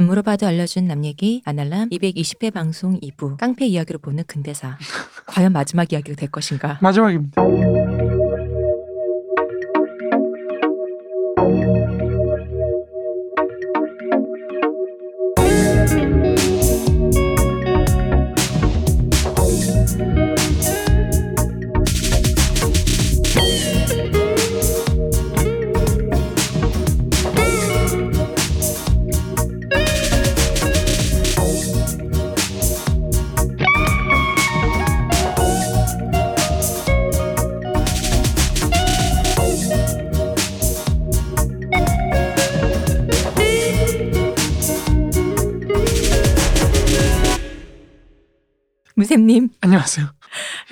[0.00, 3.36] 안 물어봐도 알려준 남 얘기 아날람 220회 방송 2부.
[3.36, 4.78] 깡패 이야기로 보는 근대사.
[5.26, 6.78] 과연 마지막 이야기가 될 것인가?
[6.80, 7.42] 마지막입니다.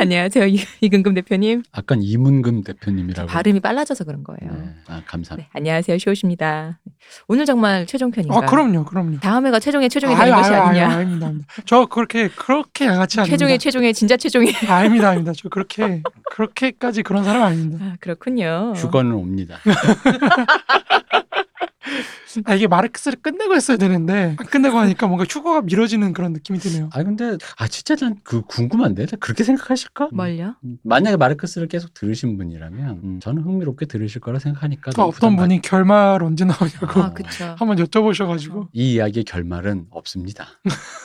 [0.08, 3.28] 안녕하세요 이- 이근금 대표님 아까 이문금 대표님이라고.
[3.28, 4.70] 발음이 빨라져서 그런 거예요 네.
[4.86, 5.36] 아 감사합니다.
[5.36, 6.78] 네, 안녕하세요 쇼우십니다
[7.26, 9.18] 오늘 정말 최종편인가 아 그럼요, 그럼요.
[9.20, 11.48] 다음에가 최종의 최종이 되는 것이 아니냐 아닙니다, 아닙니다.
[11.66, 13.36] 저 그렇게 그렇게 양아치 아닙니다.
[13.36, 15.32] 최종의 최종의 진짜 최종의 아, 아닙니다, 아닙니다.
[15.36, 17.84] 저 그렇게 그렇게까지 그런 사람 아닙니다.
[17.84, 19.58] 아, 그렇군요 휴거는 옵니다.
[22.44, 26.90] 아 이게 마르크스를 끝내고 했어야 되는데 안 끝내고 하니까 뭔가 휴거가 미뤄지는 그런 느낌이 드네요.
[26.92, 30.08] 아 근데 아 진짜 난 그 궁금한데 그렇게 생각하실까?
[30.12, 30.54] 뭘요?
[30.64, 35.62] 음, 만약에 마르크스를 계속 들으신 분이라면 음, 저는 흥미롭게 들으실 거라 생각하니까 또 어떤 분이
[35.62, 40.46] 결말 언제 나오냐고 아 그쵸 한번 여쭤보셔가지고 이 이야기의 결말은 없습니다.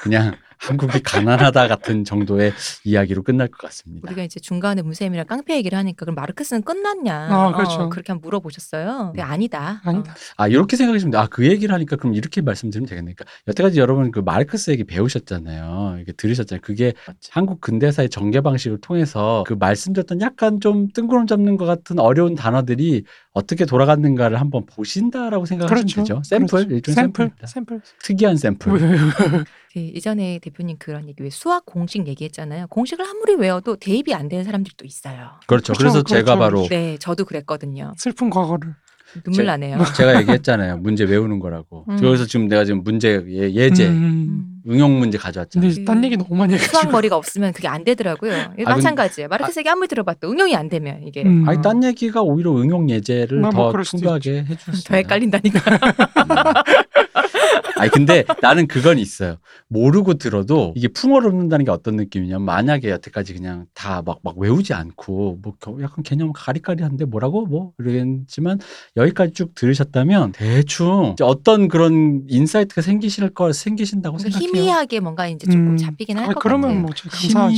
[0.02, 2.54] 그냥 한국이 가난하다 같은 정도의
[2.86, 4.08] 이야기로 끝날 것 같습니다.
[4.08, 7.28] 우리가 이제 중간에 무쌤이랑 깡패 얘기를 하니까 그럼 마르크스는 끝났냐?
[7.32, 7.74] 아, 그렇죠.
[7.82, 9.08] 어, 그렇게 한번 물어보셨어요.
[9.14, 9.82] 근데 아니다.
[9.84, 10.16] 아니다.
[10.38, 11.18] 아 이렇게 생각하시면 돼.
[11.24, 13.14] 아 그 얘기를 하니까 그럼 이렇게 말씀드리면 되겠네.
[13.14, 16.00] 그러니까 여태까지 여러분 그 마르크스 얘기 배우셨잖아요.
[16.02, 16.62] 이게 들으셨잖아요.
[16.62, 16.94] 그게
[17.32, 23.06] 한국 근대사의 전개 방식을 통해서 그 말씀드렸던 약간 좀 뜬구름 잡는 것 같은 어려운 단어들이
[23.32, 26.02] 어떻게 돌아갔는가를 한번 보신다라고 생각하시면 그렇죠.
[26.02, 26.22] 되죠.
[26.24, 26.76] 샘플 그렇죠.
[26.76, 27.32] 일종의 샘플.
[27.46, 27.82] 샘플.
[28.04, 28.80] 특이한 샘플.
[29.74, 32.68] 그 이전에 대표님 그런 얘기 왜 수학 공식 얘기했잖아요.
[32.68, 35.32] 공식을 아무리 외워도 대입이 안 되는 사람들도 있어요.
[35.48, 35.74] 그렇죠.
[35.74, 36.40] 그렇죠, 그래서 제가 그렇죠.
[36.40, 37.94] 바로 네, 저도 그랬거든요.
[37.98, 38.76] 슬픈 과거를.
[39.24, 39.78] 눈물 제- 나네요.
[39.96, 40.78] 제가 얘기했잖아요.
[40.78, 41.86] 문제 외우는 거라고.
[41.90, 41.98] 음.
[41.98, 43.94] 그래서 지금 내가 지금 문제 예, 예제 음.
[43.94, 44.50] 음.
[44.72, 45.70] 응용 문제 가져왔잖아요.
[45.70, 46.72] 근데 딴 얘기 너무 많이 해가지고.
[46.80, 48.54] 수학 머리가 없으면 그게 안 되더라고요.
[48.58, 49.28] 이거 아, 마찬가지예요.
[49.28, 51.44] 마르크스 얘기 아무리 들어봐도 응용이 안 되면 이게 음.
[51.50, 55.60] 아니 딴 얘기가 오히려 응용 예제를 뭐, 뭐더 풍부하게 수더 헷갈린다니까.
[57.84, 59.38] 아니 근데 나는 그건 있어요.
[59.68, 64.74] 모르고 들어도 이게 풍어를 읊는다는 게 어떤 느낌이냐면 만약에 여태까지 그냥 다 막 막 외우지
[64.74, 68.60] 않고 뭐 겨- 약간 개념 가리가리한데 뭐라고 뭐 이랬지만
[68.96, 74.48] 여기까지 쭉 들으셨다면 대충 이제 어떤 그런 인사이트가 생기실 거 생기신다고 생각해요.
[74.48, 75.78] 희미하게 뭔가 이제 조금 음.
[75.78, 76.82] 잡히긴 할 아, 것 그러면 같아요.
[76.82, 76.90] 뭐.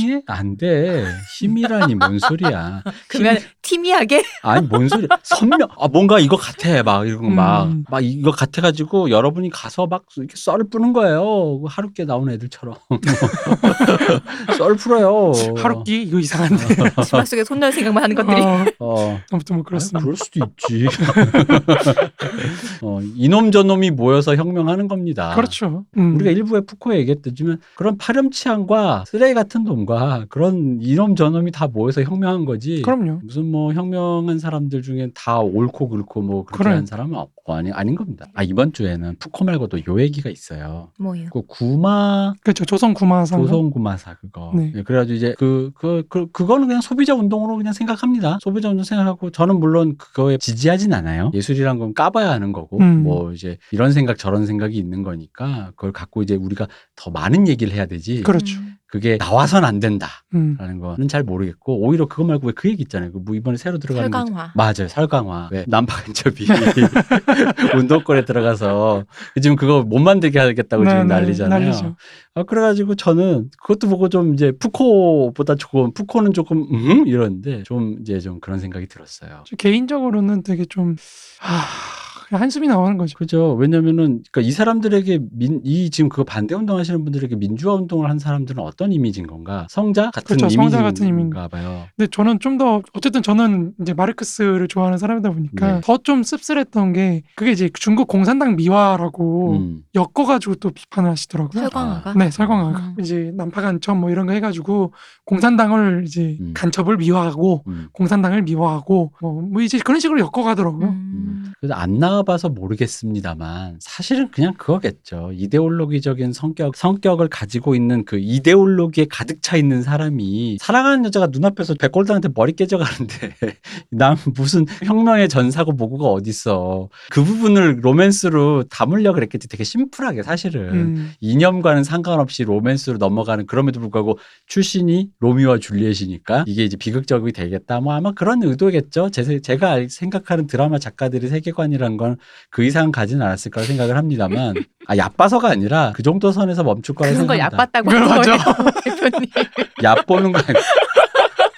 [0.02, 1.04] 힘이 안 돼.
[1.38, 2.82] 힘이라니 뭔 소리야.
[3.08, 8.02] 그러면 티미하게 아니 뭔 소리 선명 아 뭔가 이거 같아 막 이런 거막막 음.
[8.02, 12.74] 이거 같아 가지고 여러분이 가서 막 이렇게 썰을 뿌는 거예요 하루께 나온 애들처럼
[14.58, 16.66] 썰 풀어요 하루끼 이거 이상한데.
[17.04, 20.00] 치마 속에 손 넣을 생각만 하는 것들이 어, 어 아무튼 뭐 아니, 그렇습니다.
[20.00, 20.86] 그럴 수도 있지
[22.82, 25.84] 어 이놈 저놈이 모여서 혁명하는 겁니다 그렇죠.
[25.96, 26.16] 음.
[26.16, 32.44] 우리가 일부에 푸코에 얘기했듯지만 그런 파렴치한과 쓰레기 같은 놈과 그런 이놈 저놈이 다 모여서 혁명한
[32.44, 33.20] 거지 그럼요.
[33.24, 36.74] 무슨 뭐 혁명한 사람들 중엔 다 옳고 그렇고 뭐 그렇게 그래.
[36.74, 38.26] 한 사람은 없고 아니 아닌 겁니다.
[38.34, 40.90] 아 이번 주에는 푸코 말고도 요 얘기가 있어요.
[40.98, 41.28] 뭐요?
[41.32, 42.64] 그 구마 그렇죠.
[42.64, 43.40] 조선 구마상.
[43.42, 44.52] 조선 구마사 그거.
[44.54, 44.72] 네.
[44.74, 48.38] 예, 그래가지고 이제 그, 그, 그, 그거는 그냥 소비자 운동으로 그냥 생각합니다.
[48.40, 51.30] 소비자 운동 생각하고 저는 물론 그거에 지지하진 않아요.
[51.34, 53.02] 예술이란 건 까봐야 하는 거고 음.
[53.02, 57.74] 뭐 이제 이런 생각 저런 생각이 있는 거니까 그걸 갖고 이제 우리가 더 많은 얘기를
[57.74, 58.22] 해야 되지.
[58.22, 58.58] 그렇죠.
[58.58, 58.76] 음.
[58.96, 60.08] 그게 나와선 안 된다.
[60.34, 60.56] 음.
[60.58, 63.12] 라는 거는 잘 모르겠고 오히려 그거 말고 왜 그 얘기 있잖아요.
[63.12, 64.52] 그 뭐 이번에 새로 들어가는 거 설강화.
[64.54, 64.88] 맞아요.
[64.88, 65.48] 설강화.
[65.52, 66.46] 왜 남파 간첩이
[67.76, 69.04] 운동권에 들어가서
[69.42, 71.60] 지금 그거 못 만들게 하겠다고 네, 지금 네, 난리잖아요.
[71.60, 71.96] 난리죠.
[72.34, 78.18] 아, 그래가지고 저는 그것도 보고 좀 이제 푸코보다 조금 푸코는 조금 음 이러는데 좀 이제
[78.20, 79.42] 좀 그런 생각이 들었어요.
[79.46, 80.96] 저 개인적으로는 되게 좀
[81.42, 81.64] 아,
[82.05, 83.16] 그냥 한숨이 나오는 거죠.
[83.16, 83.54] 그죠.
[83.54, 88.18] 왜냐면은, 그니까 이 사람들에게 민, 이 지금 그거 반대 운동 하시는 분들에게 민주화 운동을 한
[88.18, 89.66] 사람들은 어떤 이미지인 건가?
[89.70, 91.30] 성자 같은 그렇죠, 성자 이미지인가 같은 이미지.
[91.50, 91.84] 봐요.
[91.96, 95.80] 근데 저는 좀 더 어쨌든 저는 이제 마르크스를 좋아하는 사람이다 보니까 네.
[95.84, 99.82] 더좀 씁쓸했던 게 그게 이제 중국 공산당 미화라고 음.
[99.94, 101.60] 엮어가지고 또 비판을 하시더라고요.
[101.64, 102.14] 설강화가.
[102.14, 102.94] 네, 설광화가 음.
[102.98, 104.94] 이제 난파 간첩 뭐 이런 거 해가지고
[105.26, 106.52] 공산당을 이제 음.
[106.54, 107.88] 간첩을 미화하고 음.
[107.92, 110.88] 공산당을 미화하고 뭐, 뭐 이제 그런 식으로 엮어가더라고요.
[110.88, 111.45] 음.
[111.66, 115.30] 그래서 안 나와봐서 모르겠습니다만 사실은 그냥 그거겠죠.
[115.34, 122.28] 이데올로기적인 성격 성격을 가지고 있는 그 이데올로기에 가득 차 있는 사람이 사랑하는 여자가 눈앞에서 백골당한테
[122.34, 123.34] 머리 깨져가는데
[123.90, 126.88] 남 무슨 혁명의 전사고 뭐고가 어딨어.
[127.10, 129.48] 그 부분을 로맨스로 담으려 그랬겠지.
[129.48, 130.68] 되게 심플하게 사실은.
[130.72, 131.12] 음.
[131.20, 137.80] 이념과는 상관없이 로맨스로 넘어가는 그럼에도 불구하고 출신이 로미오와 줄리엣이니까 이게 이제 비극적이 되겠다.
[137.80, 139.10] 뭐 아마 그런 의도겠죠.
[139.10, 142.16] 제, 제가 알- 생각하는 드라마 작가들의 세계 관이란 건
[142.50, 144.54] 그 이상 가진 않았을 거라 생각을 합니다만
[144.86, 147.62] 아 얕봐서가 아니라 그 정도 선에서 멈출 거라 그런 걸 생각합니다.
[147.62, 148.80] 얕봤다고 한 거예요, 맞아.
[148.84, 149.30] 대표님.
[149.82, 150.60] 얕보는 거 아니고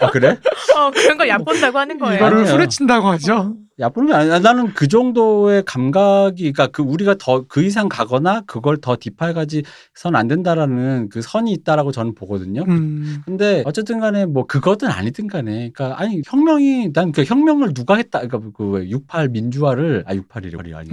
[0.00, 0.38] 아 그래?
[0.76, 2.16] 어, 그런 걸 얕본다고 하는 거예요.
[2.16, 2.54] 이거를 아니에요.
[2.54, 3.54] 후려친다고 하죠.
[3.80, 8.76] 얕보는 게 아니라 나는 그 정도의 감각이 그러니까 그 우리가 더 그 이상 가거나 그걸
[8.78, 9.62] 더 딥하게까지
[9.94, 12.64] 선 안 된다라는 그 선이 있다라고 저는 보거든요.
[12.68, 13.22] 음.
[13.24, 18.20] 근데 어쨌든 간에 뭐 그거든 아니든 간에 그러니까 아니 혁명이 난 그 혁명을 누가 했다
[18.26, 20.90] 그러니까 그68 민주화를 아 68이래 아니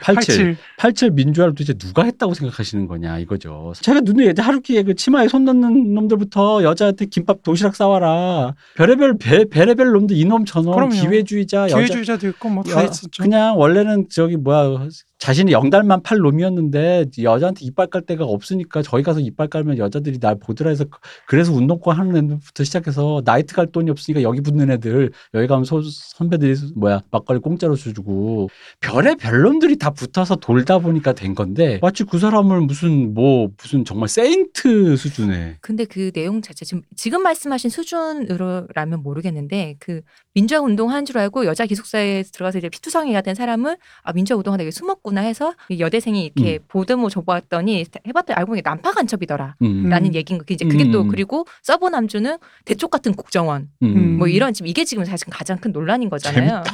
[0.00, 0.56] 87.
[0.78, 3.72] 87 민주화를 도대체 누가 했다고 생각하시는 거냐 이거죠.
[3.80, 8.54] 제가 눈에 이제 하루키에 그 치마에 손 넣는 놈들부터 여자한테 김밥 도시락 싸와라.
[8.76, 10.90] 별의별 배, 별의별 놈들 이놈 저놈.
[10.90, 13.22] 기회주의자 여자 기회주의자도 있고 뭐다 여- 있었죠.
[13.22, 14.78] 그냥 원래는 저기 뭐야
[15.18, 20.38] 자신이 영달만 팔 놈이었는데 여자한테 이빨 깔 데가 없으니까 저희 가서 이빨 깔면 여자들이 날
[20.38, 25.10] 보더라 해서 그- 그래서 운동권 하는 애들부터 시작해서 나이트 갈 돈이 없으니까 여기 붙는 애들
[25.32, 28.48] 여기 가면 소, 선배들이 뭐야 막걸리 공짜로 주고.
[28.80, 34.08] 별의 별놈들이 다 붙어서 돌다 보니까 된 건데 마치 그 사람을 무슨 뭐 무슨 정말
[34.10, 35.56] 세인트 수준의.
[35.62, 40.02] 근데 그 내용 자체 지금 지금 말씀하신 수준으로라면 모르겠는데 그
[40.34, 44.62] 민주화 운동 한 줄 알고 여자 기숙사에 들어가서 이제 피투성이가 된 사람은 아 민주화 운동하다
[44.64, 49.54] 이게 숨었 구나 해서 이 여대생이 이렇게 보듬어 줘봤더니 해봤더니 알고 보니 남파 간첩이더라.
[49.62, 50.14] 음, 라는 음.
[50.14, 50.44] 얘기인 거.
[50.48, 51.08] 이제 그게 또 음.
[51.08, 54.18] 그리고 서브 남주는 대쪽 같은 국정원 음.
[54.18, 56.64] 뭐 이런 지금 이게 지금 사실 가장 큰 논란인 거잖아요.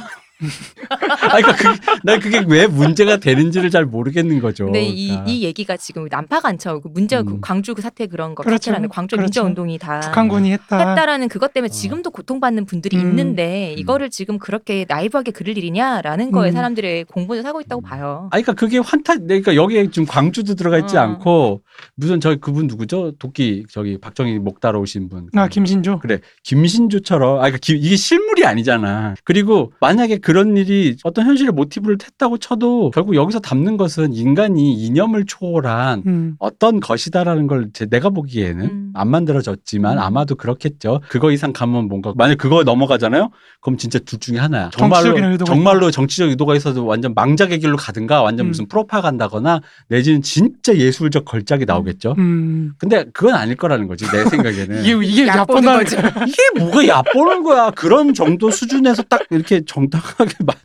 [0.89, 4.65] 아 그러니까 그게, 난 그게 왜 문제가 되는지를 잘 모르겠는 거죠.
[4.65, 5.31] 근데 이, 그러니까.
[5.31, 7.41] 이 얘기가 지금 남파 간첩 그 문제 그 음.
[7.41, 8.55] 광주 그 사태 그런 거 그렇죠.
[8.55, 9.27] 같이라는 광주 그렇죠.
[9.27, 10.77] 민주화 운동이 다 북한군이 했다.
[10.89, 11.71] 했다라는 그것 때문에 어.
[11.71, 13.01] 지금도 고통받는 분들이 음.
[13.01, 13.79] 있는데 음.
[13.79, 16.53] 이거를 지금 그렇게 나이브하게 그릴 일이냐라는 거에 음.
[16.53, 18.27] 사람들의 공분을 사고 있다고 봐요.
[18.31, 21.01] 아, 그러니까 그게 환타, 그러니까 여기에 지금 광주도 들어가 있지 어.
[21.01, 21.61] 않고
[21.95, 23.13] 무슨 저기 그분 누구죠?
[23.17, 25.29] 도끼 저기 박정희 목 따러 오신 분.
[25.35, 25.99] 아 김신조.
[25.99, 29.15] 그래 김신조처럼 아 그러니까 기- 이게 실물이 아니잖아.
[29.23, 35.25] 그리고 만약에 그런 일이 어떤 현실의 모티브를 했다고 쳐도 결국 여기서 담는 것은 인간이 이념을
[35.25, 36.35] 초월한 음.
[36.39, 38.91] 어떤 것이다라는 걸 제- 내가 보기에는 음.
[38.95, 40.03] 안 만들어졌지만 음.
[40.03, 41.01] 아마도 그렇겠죠.
[41.09, 43.29] 그거 이상 가면 뭔가 만약 그거 넘어가잖아요.
[43.61, 44.69] 그럼 진짜 둘 중에 하나야.
[44.71, 48.49] 정치적인 정말로 의도가 정말로 정치적 의도가 있어도 완전 망작의 길로 가든가 완전 음.
[48.49, 52.15] 무슨 프로파간다거나 내지는 진짜 예술적 걸작이 나오겠죠.
[52.17, 52.73] 음.
[52.77, 54.81] 근데 그건 아닐 거라는 거지 내 생각에는.
[54.83, 55.61] 이게 이게 얕보는.
[55.63, 55.81] 거야.
[56.27, 57.71] 이게 뭐가 얕보는 거야.
[57.71, 60.57] 그런 정도 수준에서 딱 이렇게 정당 하게 막.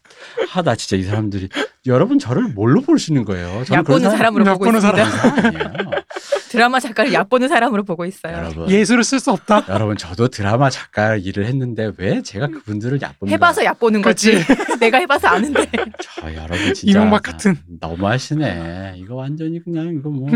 [0.55, 1.49] 아, 나 진짜 이 사람들이.
[1.89, 3.65] 여러분 저를 뭘로 보시는 거예요?
[3.65, 5.11] 저는 그런 얕보는 사람으로 보고 얕보는 있습니다.
[5.11, 5.91] 사람.
[6.49, 8.37] 드라마 작가를 얕보는 사람으로 보고 있어요.
[8.37, 8.71] 여러분.
[8.71, 9.65] 예술을 쓸 수 없다.
[9.69, 14.33] 여러분 저도 드라마 작가 일을 했는데 왜 제가 그분들을 얕보는 해봐서 얕보는 거지.
[14.33, 14.47] 그치.
[14.81, 15.67] 내가 해봐서 아는데.
[16.01, 17.57] 저 여러분 진짜 이명박 같은.
[17.81, 18.95] 너무하시네.
[18.97, 20.29] 이거 완전히 그냥 이거 뭐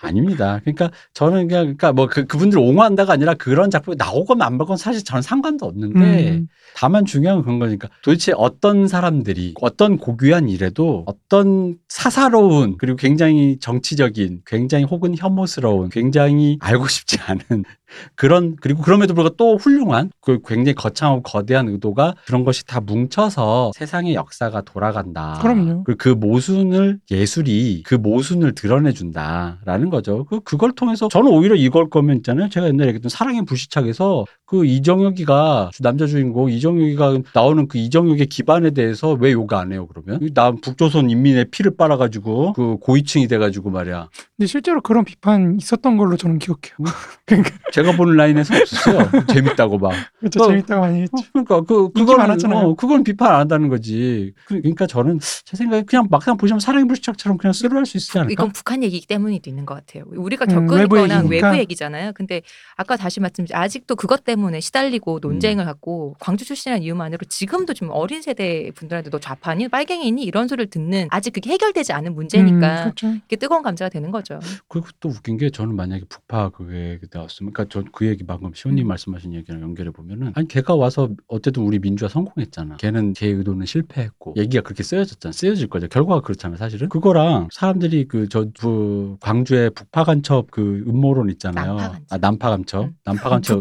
[0.00, 0.60] 아닙니다.
[0.64, 5.04] 그러니까 저는 그냥 그러니까 뭐 그, 그분들 옹호한다가 아니라 그런 작품이 나오건 안 나오건 사실
[5.04, 6.48] 저는 상관도 없는데 음.
[6.74, 13.58] 다만 중요한 건 거니까 도대체 어떤 사람들이 어떤 고귀한 일 에도 어떤 사사로운 그리고 굉장히
[13.60, 17.64] 정치적인 굉장히 혹은 혐오스러운 굉장히 알고 싶지 않은
[18.14, 23.72] 그런 그리고 그럼에도 불구하고 또 훌륭한 그 굉장히 거창하고 거대한 의도가 그런 것이 다 뭉쳐서
[23.74, 25.38] 세상의 역사가 돌아간다.
[25.40, 25.84] 그럼요.
[25.84, 30.24] 그리고 그 모순을 예술이 그 모순을 드러내 준다라는 거죠.
[30.24, 32.48] 그 그걸 통해서 저는 오히려 이걸 거면 있잖아요.
[32.48, 39.12] 제가 옛날에 얘기했던 사랑의 불시착에서 그 이정혁이가 남자 주인공 이정혁이가 나오는 그 이정혁의 기반에 대해서
[39.12, 39.86] 왜 욕 안 해요?
[39.86, 44.08] 그러면 나 북조선 인민의 피를 빨아가지고 그 고위층이 돼가지고 말이야.
[44.36, 46.76] 근데 실제로 그런 비판 있었던 걸로 저는 기억해요.
[47.26, 47.50] 그러니까
[47.82, 49.10] 제가 보는 라인에서 없었어요.
[49.28, 49.92] 재밌다고 막.
[50.18, 50.42] 그렇죠.
[50.42, 50.46] 어.
[50.48, 51.12] 재밌다고 많이 했죠.
[51.16, 52.58] 어, 그러니까 그 그건 많았잖아요.
[52.58, 54.32] 어, 그건 비판 안 한다는 거지.
[54.46, 58.32] 그- 그러니까 저는 제 생각에 그냥 막상 보시면 사랑의 불시착처럼 그냥 스루할 수 있지 않을까?
[58.32, 60.04] 이건 북한 얘기이기 때문이도 있는 것 같아요.
[60.08, 61.48] 우리가 음, 겪은 외부 거나 얘기니까.
[61.50, 62.12] 외부 얘기잖아요.
[62.14, 62.42] 근데
[62.76, 68.22] 아까 다시 말씀드린 아직도 그것 때문에 시달리고 논쟁을 갖고 광주 출신이라는 이유만으로 지금도 좀 어린
[68.22, 73.14] 세대 분들한테 너 좌파니 빨갱이니 이런 소리를 듣는 아직 그게 해결되지 않은 문제니까 음, 그렇죠.
[73.26, 74.40] 이게 뜨거운 감자가 되는 거죠.
[74.68, 78.86] 그리고 또 웃긴 게 저는 만약에 북파 그게 나왔으면 그러니까 저 그 얘기 방금 시호님
[78.86, 78.88] 음.
[78.88, 82.76] 말씀하신 얘기랑 연결해 보면은 아니 걔가 와서 어쨌든 우리 민주화 성공했잖아.
[82.76, 85.32] 걔는 걔 의도는 실패했고 얘기가 그렇게 쓰여졌잖아.
[85.32, 85.88] 쓰여질 거죠.
[85.88, 86.56] 결과가 그렇잖아요.
[86.58, 91.76] 사실은 그거랑 사람들이 그 저 그 광주의 북파간첩 그 음모론 있잖아요.
[91.76, 92.02] 남파간첩.
[92.10, 92.94] 아 남파간첩, 음.
[93.04, 93.60] 남파간첩.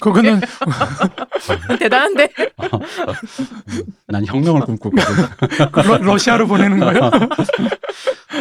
[0.00, 0.40] 그거는
[1.78, 2.28] 대단한데.
[4.08, 5.04] 난 혁명을 꿈꾸거든.
[5.86, 7.10] 러, 러시아로 보내는 거예요?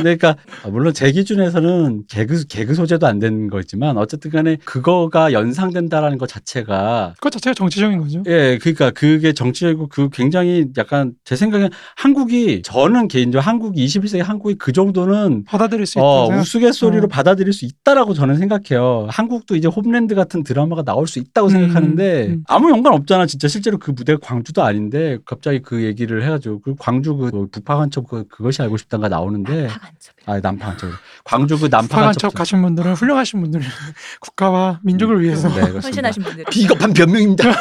[0.01, 0.35] 그러니까
[0.69, 6.27] 물론 제 기준에서는 개그 개그 소재도 안 되는 거지만 어쨌든 간에 그거 가 연상된다라는 것
[6.29, 8.23] 자체가 그것 자체가 정치적인 거죠.
[8.27, 14.55] 예, 그러니까 그게 정치적이고 그 굉장히 약간 제 생각엔 한국이 저는 개인적으로 한국이 21세기 한국이
[14.55, 16.05] 그 정도는 받아들일 수 있다.
[16.05, 17.07] 어, 생각- 우스갯소리로 어.
[17.07, 19.07] 받아들일 수 있다라고 저는 생각해요.
[19.09, 22.43] 한국도 이제 홈랜드 같은 드라마가 나올 수 있다고 음, 생각하는데 음.
[22.47, 23.25] 아무 연관 없잖아.
[23.25, 28.25] 진짜 실제로 그 무대가 광주도 아닌데 갑자기 그 얘기를 해가지고 그 광주 그 북파간첩 그
[28.27, 30.16] 그것이 알고 싶단가 나오는데 파간첩.
[30.27, 30.91] 아 남파간첩
[31.23, 33.63] 광주 그 남파간첩 파간첩 가신 분들은 훌륭하신 분들이
[34.19, 35.87] 국가와 민족을 위해서 네, 그렇습니다.
[35.87, 36.45] 헌신하신 분들.
[36.51, 37.45] 비겁한 변명입니다.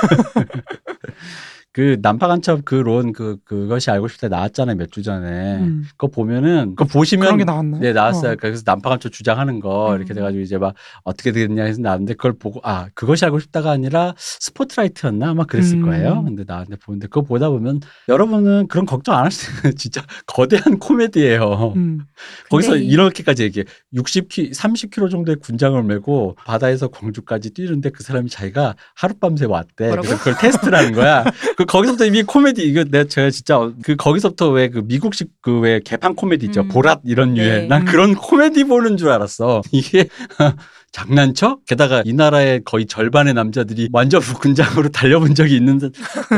[1.77, 5.57] 그 남파간첩 그 론 그 그것이 알고 싶다 나왔잖아요 몇 주 전에.
[5.57, 7.83] 음, 그거 보면은 그거 보시면 그런 게 나왔나요?
[7.83, 8.33] 네 나왔어요.
[8.33, 8.37] 어.
[8.41, 9.97] 그래서 남파간첩 주장하는 거 음.
[9.97, 14.15] 이렇게 돼가지고 이제 막 어떻게 되겠냐 해서 나왔는데 그걸 보고 아 그것이 알고 싶다가 아니라
[14.17, 15.83] 스포트라이트였나 아마 그랬을 음.
[15.83, 16.23] 거예요.
[16.25, 21.75] 근데 나한테 보는데 그거 보다 보면 여러분은 그런 걱정 안 하시는 진짜 거대한 코미디예요.
[21.77, 22.01] 음.
[22.51, 23.65] 거기서 이렇게까지 얘기해.
[23.95, 29.89] 60키, 30km 정도의 군장을 메고 바다에서 광주까지 뛰는데 그 사람이 자기가 하룻밤새 왔대.
[29.89, 30.03] 뭐라고?
[30.09, 31.23] 그래서 그걸 테스트라는 거야.
[31.59, 35.61] 그 거기서부터 이미 코미디 이거 내가 제가 진짜 어- 그 거기서부터 왜 그 미국식 그
[35.61, 36.63] 왜 개판 코미디 있죠.
[36.63, 36.69] 음.
[36.69, 37.41] 보랏 이런 네.
[37.41, 37.67] 유해.
[37.67, 37.87] 난 음.
[37.87, 39.63] 그런 코미디 보는 줄 알았어.
[39.73, 40.09] 이게
[40.93, 41.59] 장난쳐?
[41.67, 45.87] 게다가 이 나라의 거의 절반의 남자들이 완전 군장으로 달려본 적이 있는 사-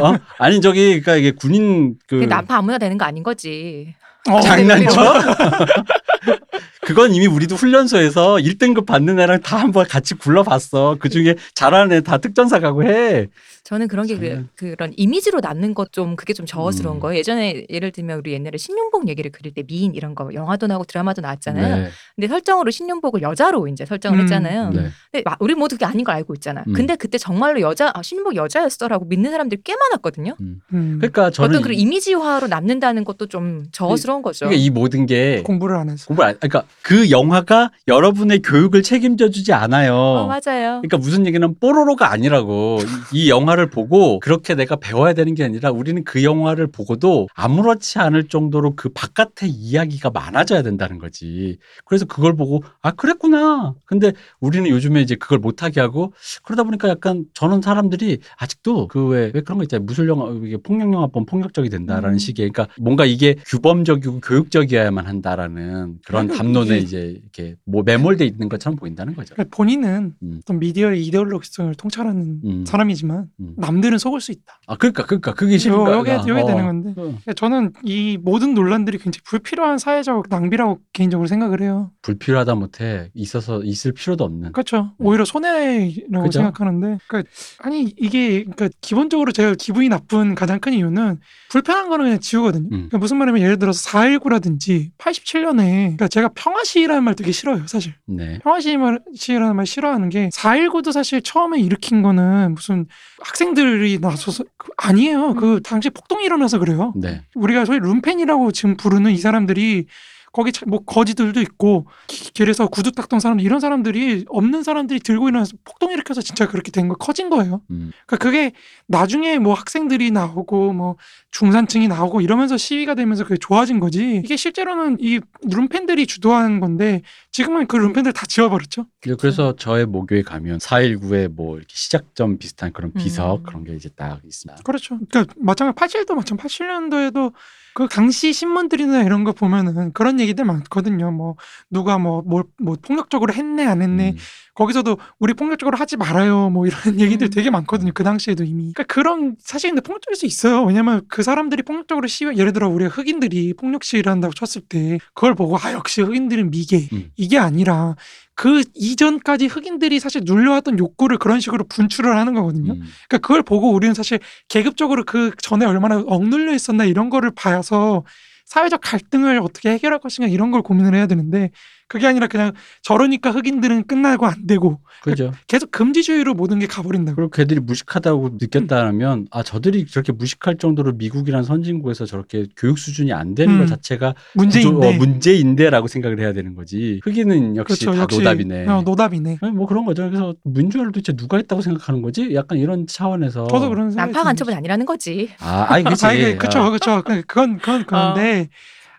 [0.02, 0.18] 어?
[0.38, 3.94] 아니 저기 그러니까 이게 군인 그 남파 아무나 되는 거 아닌 거지.
[4.28, 4.90] 어, 장난쳐?
[6.82, 10.96] 그건 이미 우리도 훈련소에서 1등급 받는 애랑 다 한번 같이 굴러봤어.
[10.98, 13.26] 그 중에 잘하는 애 다 특전사 가고 해.
[13.68, 17.00] 저는 그런 게 저는- 그, 그런 이미지로 남는 것 좀 그게 좀 저어스러운 음.
[17.00, 17.18] 거예요.
[17.18, 21.20] 예전에 예를 들면 우리 옛날에 신윤복 얘기를 그릴 때 미인 이런 거 영화도 나오고 드라마도
[21.22, 21.76] 나왔잖아요.
[21.76, 21.88] 네.
[22.14, 24.22] 근데 설정으로 신윤복을 여자로 이제 설정을 음.
[24.22, 24.70] 했잖아요.
[24.70, 24.88] 네.
[25.10, 26.62] 근데 마- 우리 모두 그게 아닌 걸 알고 있잖아.
[26.66, 26.72] 음.
[26.72, 30.34] 근데 그때 정말로 여자 아, 신윤복 여자였어라고 믿는 사람들이 꽤 많았거든요.
[30.40, 30.60] 음.
[30.98, 34.46] 그러니까 저는 어떤 그런 이, 이미지화로 남는다는 것도 좀 저어스러운 거죠.
[34.46, 36.06] 그러니까 이 모든 게 공부를 안 해서.
[36.06, 39.94] 공부 안, 그러니까 그 영화가 여러분의 교육을 책임져 주지 않아요.
[39.94, 40.80] 어, 맞아요.
[40.82, 42.78] 그러니까 무슨 얘기는 뽀로로가 아니라고
[43.12, 47.98] 이, 이 영화를 보고 그렇게 내가 배워야 되는 게 아니라 우리는 그 영화를 보고도 아무렇지
[47.98, 51.58] 않을 정도로 그 바깥의 이야기가 많아져야 된다는 거지.
[51.84, 53.74] 그래서 그걸 보고 아 그랬구나.
[53.84, 56.12] 근데 우리는 요즘에 이제 그걸 못하게 하고
[56.44, 59.84] 그러다 보니까 약간 저는 사람들이 아직도 그 왜 왜 그런 거 있잖아요.
[59.84, 62.18] 무술 영화 이게 폭력 영화법 폭력적이 된다라는 음.
[62.18, 68.48] 식의 그러니까 뭔가 이게 규범적이고 교육적이어야만 한다라는 그런 그러니까 담론에 이제 이렇게 뭐 매몰돼 있는
[68.48, 69.34] 것처럼 보인다는 거죠.
[69.34, 70.40] 그러니까 본인은 음.
[70.42, 72.64] 어떤 미디어의 이데올로기성을 통찰하는 음.
[72.66, 73.54] 사람이지만 음.
[73.56, 74.60] 남들은 속을 수 있다.
[74.66, 75.96] 아 그러니까 그러니까 그게 싫은 요- 거야.
[75.96, 76.46] 요게 요게 어.
[76.46, 76.90] 되는 건데.
[76.90, 76.94] 어.
[77.02, 81.90] 그러니까 저는 이 모든 논란들이 굉장히 불필요한 사회적 낭비라고 개인적으로 생각을 해요.
[82.02, 84.52] 불필요하다 못해 있어서 있을 필요도 없는.
[84.52, 84.92] 그렇죠.
[84.98, 86.38] 오히려 손해라고 그죠?
[86.40, 91.18] 생각하는데, 그러니까 아니 이게 그러니까 기본적으로 제가 기분이 나쁜 가장 큰 이유는
[91.50, 92.66] 불편한 거는 그냥 지우거든요.
[92.66, 92.70] 음.
[92.70, 95.56] 그러니까 무슨 말이냐면 예를 들어서 4.19라든지 87년에
[95.96, 97.94] 그러니까 제가 평화시위라는 말 되게 싫어요, 사실.
[98.06, 98.38] 네.
[98.42, 102.86] 평화시위라는 말 싫어하는 게 4.19도 사실 처음에 일으킨 거는 무슨
[103.20, 105.34] 학 생들이 나서서 그- 아니에요.
[105.34, 106.92] 그 당시 폭동이 일어나서 그래요.
[106.96, 107.22] 네.
[107.36, 109.86] 우리가 소위 룸펜이라고 지금 부르는 이 사람들이
[110.32, 115.28] 거기 차- 뭐 거지들도 있고 기- 길에서 구두 닦던 사람들 이런 사람들이 없는 사람들이 들고
[115.28, 117.60] 일어나서 폭동 일으켜서 진짜 그렇게 된 거 커진 거예요.
[117.70, 117.92] 음.
[118.06, 118.52] 그러니까 그게
[118.86, 120.96] 나중에 뭐 학생들이 나오고 뭐
[121.30, 124.22] 중산층이 나오고 이러면서 시위가 되면서 그게 좋아진 거지.
[124.24, 128.86] 이게 실제로는 이 룸펜들이 주도한 건데 지금은 그 룸펜들 다 지워버렸죠.
[129.04, 133.42] 이제 그래서 저의 모교에 가면 4.19의 뭐 이렇게 시작점 비슷한 그런 비석 음.
[133.44, 134.62] 그런 게 이제 딱 있습니다.
[134.62, 134.98] 그렇죠.
[135.10, 137.32] 그러니까 마찬가지 87도 마찬가지 87년도에도
[137.78, 141.12] 그 당시 신문들이나 이런 거 보면은 그런 얘기들 많거든요.
[141.12, 141.36] 뭐
[141.70, 144.14] 누가 뭐뭐 뭐 폭력적으로 했네 안 했네.
[144.16, 144.16] 음.
[144.56, 146.50] 거기서도 우리 폭력적으로 하지 말아요.
[146.50, 147.30] 뭐 이런 얘기들 음.
[147.30, 147.92] 되게 많거든요.
[147.94, 148.72] 그 당시에도 이미.
[148.72, 150.64] 그러니까 그런 사실 근데 폭력적일 수 있어요.
[150.64, 155.36] 왜냐면 그 사람들이 폭력적으로 시위 예를 들어 우리가 흑인들이 폭력 시위를 한다고 쳤을 때 그걸
[155.36, 157.12] 보고 아 역시 흑인들은 미개 음.
[157.14, 157.94] 이게 아니라
[158.38, 162.74] 그 이전까지 흑인들이 사실 눌려왔던 욕구를 그런 식으로 분출을 하는 거거든요.
[162.74, 162.82] 음.
[163.08, 168.04] 그러니까 그걸 보고 우리는 사실 계급적으로 그 전에 얼마나 억눌려 있었나 이런 거를 봐서
[168.44, 171.50] 사회적 갈등을 어떻게 해결할 것인가 이런 걸 고민을 해야 되는데
[171.88, 172.52] 그게 아니라 그냥
[172.82, 175.32] 저러니까 흑인들은 끝나고 안 되고 그죠.
[175.46, 177.16] 계속 금지주의로 모든 게 가버린다고.
[177.16, 183.34] 그리고 걔들이 무식하다고 느꼈다면 아 저들이 저렇게 무식할 정도로 미국이란 선진국에서 저렇게 교육 수준이 안
[183.34, 183.60] 되는 음.
[183.60, 184.86] 것 자체가 문제인데.
[184.86, 187.00] 어, 문제인데라고 생각을 해야 되는 거지.
[187.04, 187.96] 흑인은 역시 그렇죠.
[187.96, 188.66] 다 역시 노답이네.
[188.68, 189.38] 어, 노답이네.
[189.40, 190.04] 아니, 뭐 그런 거죠.
[190.08, 192.34] 그래서 민주화를 도대체 누가 했다고 생각하는 거지?
[192.34, 193.46] 약간 이런 차원에서.
[193.48, 194.24] 저도 그런 생각이 난파.
[194.24, 195.30] 간첩은 아니라는 거지.
[195.40, 196.04] 아, 아니 그치.
[196.06, 197.02] 아, 이게 그쵸, 아, 그쵸.
[197.02, 198.48] 그- 그건 그건 그런데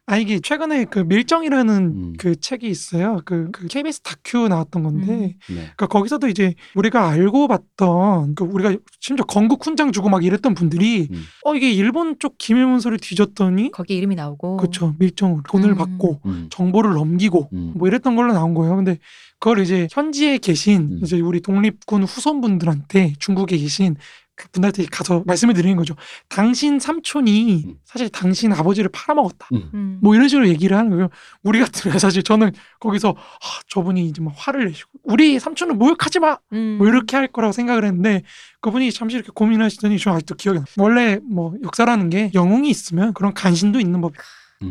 [0.09, 2.13] 아 이게 최근에 그 밀정이라는 음.
[2.17, 3.21] 그 책이 있어요.
[3.25, 5.55] 그, 그 KBS 다큐 나왔던 건데, 음.
[5.55, 5.55] 네.
[5.55, 11.09] 그러니까 거기서도 이제 우리가 알고 봤던 그 우리가 심지어 건국 훈장 주고 막 이랬던 분들이
[11.11, 11.23] 음.
[11.45, 14.57] 어 이게 일본 쪽 기밀문서를 뒤졌더니 거기 이름이 나오고.
[14.57, 15.75] 그쵸 밀정으로 돈을 음.
[15.75, 16.47] 받고 음.
[16.49, 17.73] 정보를 넘기고 음.
[17.75, 18.77] 뭐 이랬던 걸로 나온 거예요.
[18.77, 18.97] 근데
[19.37, 20.99] 그걸 이제 현지에 계신 음.
[21.03, 23.95] 이제 우리 독립군 후손분들한테 중국에 계신
[24.39, 25.95] 그 분한테 가서 말씀을 드리는 거죠.
[26.29, 27.75] 당신 삼촌이 음.
[27.83, 29.49] 사실 당신 아버지를 팔아먹었다.
[29.51, 29.69] 음.
[29.73, 29.99] 음.
[30.01, 31.09] 뭐 이런 식으로 얘기를 하는 거예요.
[31.43, 36.37] 우리 같으면 사실 저는 거기서 아, 저분이 이제 막 화를 내시고 우리 삼촌은 모욕하지 마.
[36.53, 36.77] 음.
[36.77, 38.23] 뭐 이렇게 할 거라고 생각을 했는데
[38.61, 40.65] 그분이 잠시 이렇게 고민하시더니 저 아직도 기억이 나.
[40.77, 44.13] 원래 뭐 역사라는 게 영웅이 있으면 그런 간신도 있는 법.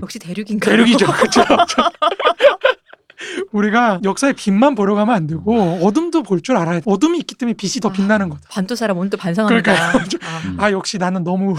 [0.00, 0.70] 역시 대륙인가.
[0.70, 1.06] 대륙이죠.
[1.12, 1.44] 그렇죠.
[3.52, 6.82] 우리가 역사의 빛만 보러 가면 안 되고 어둠도 볼 줄 알아야 돼.
[6.86, 7.92] 어둠이 있기 때문에 빛이 더 아.
[7.92, 8.42] 빛나는 거다.
[8.48, 9.60] 반도 사람 오늘 또 반성합니다.
[9.72, 9.98] 그러니까요.
[10.22, 10.56] 아, 음.
[10.60, 11.56] 아 역시 나는 너무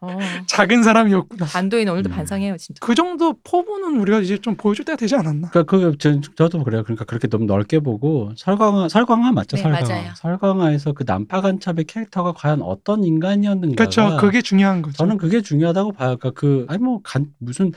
[0.00, 0.18] 어.
[0.46, 1.46] 작은 사람이었구나.
[1.46, 2.12] 반도인 오늘도 음.
[2.14, 2.78] 반성해요, 진짜.
[2.80, 5.50] 그 정도 포부는 우리가 이제 좀 보여줄 때가 되지 않았나?
[5.50, 6.84] 그러니까 그 저, 저도 그래요.
[6.84, 9.56] 그러니까 그렇게 너무 넓게 보고 설강화 설강화 맞죠?
[9.56, 9.88] 네, 설강화.
[9.88, 10.10] 맞아요.
[10.16, 13.74] 설강화에서 그 남파간첩의 캐릭터가 과연 어떤 인간이었는가?
[13.76, 14.16] 그렇죠.
[14.20, 14.96] 그게 중요한 거죠.
[14.98, 16.16] 저는 그게 중요하다고 봐요.
[16.16, 17.72] 그러니까 그 아니 뭐 간 무슨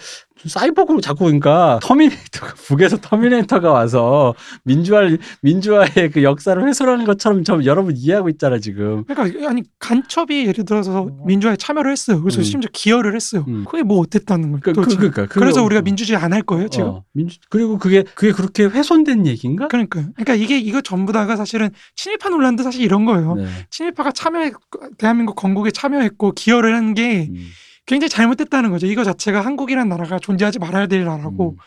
[0.46, 5.02] 사이보그로 자꾸 그러니까 터미네이터가 북에서 터미네이터가 와서 민주화
[5.42, 9.06] 민주화의 그 역사를 훼손하는 것처럼 저 여러분 이해하고 있잖아 지금.
[9.06, 11.24] 그러니까 아니 간첩이 예를 들어서 어.
[11.26, 12.22] 민주화에 참여를 했어요.
[12.22, 12.44] 그래서 음.
[12.44, 13.46] 심지어 기여를 했어요.
[13.48, 13.66] 음.
[13.68, 14.62] 그게 뭐 어땠다는 거예요?
[14.62, 14.96] 그, 그.
[14.98, 16.88] 그러니까 그래서 어- 우리가 민주주의 안 할 거예요 지금?
[16.88, 19.68] 어, 민주 그리고 그게 그게 그렇게 훼손된 얘기인가?
[19.70, 20.08] 그러니까요.
[20.16, 23.36] 그러니까 이게 이거 전부 다가 사실은 친일파 논란도 사실 이런 거예요.
[23.36, 23.48] 네.
[23.70, 24.52] 친일파가 참여
[24.98, 27.48] 대한민국 건국에 참여했고 기여를 한게 음,
[27.86, 28.88] 굉장히 잘못됐다는 거죠.
[28.88, 31.52] 이거 자체가 한국이라는 나라가 존재하지 말아야 될 나라고.
[31.52, 31.58] 음.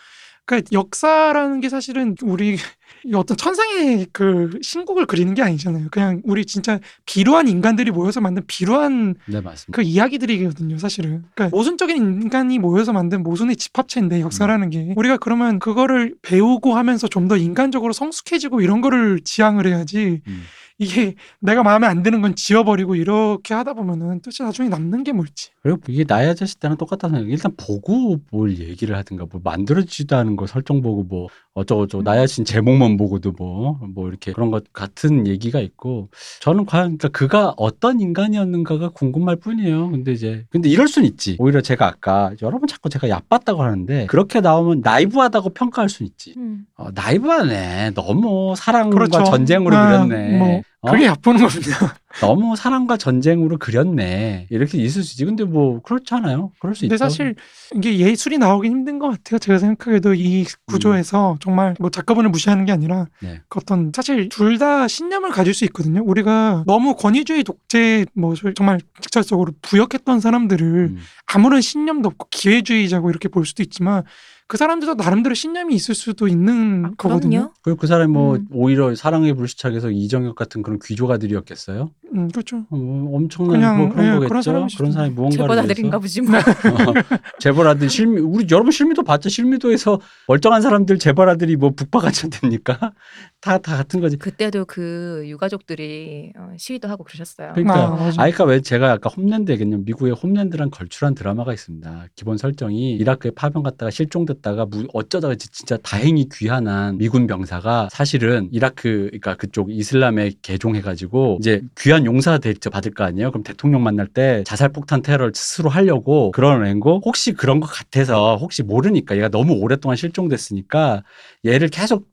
[0.48, 2.56] 그러니까 역사라는 게 사실은 우리
[3.04, 5.88] 이 어떤 천상의 그 신곡을 그리는 게 아니잖아요.
[5.90, 9.40] 그냥 우리 진짜 비루한 인간들이 모여서 만든 비루한 네.
[9.70, 11.24] 그 이야기들이거든요, 사실은.
[11.34, 17.28] 그러니까 모순적인 인간이 모여서 만든 모순의 집합체인데 역사라는 게 우리가 그러면 그거를 배우고 하면서 좀
[17.28, 20.44] 더 인간적으로 성숙해지고 이런 거를 지향을 해야지 음.
[20.78, 25.50] 이게 내가 마음에 안 드는 건 지워버리고 이렇게 하다 보면은 도대체 나중에 남는 게 뭘지.
[25.60, 27.32] 그리고 이게 나이 아저씨 때랑 똑같다는 생각.
[27.32, 32.04] 일단 보고 뭘 얘기를 하든가 뭐 만들어지지도 않은 거 설정 보고 뭐 어쩌고저쩌고 음.
[32.04, 37.54] 나이 아저씨 제목만 보고도 뭐뭐 이렇게 그런 것 같은 얘기가 있고 저는 과연 그러니까 그가
[37.56, 39.90] 어떤 인간이었는가가 궁금할 뿐이에요.
[39.90, 41.36] 근데 이제 근데 이럴 순 있지.
[41.40, 46.34] 오히려 제가 아까 여러분 자꾸 제가 얕봤다고 하는데 그렇게 나오면 나이브하다고 평가할 순 있지.
[46.36, 46.66] 음.
[46.76, 47.94] 어, 나이브하네.
[47.94, 49.24] 너무 사랑과 그렇죠.
[49.24, 50.38] 전쟁으로 아, 그렸네.
[50.38, 50.92] 뭐 어?
[50.92, 51.96] 그게 얕보는 겁니다.
[52.20, 54.46] 너무 사랑과 전쟁으로 그렸네.
[54.50, 55.24] 이렇게 있을 수 있지.
[55.24, 56.52] 근데 뭐 그렇잖아요.
[56.60, 57.04] 그럴 수 근데 있죠.
[57.04, 57.34] 사실
[57.74, 59.38] 이게 예술이 나오긴 힘든 것 같아요.
[59.40, 63.40] 제가 생각하기에도 이 구조에서 정말 뭐 작가분을 무시하는 게 아니라 네.
[63.48, 66.02] 그 어떤 사실 둘 다 신념을 가질 수 있거든요.
[66.04, 70.98] 우리가 너무 권위주의 독재 뭐 정말 직접적으로 부역했던 사람들을 음.
[71.26, 74.02] 아무런 신념도 없고 기회주의자고 이렇게 볼 수도 있지만
[74.48, 77.52] 그 사람들도 나름대로 신념이 있을 수도 있는 아, 거거든요.
[77.60, 78.46] 그리고 그 사람이 뭐 음.
[78.50, 81.90] 오히려 사랑의 불시착에서 이정혁 같은 그런 귀조가들이었겠어요?
[82.14, 82.64] 음, 그렇죠.
[82.70, 84.50] 어, 뭐 엄청난 그냥, 뭐 그런 예, 거겠죠.
[84.50, 86.38] 그런 그런 사람이 무언가를 재벌아들인가 보지 뭐.
[86.40, 86.94] 어,
[87.38, 89.28] 재벌아들 실미 우리 여러분 실미도 봤죠.
[89.28, 92.94] 실미도에서 멀쩡한 사람들 재벌아들이 뭐 북박아쳐 됩니까?
[93.42, 94.16] 다 다 같은 거지.
[94.16, 97.52] 그때도 그 유가족들이 어, 시위도 하고 그러셨어요.
[97.52, 98.12] 그러니까 아.
[98.16, 102.06] 아이까 왜 제가 아까 홈랜드 얘기했냐면 미국의 홈랜드란 걸출한 드라마가 있습니다.
[102.14, 107.88] 기본 설정이 이라크에 파병 갔다가 실종됐 다가 무- 어쩌다가 지- 진짜 다행히 귀환한 미군 병사가
[107.92, 113.30] 사실은 이라크 그러니까 그쪽 이슬람에 개종해가지고 이제 귀한 용사 대접 받을 거 아니에요.
[113.30, 118.36] 그럼 대통령 만날 때 자살 폭탄 테러를 스스로 하려고 그런 앵고 혹시 그런 것 같아서
[118.36, 121.02] 혹시 모르니까 얘가 너무 오랫동안 실종됐으니까
[121.46, 122.06] 얘를 계속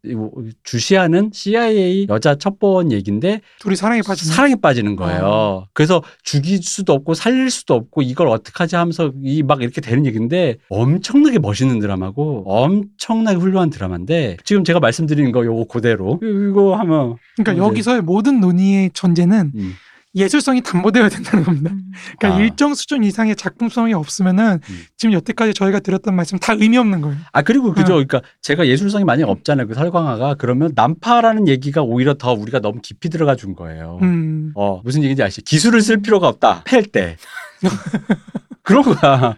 [0.63, 4.33] 주시하는 CIA 여자 첩보원 얘긴데 둘이 사랑에 빠지는.
[4.33, 5.67] 사랑에 빠지는 거예요.
[5.73, 10.55] 그래서 죽일 수도 없고 살릴 수도 없고 이걸 어떡하지 하면서 이 막 이렇게 되는 얘기인데
[10.69, 12.14] 엄청나게 멋있는 드라마고
[12.45, 18.91] 엄청나게 훌륭한 드라마인데 지금 제가 말씀드리는 거 요거 그대로 이거 하면 그러니까 여기서의 모든 논의의
[18.93, 19.73] 전제는 음,
[20.15, 21.71] 예술성이 담보되어야 된다는 겁니다.
[21.71, 21.91] 음.
[22.17, 22.41] 그러니까 아.
[22.41, 24.81] 일정 수준 이상의 작품성이 없으면은 음.
[24.95, 27.17] 지금 여태까지 저희가 드렸던 말씀 다 의미 없는 거예요.
[27.33, 27.95] 아 그리고 그죠 어.
[27.95, 33.09] 그러니까 제가 예술성이 많이 없잖아요 그 설광화가 그러면 난파라는 얘기가 오히려 더 우리가 너무 깊이
[33.09, 34.53] 들어가 준 거예요 음.
[34.55, 37.17] 어 무슨 얘기인지 아시죠 기술을 쓸 필요가 없다 팰 때
[38.63, 39.35] 그런 거야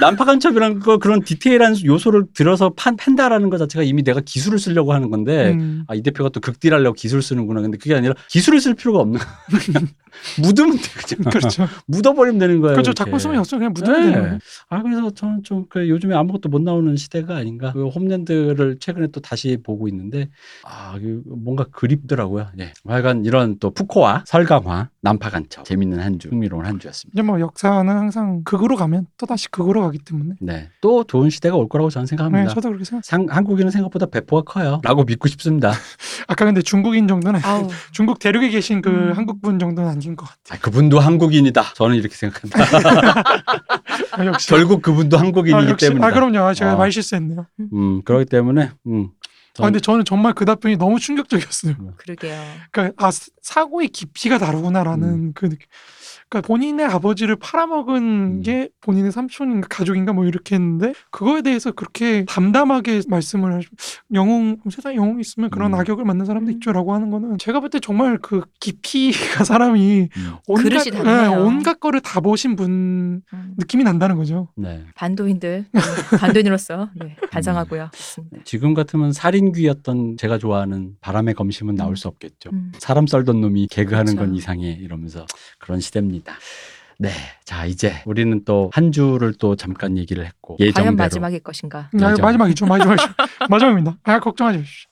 [0.00, 4.92] 난파 간첩이란 거 그런 디테일한 요소를 들어서 판, 팬다라는 것 자체가 이미 내가 기술을 쓰려고
[4.92, 5.84] 하는 건데 음.
[5.88, 7.60] 아, 이 대표가 또 극딜하려고 기술 쓰는구나.
[7.60, 9.20] 근데 그게 아니라 기술을 쓸 필요가 없는.
[9.64, 9.88] 그냥
[10.42, 11.14] 묻으면 돼.
[11.16, 11.30] 그냥.
[11.30, 11.66] 그렇죠.
[11.86, 12.74] 묻어버리면 되는 거예요.
[12.74, 12.92] 그렇죠.
[12.92, 14.06] 자꾸 쓰면 없어 그냥 묻으면 네.
[14.06, 14.38] 되는 거예요.
[14.68, 17.72] 아 그래서 저는 좀 그 요즘에 아무것도 못 나오는 시대가 아닌가.
[17.72, 20.28] 그 홈랜드를 최근에 또 다시 보고 있는데
[20.64, 22.48] 아그 뭔가 그립더라고요.
[22.58, 22.72] 예.
[22.84, 27.14] 하여간 이런 또 푸코와 설강화, 난파간첩 재밌는 한 주, 흥미로운 한 주였습니다.
[27.14, 30.34] 이제 뭐 역사는 항상 극으로 가면 또 다시 극으로 가기 때문에.
[30.40, 32.54] 네, 또 좋은 시대가 올 거라고 저는 네, 생각합니다.
[32.54, 33.04] 저도 그렇게 생각.
[33.04, 35.72] 상, 한국인은 생각보다 배포가 커요.라고 믿고 싶습니다.
[36.28, 39.12] 아까 근데 중국인 정도는 아우 중국 대륙에 계신 그 음.
[39.12, 40.58] 한국분 정도는 아닌 것 같아요.
[40.58, 41.74] 아, 그분도 한국인이다.
[41.74, 42.60] 저는 이렇게 생각합니다.
[44.12, 44.48] 아, 역시.
[44.50, 45.76] 결국 그분도 한국인이기 아.
[45.76, 46.06] 때문이다.
[46.06, 46.38] 아 그럼요.
[46.40, 46.76] 아, 제가 어.
[46.76, 47.46] 말 실수했네요.
[47.72, 49.08] 음, 그렇기 때문에 음.
[49.58, 51.74] 아 근데 저는 정말 그 답변이 너무 충격적이었어요.
[51.96, 52.40] 그러게요.
[52.70, 55.32] 그러니까 아 사- 사고의 깊이가 다르구나라는 음.
[55.34, 55.66] 그 느낌.
[56.30, 58.42] 그러니까 본인의 아버지를 팔아먹은 음.
[58.42, 63.66] 게 본인의 삼촌인가 가족인가 뭐 이렇게 했는데 그거에 대해서 그렇게 담담하게 말씀을 하시
[64.14, 65.78] 영웅 세상에 영웅 있으면 그런 음.
[65.80, 66.56] 악역을 만난 사람도 음.
[66.56, 70.86] 있죠라고 하는 거는 제가 볼 때 정말 그 깊이가 사람이 음, 온갖.
[70.86, 73.54] 예, 온갖 거를 다 보신 분 음.
[73.58, 74.48] 느낌이 난다는 거죠.
[74.56, 74.84] 네.
[74.94, 75.80] 반도인들 네,
[76.18, 77.90] 반도인으로서 네, 반성하고요.
[77.92, 78.38] 좋습니다.
[78.44, 81.94] 지금 같으면 살인귀였던 제가 좋아하는 바람의 검심은 나올 음.
[81.96, 82.50] 수 없겠죠.
[82.52, 82.72] 음.
[82.78, 84.30] 사람 썰던 놈이 개그하는 그렇죠.
[84.30, 85.26] 건 이상해 이러면서
[85.58, 86.19] 그런 시대입니다.
[86.98, 87.10] 네,
[87.44, 91.78] 자 이제 우리는 또 한 주를 또 잠깐 얘기를 했고 과연 예정대로 마지막일 것인가?
[91.78, 92.22] 아, 맞아.
[92.22, 92.66] 마지막이죠.
[92.66, 93.08] 마지막이죠.
[93.48, 93.96] 마지막입니다.
[94.02, 94.90] 아, 걱정하지 마십시오.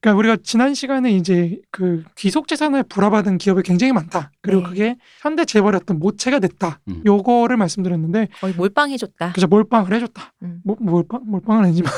[0.00, 4.30] 그러니까 우리가 지난 시간에 이제 그 귀속 재산을 불화받은 기업이 굉장히 많다.
[4.40, 4.68] 그리고 네.
[4.68, 6.78] 그게 현대 재벌의 어떤 모체가 됐다.
[6.86, 7.02] 음.
[7.04, 9.32] 요거를 말씀드렸는데 거의 몰빵해줬다.
[9.32, 10.34] 그래서 몰빵을 해줬다.
[10.42, 10.60] 음.
[10.64, 11.92] 뭐, 몰빵 몰빵은 아니지만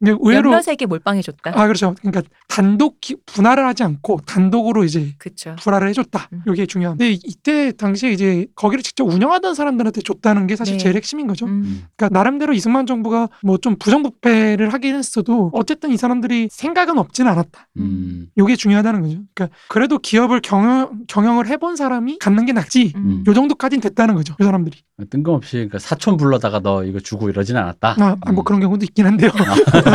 [0.00, 1.52] 근데 의외로 몇몇에게 몰빵해줬다.
[1.60, 1.94] 아 그렇죠.
[2.00, 5.56] 그러니까 단독 기- 분할을 하지 않고 단독으로 이제 그렇죠.
[5.60, 6.28] 불화를 해줬다.
[6.32, 6.42] 음.
[6.52, 10.78] 이게 중요한데 이때 당시에 이제 거기를 직접 운영하던 사람들한테 줬다는 게 사실 네.
[10.78, 11.46] 제일 핵심인 거죠.
[11.46, 11.50] 음.
[11.50, 17.26] 음, 그러니까 나름대로 이승만 정부가 뭐 좀 부정부패를 하긴 했어도 어쨌든 이 사람들이 생각은 없진
[17.26, 17.66] 않았다.
[17.78, 19.18] 음, 요게 중요하다는 거죠.
[19.34, 22.92] 그러니까 그래도 기업을 경영 경영을 해본 사람이 갖는 게 낫지.
[22.94, 23.24] 음.
[23.26, 24.36] 요 정도까진 됐다는 거죠.
[24.40, 24.78] 이 사람들이.
[25.10, 27.96] 뜬금없이 그러니까 사촌 불러다가 너 이거 주고 이러진 않았다.
[27.98, 28.44] 아, 아, 뭐 음.
[28.44, 29.30] 그런 경우도 있긴 한데요.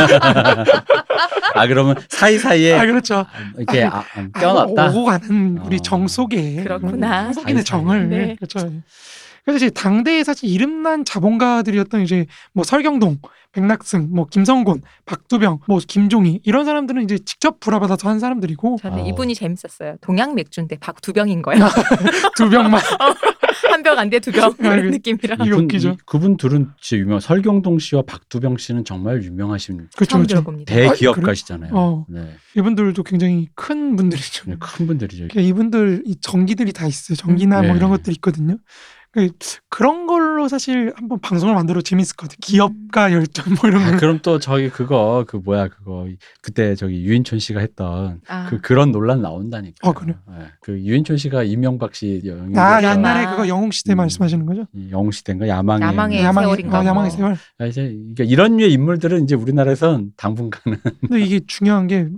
[1.54, 3.24] 아 그러면 사이 사이에 아 그렇죠.
[3.56, 4.90] 이렇게 아, 아, 껴놨다.
[4.90, 5.78] 오고 가는 우리 어.
[5.82, 7.32] 정 속에 그렇구나.
[7.32, 7.62] 사이사이에.
[7.62, 8.36] 정을 네.
[8.36, 8.70] 그렇죠.
[9.44, 13.18] 그래서 이제 당대에 사실 이름난 자본가들이었던 이제 뭐 설경동,
[13.52, 19.06] 백낙승, 뭐 김성곤, 박두병, 뭐 김종희 이런 사람들은 이제 직접 불화받아서 한 사람들이고 저는 어.
[19.06, 19.96] 이분이 재밌었어요.
[20.00, 21.62] 동양 맥주인데 박두 병인 거예요.
[22.36, 22.80] 두 병만
[23.70, 24.44] 한병안돼두 병.
[24.60, 25.36] 아, 이런 이거- 느낌이라.
[25.46, 25.90] 이분, 웃기죠.
[25.90, 27.20] 이- 그분 둘은 진짜 유명.
[27.20, 30.36] 설경동 씨와 박두병 씨는 정말 유명하신 그렇죠, 처음 그렇죠.
[30.36, 30.74] 들어봅니다.
[30.74, 31.70] 대기업가시잖아요.
[31.74, 32.06] 어.
[32.08, 32.34] 네.
[32.56, 34.44] 이분들도 굉장히 큰 분들이죠.
[34.50, 35.28] 네, 큰 분들이죠.
[35.28, 37.16] 그러니까 이분들 이 전기들이 다 있어요.
[37.16, 37.64] 전기나 음.
[37.66, 37.78] 뭐 네.
[37.78, 38.56] 이런 것들이 있거든요.
[39.14, 39.30] 그-
[39.68, 42.36] 그런 걸로 사실 한번 방송을 만들어 재밌을 것 같아요.
[42.42, 43.96] 기업가 열정 뭐 이런 아, 걸.
[43.98, 46.06] 그럼 또 저기 그거 그 뭐야 그거
[46.42, 49.88] 그때 저기 유인촌 씨가 했던 아, 그 그런 논란 나온다니까.
[49.88, 50.16] 어, 그래요?
[50.60, 52.82] 그 유인촌 씨가 이명박 씨 영웅 아.
[52.82, 53.30] 옛날에 아.
[53.30, 53.98] 그거 영웅 시대 음.
[53.98, 54.66] 말씀하시는 거죠?
[54.90, 56.42] 영웅 시대인가 야망의 야망의 영웅.
[56.42, 57.16] 세월인가 어, 야망의 뭐.
[57.16, 57.36] 세월.
[57.58, 57.82] 아, 이제
[58.14, 62.08] 그러니까 이런 류의 인물들은 이제 우리나라에선 당분간은 근데 이게 중요한 게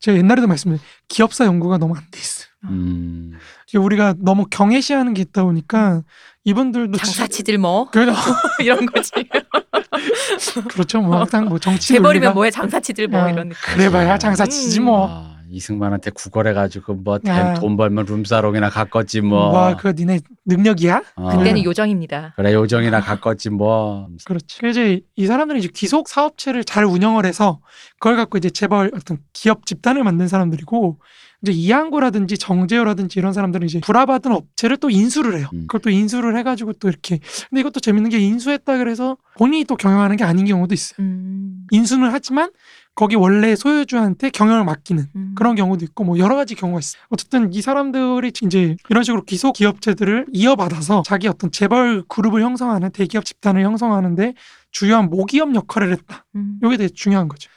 [0.00, 2.46] 제가 옛날에도 말씀드린 기업사 연구가 너무 안 돼 있어요.
[2.64, 3.32] 음,
[3.74, 6.02] 우리가 너무 경외시하는 게 있다 보니까
[6.44, 8.06] 이분들도 장사치들 뭐그
[8.62, 9.10] 이런 거지.
[10.68, 11.00] 그렇죠.
[11.00, 13.60] 뭐 항상 뭐 정치 재벌이면 뭐해 장사치들 뭐 아, 이런 느낌.
[13.74, 14.84] 그래봐야 장사치지 음.
[14.86, 15.08] 뭐.
[15.08, 17.54] 아, 이승만한테 구걸해가지고 뭐 야.
[17.54, 19.50] 돈 벌면 룸사롱이나 갔겠지 뭐.
[19.50, 21.02] 뭐 그거 니네 능력이야?
[21.16, 21.36] 어.
[21.36, 22.34] 그때는 요정입니다.
[22.36, 24.08] 그래 요정이나 갔겠지 뭐.
[24.24, 24.58] 그렇지.
[24.58, 27.60] 그래서 이제 이 사람들이 이제 귀속 사업체를 잘 운영을 해서
[27.98, 30.98] 그걸 갖고 이제 재벌 어떤 기업 집단을 만든 사람들이고
[31.46, 35.48] 이제 이항구라든지 정재호라든지 이런 사람들은 이제 불화받은 업체를 또 인수를 해요.
[35.52, 35.62] 음.
[35.62, 40.16] 그걸 또 인수를 해가지고 또 이렇게 근데 이것도 재밌는 게 인수했다 그래서 본인이 또 경영하는
[40.16, 40.96] 게 아닌 경우도 있어요.
[40.98, 42.50] 음, 인수는 하지만
[42.94, 45.34] 거기 원래 소유주한테 경영을 맡기는 음.
[45.36, 47.02] 그런 경우도 있고 뭐 여러 가지 경우가 있어요.
[47.10, 53.24] 어쨌든 이 사람들이 이제 이런 식으로 기속 기업체들을 이어받아서 자기 어떤 재벌 그룹을 형성하는 대기업
[53.24, 54.34] 집단을 형성하는데
[54.70, 56.24] 주요한 모기업 역할을 했다.
[56.34, 56.58] 음.
[56.64, 57.50] 이게 되게 중요한 거죠.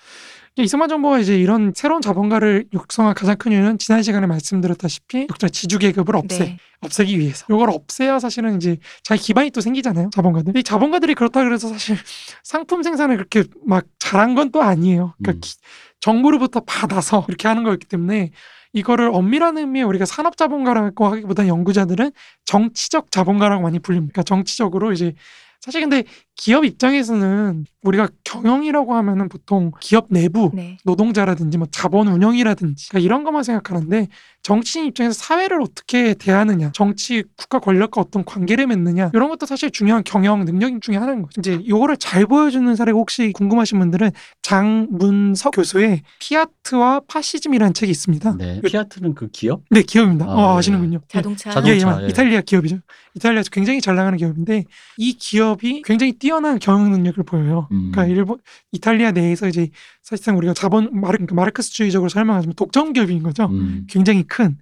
[0.64, 5.80] 이승만 정부가 이제 이런 새로운 자본가를 육성한 가장 큰 이유는 지난 시간에 말씀드렸다시피 역전 지주
[5.80, 6.58] 계급을 없애 네.
[6.82, 7.46] 없애기 위해서.
[7.50, 10.10] 이걸 없애야 사실은 이제 자기 기반이 또 생기잖아요.
[10.14, 10.56] 자본가들.
[10.58, 11.98] 이 자본가들이 그렇다 그래서 사실
[12.44, 15.14] 상품 생산을 그렇게 막 잘한 건 또 아니에요.
[15.22, 15.42] 그러니까 음.
[15.42, 15.56] 기-
[16.00, 18.32] 정부로부터 받아서 이렇게 하는 거였기 때문에
[18.74, 22.12] 이거를 엄밀한 의미의 우리가 산업 자본가라고 하기보다 연구자들은
[22.46, 24.14] 정치적 자본가라고 많이 불립니다.
[24.14, 25.14] 그러니까 정치적으로 이제
[25.62, 26.04] 사실 근데
[26.40, 30.78] 기업 입장에서는 우리가 경영이라고 하면은 보통 기업 내부 네.
[30.86, 34.08] 노동자라든지 뭐 자본 운영이라든지 그러니까 이런 것만 생각하는데
[34.42, 40.04] 정치인 입장에서 사회를 어떻게 대하느냐, 정치 국가 권력과 어떤 관계를 맺느냐 이런 것도 사실 중요한
[40.06, 41.42] 경영 능력 중에 하나인 거죠.
[41.42, 48.36] 이제 이거를 잘 보여주는 사례가 혹시 궁금하신 분들은 장문석 교수의 피아트와 파시즘이라는 책이 있습니다.
[48.38, 48.62] 네.
[48.62, 49.64] 피아트는 그 기업?
[49.70, 50.26] 네, 기업입니다.
[50.26, 50.60] 아, 어, 네.
[50.60, 51.02] 아시는군요.
[51.10, 51.52] 자동차.
[51.52, 51.98] 자동차.
[51.98, 52.08] 예, 예, 예.
[52.08, 52.80] 이탈리아 기업이죠.
[53.16, 54.64] 이탈리아에서 굉장히 잘 나가는 기업인데
[54.98, 57.68] 이 기업이 굉장히 뛰 어난 경영 능력을 보여요.
[57.72, 57.92] 음.
[57.92, 58.40] 그러니까 일본
[58.72, 59.70] 이탈리아 내에서 이제
[60.02, 63.46] 사실상 우리가 자본 마르, 그러니까 마르크스주의적으로 설명하자면 독점 기업인 거죠.
[63.46, 63.86] 음.
[63.90, 64.58] 굉장히 큰.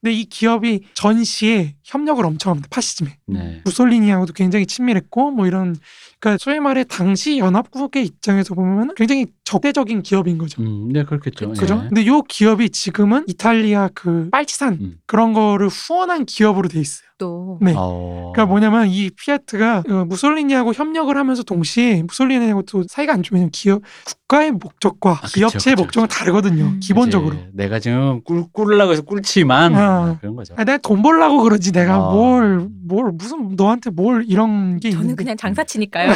[0.00, 2.68] 근데 이 기업이 전시에 협력을 엄청 합니다.
[2.70, 3.18] 파시즘에.
[3.26, 3.60] 네.
[3.64, 5.76] 무솔리니하고도 굉장히 친밀했고 뭐 이런
[6.20, 10.62] 그러니까 소위 말해 당시 연합국의 입장에서 보면 굉장히 적대적인 기업인 거죠.
[10.62, 11.50] 음, 네, 그렇겠죠.
[11.52, 11.80] 그죠?
[11.84, 11.88] 예.
[11.88, 14.98] 근데 요 기업이 지금은 이탈리아 그 빨치산 음.
[15.06, 17.10] 그런 거를 후원한 기업으로 돼 있어요.
[17.18, 17.74] 또 네.
[17.76, 18.32] 어.
[18.32, 23.82] 그러니까 뭐냐면 이 피아트가 어, 무솔리니하고 협력을 하면서 동시에 무솔리니하고 또 사이가 안 좋으면 기업
[24.06, 26.18] 국가의 목적과 아, 그쵸, 기업체의 그쵸, 목적은 그쵸.
[26.18, 26.64] 다르거든요.
[26.64, 26.80] 음.
[26.80, 27.36] 기본적으로.
[27.52, 30.16] 내가 지금 꿀 꿀라고 해서 꿀치만 아.
[30.20, 30.54] 그런 거죠.
[30.56, 32.10] 아, 내가 돈 벌라고 그러지 내가 아.
[32.10, 36.09] 뭘뭘 무슨 너한테 뭘 이런 게 저는 있는데 그냥 장사치니까요.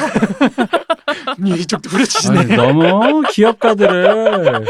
[1.45, 2.57] 이쪽도 그렇지네.
[2.57, 4.65] 너무 기업가들을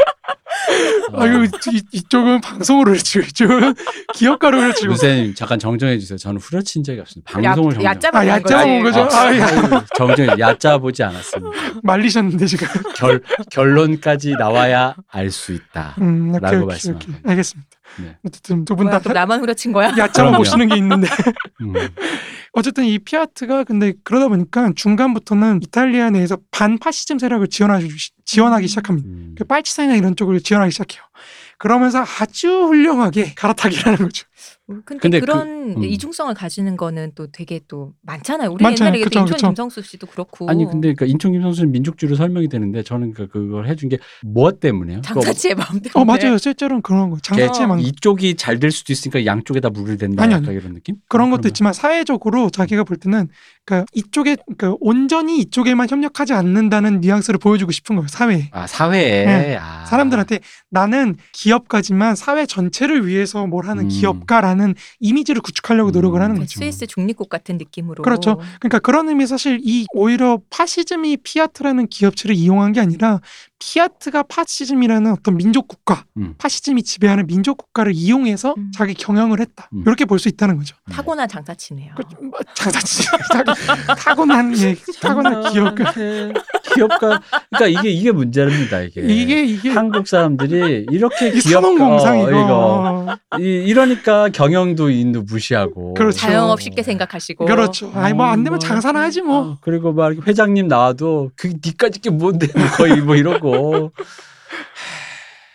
[1.13, 3.75] 아유 이, 이쪽은 방송으로 그렇지 이쪽은
[4.13, 4.83] 기업가로 그렇지.
[4.85, 6.17] 선생님 잠깐 정정해 주세요.
[6.17, 7.31] 저는 후려친 적이 없습니다.
[7.33, 7.91] 방송을 정정.
[8.13, 9.07] 아, 얕잡아본 거죠?
[9.11, 9.85] 아, 야.
[9.95, 11.57] 정정 얕잡아 보지 않았습니다.
[11.83, 12.67] 말리셨는데 지금.
[12.95, 15.95] 결 결론까지 나와야 알 수 있다.
[16.01, 16.65] 음, 라고.
[16.65, 17.15] 오케이.
[17.25, 17.69] 알겠습니다.
[17.99, 18.17] 네.
[18.25, 19.89] 어쨌든 두 분다또 나만 후려친 거야?
[19.89, 20.37] 얕잡아 그럼요.
[20.37, 21.07] 보시는 게 있는데
[21.61, 21.73] 음.
[22.53, 27.89] 어쨌든 이 피아트가 근데 그러다 보니까 중간부터는 이탈리아 내에서 반파시즘 세력을 지원하기,
[28.25, 29.07] 지원하기 시작합니다.
[29.07, 29.35] 음.
[29.37, 31.03] 그 빨치산이나 이런 쪽을 지원하기 시작해요.
[31.57, 34.25] 그러면서 아주 훌륭하게 갈아타기라는 거죠.
[34.67, 35.47] 근데, 근데 그- 그런
[35.77, 35.83] 음.
[35.83, 38.49] 이중성을 가지는 거는 또 되게 또 많잖아요.
[38.49, 38.95] 우리 많잖아요.
[38.95, 39.47] 옛날에 그쵸, 인천 그쵸.
[39.49, 43.89] 김성수 씨도 그렇고 아니 근데 그러니까 인천 김선수는 민족주의로 설명이 되는데 저는 그 그걸 해준
[43.89, 45.01] 게뭐 때문에요?
[45.01, 45.91] 장사치의 마음 때문에.
[45.93, 46.39] 어 맞아요.
[46.39, 47.17] 실제로는 그런 거.
[47.21, 47.67] 장사치의 어.
[47.67, 50.23] 망 이쪽이 잘 될 수도 있으니까 양쪽에다 물을 댄다.
[50.23, 50.47] 아니, 아니.
[50.47, 50.95] 이런 느낌?
[51.09, 53.27] 그런 것도 그러면- 있지만 사회적으로 자기가 볼 때는
[53.65, 58.07] 그러니까 이쪽에 그러니까 온전히 이쪽에만 협력하지 않는다는 뉘앙스를 보여주고 싶은 거예요.
[58.07, 58.49] 사회에.
[58.51, 59.57] 아 사회에 네.
[59.59, 59.85] 아.
[59.85, 63.89] 사람들한테 나는 기업가지만 사회 전체를 위해서 뭘 하는 음.
[63.89, 66.23] 기업가라는 이미지를 구축하려고 노력을 음.
[66.23, 66.59] 하는 그 거죠.
[66.59, 68.03] 스위스 중립국 같은 느낌으로.
[68.03, 68.39] 그렇죠.
[68.59, 73.19] 그러니까 그런 의미 사실 이 오히려 파시즘이 피아트라는 기업체를 이용한 게 아니라
[73.59, 76.35] 피아트가 파시즘이라는 어떤 민족 국가, 음.
[76.37, 78.71] 파시즘이 지배하는 민족 국가를 이용해서 음.
[78.73, 79.69] 자기 경영을 했다.
[79.73, 79.83] 음.
[79.85, 80.75] 이렇게 볼 수 있다는 거죠.
[80.91, 81.93] 타고난 장사치네요.
[81.95, 83.03] 그, 뭐, 장사치
[83.99, 85.91] 타고난 예, 타고난 기업가
[86.73, 92.29] 기업가 그러니까 이게 이게 문제입니다 이게 이게 이게 한국 사람들이 이렇게 이 기업 선원공상 어,
[92.29, 93.17] 이거.
[93.39, 96.17] 이, 이러니까 경영도 인도 무시하고 그렇죠.
[96.17, 97.45] 자영업 쉽게 생각하시고.
[97.45, 97.91] 그렇죠.
[97.95, 99.37] 아니 뭐 안 되면 뭐, 장사나 하지 뭐.
[99.37, 103.91] 어, 그리고 막 회장님 나와도 그 니까지 게 뭔데 뭐 거의 뭐 이 러고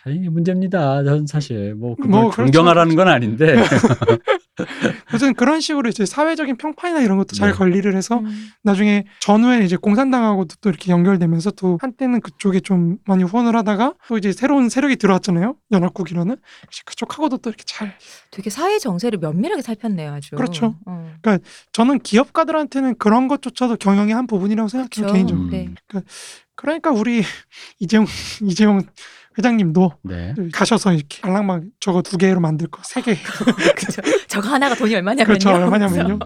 [0.03, 1.03] 하, 이게 문제입니다.
[1.03, 2.43] 저는 사실 뭐 뭐, 그렇죠.
[2.43, 3.55] 존경하라는 건 아닌데
[5.13, 7.57] 어쨌든 그런 식으로 이제 사회적인 평판이나 이런 것도 잘 네.
[7.57, 8.49] 관리를 해서 음.
[8.63, 14.17] 나중에 전후에 이제 공산당하고도 또 이렇게 연결되면서 또 한때는 그쪽에 좀 많이 후원을 하다가 또
[14.17, 15.55] 이제 새로운 세력이 들어왔잖아요.
[15.71, 16.37] 연합국이라는
[16.85, 17.95] 그쪽하고도 또 이렇게 잘
[18.31, 20.35] 되게 사회 정세를 면밀하게 살폈네요, 아주.
[20.35, 20.75] 그렇죠.
[20.85, 21.11] 어.
[21.71, 25.13] 저는 기업가들한테는 그런 것조차도 경영의 한 부분이라고 생각해요 그렇죠.
[25.13, 25.47] 개인적으로.
[25.47, 25.49] 음.
[25.49, 25.73] 네.
[26.55, 27.23] 그러니까 우리
[27.79, 28.05] 이재용
[28.41, 28.83] 이재용
[29.37, 30.33] 회장님도 네.
[30.51, 33.15] 가셔서 이렇게 알랑막 저거 두 개로 만들 거 세 개.
[33.75, 34.01] 그렇죠.
[34.27, 35.25] 저거 하나가 돈이 얼마냐면요.
[35.25, 35.49] 그렇죠.
[35.51, 36.19] 얼마냐면요.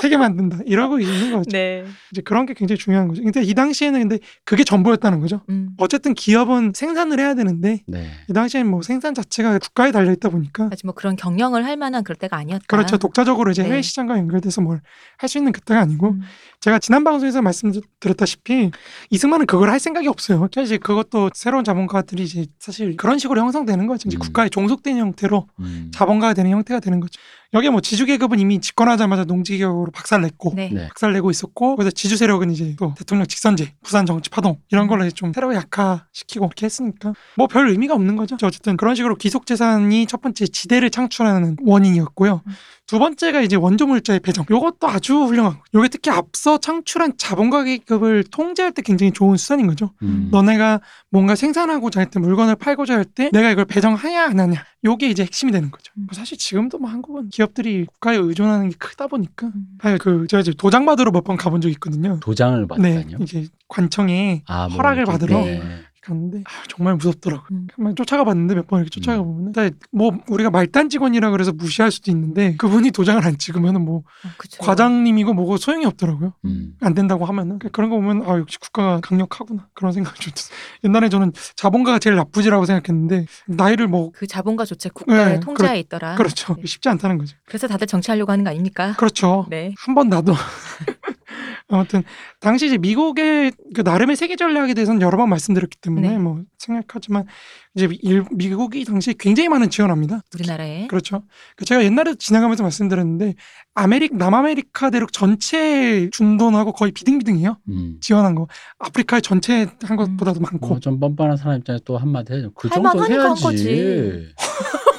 [0.00, 0.58] 세 개 만든다.
[0.66, 1.50] 이러고 있는 거죠.
[1.50, 1.84] 네.
[2.12, 3.22] 이제 그런 게 굉장히 중요한 거죠.
[3.22, 5.42] 근데 이 당시에는 근데 그게 전부였다는 거죠.
[5.50, 5.70] 음.
[5.78, 8.10] 어쨌든 기업은 생산을 해야 되는데 네.
[8.28, 12.04] 이 당시에는 뭐 생산 자체가 국가에 달려 있다 보니까 아직 뭐 그런 경영을 할 만한
[12.04, 12.64] 그럴 때가 아니었다.
[12.68, 12.96] 그렇죠.
[12.98, 13.68] 독자적으로 이제 네.
[13.70, 14.80] 해외 시장과 연결돼서 뭘
[15.18, 16.20] 할 수 있는 그때가 아니고 음.
[16.60, 18.70] 제가 지난 방송에서 말씀드렸다시피
[19.10, 20.48] 이승만은 그걸 할 생각이 없어요.
[20.54, 24.08] 사실 그것도 새로운 자본가들이 이제 사실 그런 식으로 형성되는 거죠.
[24.08, 24.20] 이제 음.
[24.20, 25.90] 국가에 종속된 형태로 음.
[25.94, 27.20] 자본가가 되는 형태가 되는 거죠.
[27.54, 30.70] 여기에 뭐 지주 계급은 이미 집권하자마자 농지계급으로 박살냈고 네.
[30.72, 30.88] 네.
[30.88, 35.12] 박살내고 있었고 그래서 지주 세력은 이제 또 대통령 직선제, 부산 정치 파동 이런 걸로 이제
[35.14, 38.36] 좀 세력을 약화시키고 이렇게 했으니까 뭐 별 의미가 없는 거죠.
[38.42, 42.42] 어쨌든 그런 식으로 귀속 재산이 첫 번째 지대를 창출하는 원인이었고요.
[42.46, 42.52] 음.
[42.86, 44.44] 두 번째가 이제 원조 물자의 배정.
[44.48, 45.62] 요것도 아주 훌륭한 거.
[45.74, 49.90] 요게 특히 앞서 창출한 자본가 계급을 통제할 때 굉장히 좋은 수단인 거죠.
[50.02, 50.28] 음.
[50.30, 50.80] 너네가
[51.10, 54.64] 뭔가 생산하고자 할 때 물건을 팔고자 할 때 내가 이걸 배정하냐 안 하냐.
[54.86, 55.92] 요게 이제 핵심이 되는 거죠.
[55.98, 56.06] 음.
[56.06, 59.66] 뭐 사실 지금도 뭐 한국은 기업들이 국가에 의존하는 게 크다 보니까 음.
[59.80, 62.18] 아니 그 제가 이제 도장 받으러 몇 번 가본 적 있거든요.
[62.20, 63.18] 도장을 네, 받다니요.
[63.20, 65.60] 이제 관청에 아, 뭐 허락을 이렇게, 받으러 네.
[66.06, 67.46] 갔는데 아, 정말 무섭더라고요.
[67.50, 67.66] 음.
[67.74, 69.24] 한번 쫓아가 봤는데 몇 번 이렇게 쫓아가 음.
[69.24, 73.84] 보면 근데 뭐 우리가 말단 직원이라 그래서 무시할 수도 있는데 그분이 도장을 안 찍으면 은
[73.84, 74.62] 뭐 어, 그쵸.
[74.62, 76.32] 과장님이고 뭐고 소용이 없더라고요.
[76.44, 76.74] 음.
[76.80, 80.58] 안 된다고 하면은 그러니까 그런 거 보면 아 역시 국가가 강력하구나 그런 생각이 좀 들어요.
[80.84, 86.14] 옛날에 저는 자본가가 제일 나쁘지라고 생각했는데 나이를 뭐 그 자본가 조차 국가의 네, 통제하에 있더라.
[86.16, 86.62] 그렇죠 네.
[86.66, 87.36] 쉽지 않다는 거죠.
[87.46, 88.94] 그래서 다들 정치하려고 하는 거 아닙니까?
[88.96, 89.46] 그렇죠.
[89.50, 89.74] 네.
[89.78, 90.32] 한 번 나도
[91.68, 92.02] 아무튼
[92.40, 96.18] 당시 이제 미국의 그 나름의 세계 전략에 대해서는 여러 번 말씀드렸기 때문에 네.
[96.18, 97.26] 뭐 생각하지만
[97.74, 100.22] 이제 일, 미국이 당시에 굉장히 많은 지원합니다.
[100.34, 101.22] 우리나라에 그렇죠.
[101.56, 103.34] 그 제가 옛날에 지나가면서 말씀드렸는데
[103.74, 107.58] 아메리 남아메리카 대륙 전체 준돈하고 거의 비등비등해요.
[107.68, 107.98] 음.
[108.00, 112.50] 지원한 거 아프리카의 전체 한 것보다도 많고 뭐좀 뻔뻔한 사람 입장에서 또 한마디 해줘.
[112.54, 114.32] 그할 정도 해야지.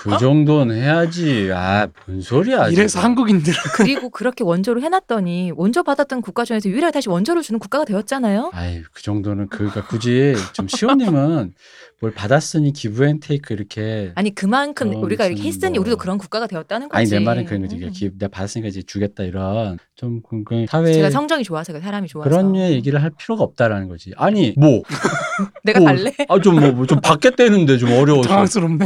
[0.00, 1.50] 그 정도는 해야지.
[1.52, 2.68] 아, 뭔 소리야.
[2.68, 3.04] 이래서 지금.
[3.04, 8.50] 한국인들 그리고 그렇게 원조를 해놨더니 원조 받았던 국가 중에서 유일하게 다시 원조를 주는 국가가 되었잖아요.
[8.52, 11.54] 아이, 그 정도는 그니까 굳이 좀 시호님은
[12.00, 15.82] 뭘 받았으니 기브앤테이크 이렇게 아니 그만큼 어, 우리가 이렇게 했으니 뭐.
[15.82, 16.98] 우리도 그런 국가가 되었다는 거지.
[16.98, 17.76] 아니 내 말은 그런 거지.
[17.76, 17.90] 음.
[17.92, 22.08] 기, 내가 받았으니까 이제 주겠다 이런 좀 그, 그 사회 제가 성정이 좋아서 그 사람이
[22.08, 24.12] 좋아서 그런 류의 얘기를 할 필요가 없다라는 거지.
[24.16, 24.82] 아니 뭐
[25.64, 28.84] 내가 뭐, 달래 아좀뭐 좀 받겠다는데 좀 어려워서 당황스럽네.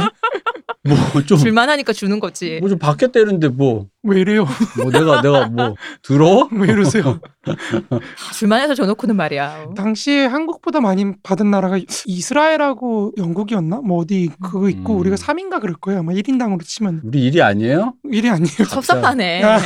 [0.87, 2.57] 뭐 좀 줄만하니까 주는 거지.
[2.59, 4.47] 뭐 좀 받겠다는데 뭐뭐 왜 이래요?
[4.93, 6.47] 내가 내가 뭐 들어?
[6.53, 7.19] 왜 이러세요?
[7.49, 9.71] 아, 줄만해서 줘놓고는 말이야.
[9.75, 13.81] 당시에 한국보다 많이 받은 나라가 이스라엘하고 영국이었나?
[13.83, 14.99] 뭐 어디 그거 있고 음.
[14.99, 15.99] 우리가 3인가 그럴 거예요.
[15.99, 17.93] 아마 1인당으로 치면 우리 일이 아니에요?
[18.09, 18.65] 일이 아니에요.
[18.69, 19.41] 섭섭하네.
[19.41, 19.59] 야.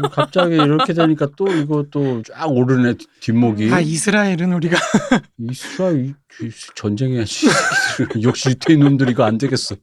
[0.00, 3.72] 뭐 갑자기 이렇게 되니까 또 이거 또 쫙 오르네 뒷목이.
[3.72, 4.76] 아 이스라엘은 우리가
[5.50, 6.14] 이스라엘
[6.74, 7.46] 전쟁해야지.
[8.22, 9.76] 역시 유태인 놈들 이거 안 되겠어.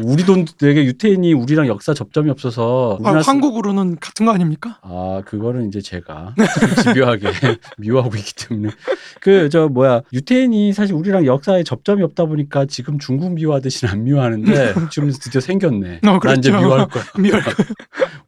[0.00, 4.26] 뭐 우리 돈 되게 유태인이 우리랑 역사 접점이 없어서 아, 우리 나라 사- 한국으로는 같은
[4.26, 4.78] 거 아닙니까?
[4.82, 6.34] 아 그거는 이제 제가
[6.82, 7.26] 집요하게
[7.78, 8.70] 미워하고 있기 때문에
[9.20, 14.74] 그 저 뭐야 유태인이 사실 우리랑 역사에 접점이 없다 보니까 지금 중국 미워하듯이 안 미워하는데
[14.90, 16.00] 지금 드디어 생겼네.
[16.06, 16.66] 어, 난 이제 그렇죠.
[16.66, 17.04] 미워할 거야.
[17.18, 17.42] 미월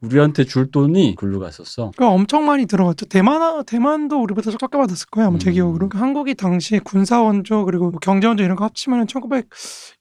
[0.01, 1.91] 우리한테 줄 돈이 글로 갔었어.
[1.97, 3.05] 그 엄청 많이 들어갔죠.
[3.07, 5.27] 대만 대만도 우리보다 적게 받았을 거예요.
[5.29, 5.53] 아마 제 음.
[5.53, 5.89] 기억으로.
[5.89, 9.07] 그 한국이 당시 군사 원조 그리고 뭐 경제 원조 이런 거 합치면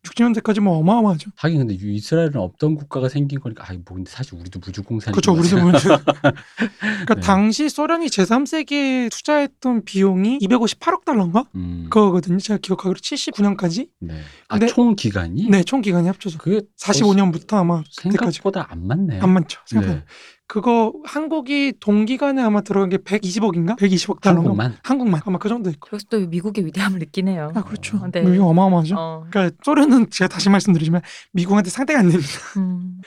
[0.04, 1.30] 1960년대까지 뭐 어마어마하죠.
[1.36, 5.32] 하긴 근데 유- 이스라엘은 없던 국가가 생긴 거니까 아뭐 근데 사실 우리도 무주공산이 그렇죠.
[5.32, 5.72] 우리도 보면
[6.78, 7.20] 그러니까 네.
[7.20, 11.44] 당시 소련이 제3세기에 투자했던 비용이 258억 달러인가?
[11.54, 12.38] 음, 그거거든요.
[12.38, 13.88] 제가 기억하기로 79년까지.
[14.00, 14.20] 네.
[14.48, 19.20] 아총 기간이 네, 총 기간이 합쳐서 그게 45년부터 아마 그때까지 생각보다 안 맞네.
[19.20, 19.60] 안 맞죠.
[19.66, 20.00] 생각보다.
[20.00, 20.04] 네.
[20.46, 23.78] 그거 한국이 동기간에 아마 들어간 게 120억인가?
[23.78, 24.36] 120억 달러.
[24.36, 25.88] 한국만 한국만 아마 그 정도 있고.
[25.88, 27.52] 그래서 또 미국의 위대함을 느끼네요.
[27.54, 27.96] 아 그렇죠.
[27.96, 28.22] 어, 네.
[28.22, 28.94] 이거 어마어마하죠.
[28.98, 29.26] 어.
[29.30, 31.00] 그러니까 소련은 제가 다시 말씀드리지만
[31.32, 32.30] 미국한테 상대가 안 됩니다.
[32.58, 33.00] 음.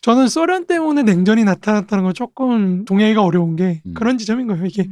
[0.00, 3.94] 저는 소련 때문에 냉전이 나타났다는 건 조금 동의하기가 어려운 게 음.
[3.94, 4.64] 그런 지점인 거예요.
[4.64, 4.88] 이게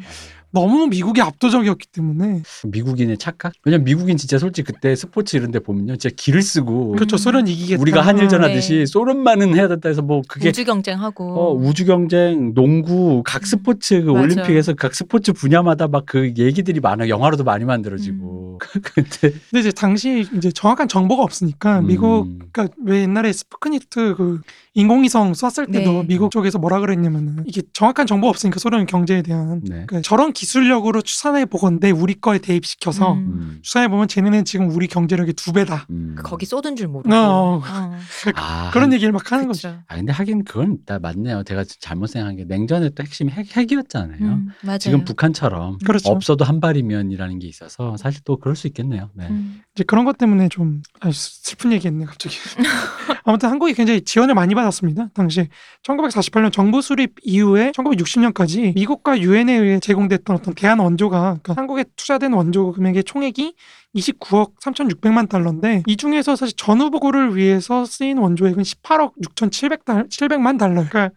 [0.50, 3.52] 너무 미국이 압도적이었기 때문에 미국인의 착각?
[3.64, 5.96] 왜냐면 미국인 진짜 솔직히 그때 스포츠 이런 데 보면요.
[5.96, 7.18] 진짜 기를 쓰고 그렇죠.
[7.18, 7.80] 소련 이기겠다.
[7.80, 8.86] 우리가 한일전 하듯이 네.
[8.86, 14.10] 소련만은 해야 된다 해서 뭐 그게 우주 경쟁하고 어, 우주 경쟁, 농구, 각 스포츠 그.
[14.12, 18.58] 올림픽에서 각 스포츠 분야마다 막 그 얘기들이 많아 영화로도 많이 만들어지고.
[18.82, 21.88] 근데 근데 이제 당시 이제 정확한 정보가 없으니까 음.
[21.88, 24.40] 미국 그러니까 왜 옛날에 스푸크니트 그
[24.74, 26.04] 인공위성 쐈을 때도 네.
[26.06, 29.84] 미국 쪽에서 뭐라 그랬냐면은 이게 정확한 정보가 없으니까 소련 경제에 대한 네.
[29.86, 33.18] 그러니까 저런 기술력으로 추산해 보건데 우리 거에 대입시켜서 음.
[33.18, 35.86] 음, 추산해 보면 쟤네는 지금 우리 경제력의 두 배다.
[35.90, 36.14] 음.
[36.22, 37.62] 거기 쏟은 줄 모르고 어.
[37.64, 37.96] 어.
[38.34, 39.68] 아, 그런 한- 얘기를 막 하는 거죠.
[39.70, 39.80] 그쵸.
[39.88, 41.42] 아 근데 하긴 그건 다 맞네요.
[41.44, 44.18] 제가 잘못 생각한 게 냉전의 또 핵심이 핵, 핵이었잖아요.
[44.20, 44.78] 음, 맞아요.
[44.78, 46.10] 지금 북한처럼 그렇죠.
[46.10, 49.08] 없어도 한 발이면이라는 게 있어서 사실 또 그럴 수 있겠네요.
[49.14, 49.26] 네.
[49.30, 49.62] 음.
[49.74, 52.36] 이제 그런 것 때문에 좀 아, 슬픈 얘기했네 갑자기.
[53.24, 55.08] 아무튼 한국이 굉장히 지원을 많이 받았습니다.
[55.14, 55.48] 당시
[55.82, 61.84] 1948년 정부 수립 이후에 1960년까지 미국과 유엔에 의해 제공됐 던 어떤 대한 원조가 그러니까 한국에
[61.94, 63.54] 투자된 원조 금액의 총액이
[63.94, 70.84] 29억 3,600만 달러인데 이 중에서 사실 전후 보고를 위해서 쓰인 원조액은 18억 6,700달 700만 달러.
[70.86, 71.10] 그러니까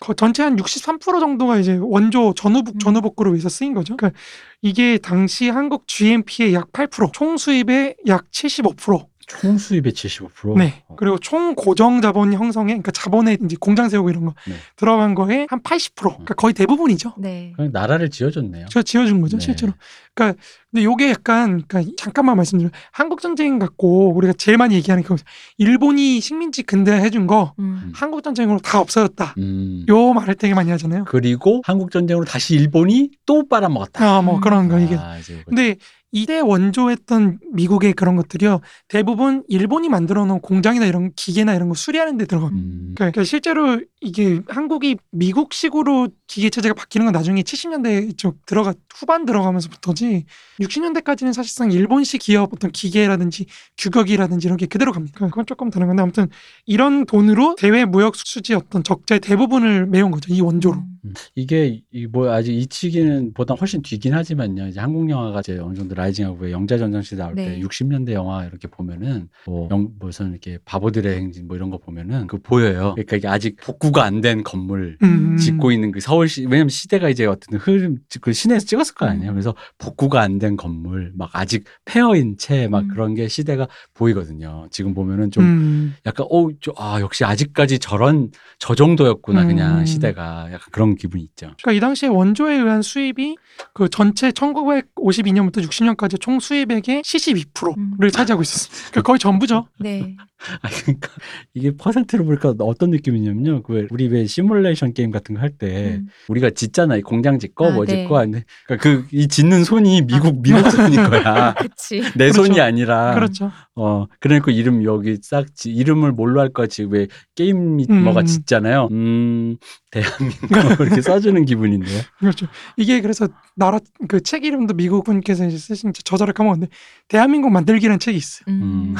[0.00, 2.78] 거- 전체 한 63% 정도가 이제 원조 전후보 음.
[2.78, 3.96] 전후 복구를 위해서 쓰인 거죠.
[3.96, 4.18] 그러니까
[4.62, 9.06] 이게 당시 한국 GNP의 약 8%, 총 수입의 약 75%.
[9.26, 10.56] 총 수입의 75%.
[10.58, 10.82] 네.
[10.88, 14.54] 어, 그리고 총 고정 자본 형성에 그러니까 자본에 이제 공장 세우고 이런 거 네.
[14.76, 15.94] 들어간 거에 한 80%.
[15.94, 17.14] 그러니까 거의 대부분이죠.
[17.18, 17.52] 네.
[17.56, 18.66] 그냥 나라를 지어줬네요.
[18.66, 19.44] 제가 지어준 거죠, 네.
[19.44, 19.72] 실제로.
[20.14, 25.16] 그러니까 근데 요게 약간 그러니까 잠깐만 말씀드리면 한국 전쟁 갖고 우리가 제일 많이 얘기하는 그
[25.58, 27.92] 일본이 식민지 근대화 해준 거 음.
[27.94, 29.34] 한국 전쟁으로 다 없어졌다.
[29.38, 29.84] 음.
[29.88, 31.04] 요 말을 되게 많이 하잖아요.
[31.04, 34.16] 그리고 한국 전쟁으로 다시 일본이 또 빨아먹었다.
[34.18, 34.40] 아, 뭐 음.
[34.40, 34.96] 그런 거 이게.
[34.96, 35.76] 아, 이제 근데
[36.14, 38.60] 이때 원조했던 미국의 그런 것들이요.
[38.86, 42.46] 대부분 일본이 만들어 놓은 공장이나 이런 기계나 이런 거 수리하는 데 들어가.
[42.48, 42.92] 음.
[42.94, 50.24] 그러니까 실제로 이게 한국이 미국식으로 기계 체제가 바뀌는 건 나중에 70년대 쪽 들어가 후반 들어가면서부터지
[50.60, 53.46] 60년대까지는 사실상 일본식 기업 어떤 기계라든지
[53.78, 55.26] 규격이라든지 이런 게 그대로 갑니다.
[55.26, 56.28] 그건 조금 다른 건데 아무튼
[56.66, 60.32] 이런 돈으로 대외 무역 수지 어떤 적자의 대부분을 메운 거죠.
[60.32, 60.76] 이 원조로.
[61.04, 61.12] 음.
[61.34, 64.68] 이게 이 뭐 아직 이 치기는 보다 훨씬 뒤긴 하지만요.
[64.68, 67.60] 이제 한국 영화가 이제 어느 정도 라이징하고 왜 영자 전쟁시 나올 때 네.
[67.60, 72.38] 60년대 영화 이렇게 보면은 뭐 영, 무슨 이렇게 바보들의 행진 뭐 이런 거 보면은 그
[72.40, 72.92] 보여요.
[72.94, 75.36] 그러니까 이게 아직 복구가 안 된 건물 음.
[75.36, 79.30] 짓고 있는 그 서울 시 왜냐면 시대가 이제 어떤 흐름 그 시내에서 찍었을 거 아니에요.
[79.30, 79.34] 음.
[79.34, 82.88] 그래서 복구가 안 된 건물 막 아직 폐허인 채막 음.
[82.88, 84.66] 그런 게 시대가 보이거든요.
[84.70, 85.96] 지금 보면은 좀 음.
[86.06, 89.86] 약간 어, 저, 아 역시 아직까지 저런 저 정도였구나 그냥 음.
[89.86, 91.52] 시대가 약간 그런 기분이 있죠.
[91.62, 93.36] 그러니까 이 당시에 원조에 의한 수입이
[93.72, 98.10] 그 전체 1952년부터 60년까지 총 수입액의 72%를 음.
[98.10, 98.90] 차지하고 있었습니다.
[98.90, 99.68] 그러니까 거의 전부죠.
[99.80, 100.16] 네.
[100.62, 101.08] 아 그러니까
[101.54, 103.62] 이게 퍼센트로 보니까 어떤 느낌이냐면요.
[103.62, 106.08] 그왜 우리 왜 시뮬레이션 게임 같은 거 할때 음.
[106.28, 106.96] 우리가 짓잖아.
[106.96, 108.02] 이 공장 짓고 아, 뭐 네.
[108.02, 111.54] 짓고 하는데 그러니까 그이 짓는 손이 미국 미국 손인 거야.
[111.58, 112.00] 그치.
[112.16, 112.44] 내 그렇죠.
[112.44, 113.50] 손이 아니라 그렇죠.
[113.74, 118.04] 어 그러니까 이름 여기 싹 지, 이름을 뭘로 할 거지 왜 게임 미- 음.
[118.04, 118.88] 뭐가 짓잖아요.
[118.92, 119.56] 음
[119.94, 120.50] 대한민국
[120.86, 122.00] 이렇게 써주는 기분인데요.
[122.18, 122.46] 그렇죠.
[122.76, 123.78] 이게 그래서 나라
[124.08, 126.72] 그 책 이름도 미국 분께서 이제 쓰신 저자를 까먹었는데
[127.08, 128.44] 대한민국 만들기라는 책이 있어요.
[128.48, 128.94] 음.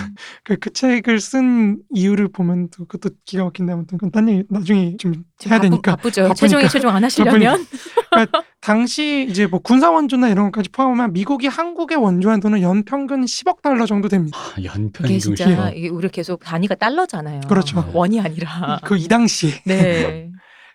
[0.45, 4.97] 그, 그 책을 쓴 이유를 보면 또 그것도 기가 막힌데 아무튼 그건 딴 얘기 나중에
[4.99, 6.22] 좀 해야 바쁘- 되니까 바쁘죠.
[6.22, 6.34] 바쁘니까.
[6.34, 7.66] 최종에 최종 안 하시려면.
[8.61, 13.84] 당시 이제 뭐 군사 원조나 이런 것까지 포함하면 미국이 한국에 원조한 돈은 연평균 10억 달러
[13.86, 14.38] 정도 됩니다.
[14.38, 15.70] 아, 연평균 진짜.
[15.70, 17.40] 이게 우리 계속 단위가 달러잖아요.
[17.49, 17.90] 그렇죠.
[17.92, 18.80] 원이 아니라.
[18.84, 20.30] 그 이 당시에 네.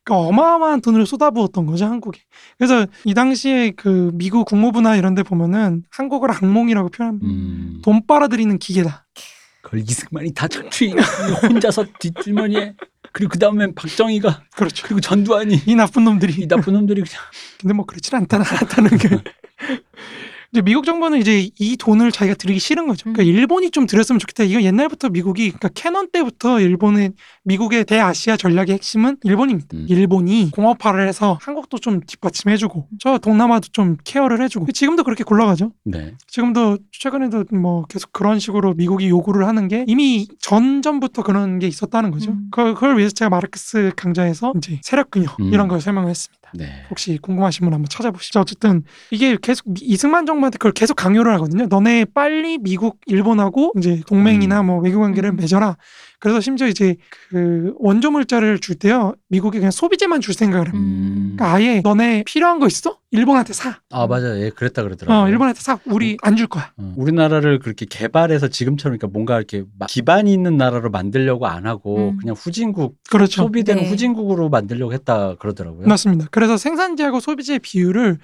[0.10, 2.20] 그러니까 어마어마한 돈을 쏟아부었던 거죠 한국에.
[2.58, 7.28] 그래서 이 당시에 그 미국 국무부나 이런 데 보면은 한국을 악몽이라고 표현합니다.
[7.28, 7.82] 음.
[7.84, 9.06] 돈 빨아들이는 기계다.
[9.62, 10.96] 그걸 이승만이 다 착취
[11.44, 12.74] 혼자서 뒷주머니에
[13.12, 14.88] 그리고 그 다음엔 박정희가 그렇죠.
[14.88, 16.34] 그리고 전두환이 이 나쁜 놈들이.
[16.42, 17.22] 이 나쁜 놈들이 그냥
[17.62, 19.10] 근데 뭐 그렇진 않다, 않다는 게.
[20.52, 23.04] 이제 미국 정부는 이제 이 돈을 자기가 들이기 싫은 거죠.
[23.04, 23.28] 그러니까 음.
[23.28, 24.44] 일본이 좀 들였으면 좋겠다.
[24.46, 27.12] 이거 옛날부터 미국이 그러니까 캐논 때부터 일본의
[27.44, 29.68] 미국의 대아시아 전략의 핵심은 일본입니다.
[29.78, 29.86] 음.
[29.88, 35.72] 일본이 공업화를 해서 한국도 좀 뒷받침해주고 저 동남아도 좀 케어를 해주고 지금도 그렇게 굴러가죠.
[35.86, 36.16] 네.
[36.28, 42.10] 지금도 최근에도 뭐 계속 그런 식으로 미국이 요구를 하는 게 이미 전전부터 그런 게 있었다는
[42.10, 42.32] 거죠.
[42.32, 42.48] 음.
[42.52, 45.54] 그- 그걸 위해서 제가 마르크스 강좌에서 이제 세력 균형 음.
[45.54, 46.39] 이런 걸 설명을 했습니다.
[46.54, 46.84] 네.
[46.90, 48.40] 혹시 궁금하신 분 한번 찾아보시죠.
[48.40, 51.68] 어쨌든 이게 계속 미- 이승만 정부한테 그걸 계속 강요를 하거든요.
[51.68, 54.66] 너네 빨리 미국, 일본하고 이제 동맹이나 음.
[54.68, 55.36] 뭐 외교 관계를 음.
[55.38, 55.78] 맺어라.
[56.20, 56.98] 그래서 심지어 이제
[57.30, 59.14] 그 원조 물자를 줄 때요.
[59.30, 60.78] 미국이 그냥 소비재만 줄 생각을 합니다.
[60.78, 61.36] 음.
[61.38, 62.98] 그러니까 아예 너네 필요한 거 있어?
[63.12, 63.80] 일본한테 사.
[63.90, 65.24] 아 맞아, 예, 그랬다 그러더라고요.
[65.26, 65.80] 어, 일본한테 사.
[65.86, 66.72] 우리 안 줄 거야.
[66.78, 72.10] 어, 우리나라를 그렇게 개발해서 지금처럼 그러니까 뭔가 이렇게 마- 기반이 있는 나라로 만들려고 안 하고
[72.12, 72.18] 음.
[72.18, 73.44] 그냥 후진국 그렇죠.
[73.44, 73.90] 소비되는 네.
[73.90, 75.88] 후진국으로 만들려고 했다 그러더라고요.
[75.88, 76.28] 맞습니다.
[76.32, 78.18] 그래서 생산지하고 소비재 비율을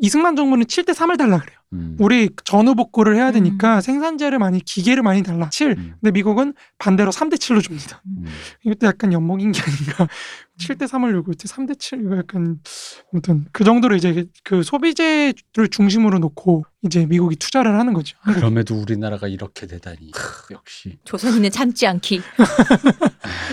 [0.00, 1.58] 이승만 정부는 7대 3을 달라 그래요.
[1.72, 1.96] 음.
[2.00, 5.48] 우리 전후 복구를 해야 되니까 생산재를 많이 기계를 많이 달라.
[5.50, 5.72] 7.
[5.72, 5.94] 음.
[6.00, 8.02] 근데 미국은 반대로 3대 7로 줍니다.
[8.06, 8.24] 음.
[8.64, 10.08] 이것도 약간 연목인 게 아닌가.
[10.60, 12.60] 7대 3을 요구 때 3대 7 이거 약간
[13.12, 18.16] 아무튼 그 정도로 이제 그 소비재를 중심으로 놓고 이제 미국이 투자를 하는 거죠.
[18.20, 18.40] 한국에.
[18.40, 22.22] 그럼에도 우리나라가 이렇게 되다니 크, 역시 조선인은 참지 않기.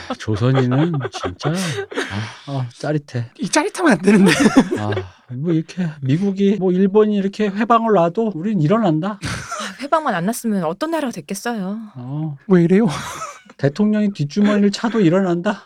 [0.09, 3.31] 아, 조선인은 진짜 아, 아, 짜릿해.
[3.39, 4.31] 이 짜릿하면 안 되는데.
[4.79, 4.91] 아,
[5.33, 9.19] 뭐 이렇게 미국이 뭐 일본이 이렇게 해방을 놔도 우린 일어난다.
[9.21, 11.79] 아, 회방만 안 났으면 어떤 나라가 됐겠어요.
[11.95, 12.87] 어, 왜 이래요?
[13.57, 15.63] 대통령이 뒷주머니를 차도 일어난다.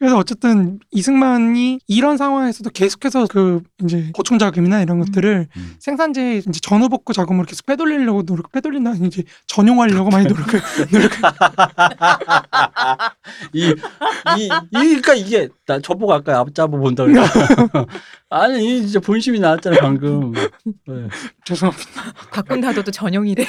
[0.00, 5.04] 그래서 어쨌든 이승만이 이런 상황에서도 계속해서 그 이제 보충 자금이나 이런 음.
[5.04, 5.76] 것들을 음.
[5.78, 10.58] 생산재 이제 전후 복구 자금으로 계속 빼돌리려고 노력 빼돌린다 이제 전용하려고 많이 노력을
[10.90, 11.10] 노력
[13.52, 13.74] 이,
[14.38, 17.20] 이, 이, 그러니까 이게, 나 저보고 아까 앞잡아 본다 그래.
[18.30, 20.32] 아니, 이 진짜 본심이 나왔잖아, 방금.
[20.32, 21.08] 네.
[21.44, 21.90] 죄송합니다.
[22.30, 23.44] 곽군다도도 전용이래.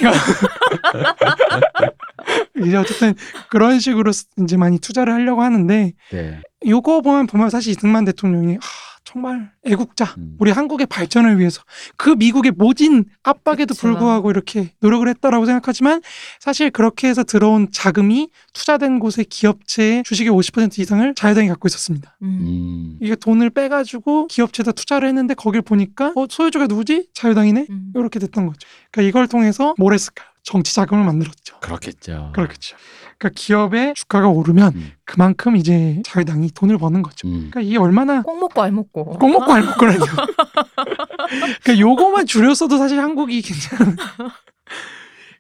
[2.66, 3.14] 이제 어쨌든
[3.50, 4.12] 그런 식으로
[4.44, 6.42] 이제 많이 투자를 하려고 하는데 네.
[6.66, 8.60] 요거 보면 보면 사실 이승만 대통령이 하,
[9.04, 10.36] 정말 애국자 음.
[10.40, 11.62] 우리 한국의 발전을 위해서
[11.98, 13.88] 그 미국의 모진 압박에도 그쵸.
[13.88, 16.02] 불구하고 이렇게 노력을 했다라고 생각하지만
[16.40, 22.18] 사실 그렇게 해서 들어온 자금이 투자된 곳의 기업체의 주식의 50% 이상을 자유당이 갖고 있었습니다.
[22.22, 22.28] 음.
[22.42, 22.98] 음.
[23.02, 27.10] 이게 돈을 빼가지고 기업체에다 투자를 했는데 거길 보니까 어 소유주가 누구지?
[27.14, 27.68] 자유당이네?
[27.70, 27.92] 음.
[27.96, 28.60] 이렇게 됐던 거죠.
[28.92, 30.31] 그러니까 이걸 통해서 뭘 했을까요?
[30.44, 31.60] 정치 자금을 만들었죠.
[31.60, 32.32] 그렇겠죠.
[32.34, 32.76] 그렇겠죠.
[33.18, 34.92] 그러니까 기업의 주가가 오르면 음.
[35.06, 37.28] 그만큼 이제 자유당이 돈을 버는 거죠.
[37.28, 37.50] 음.
[37.52, 39.06] 그러니까 이게 얼마나 꼭 먹고 알 먹고.
[39.20, 40.00] 꼭 먹고 알 먹고라뇨.
[41.64, 43.96] 그러니까 요거만 줄였어도 사실 한국이 괜찮은.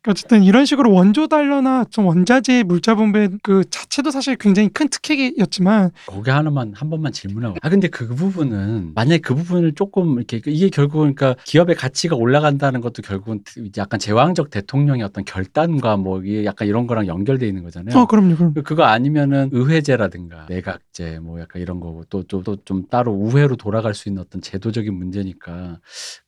[0.01, 4.89] 그러니까 어쨌든 이런 식으로 원조 달러나 좀 원자재 물자 분배 그 자체도 사실 굉장히 큰
[4.89, 7.57] 특혜였지만 거기 하나만 한 번만 질문하고.
[7.61, 12.81] 아 근데 그 부분은 만약 그 부분을 조금 이렇게 이게 결국은 그러니까 기업의 가치가 올라간다는
[12.81, 13.43] 것도 결국은
[13.77, 17.95] 약간 제왕적 대통령의 어떤 결단과 뭐 이게 약간 이런 거랑 연결돼 있는 거잖아요.
[17.95, 23.93] 어 그럼요 그럼 그거 아니면은 의회제라든가 내각제 뭐 약간 이런 거고 또또또좀 따로 우회로 돌아갈
[23.93, 25.79] 수 있는 어떤 제도적인 문제니까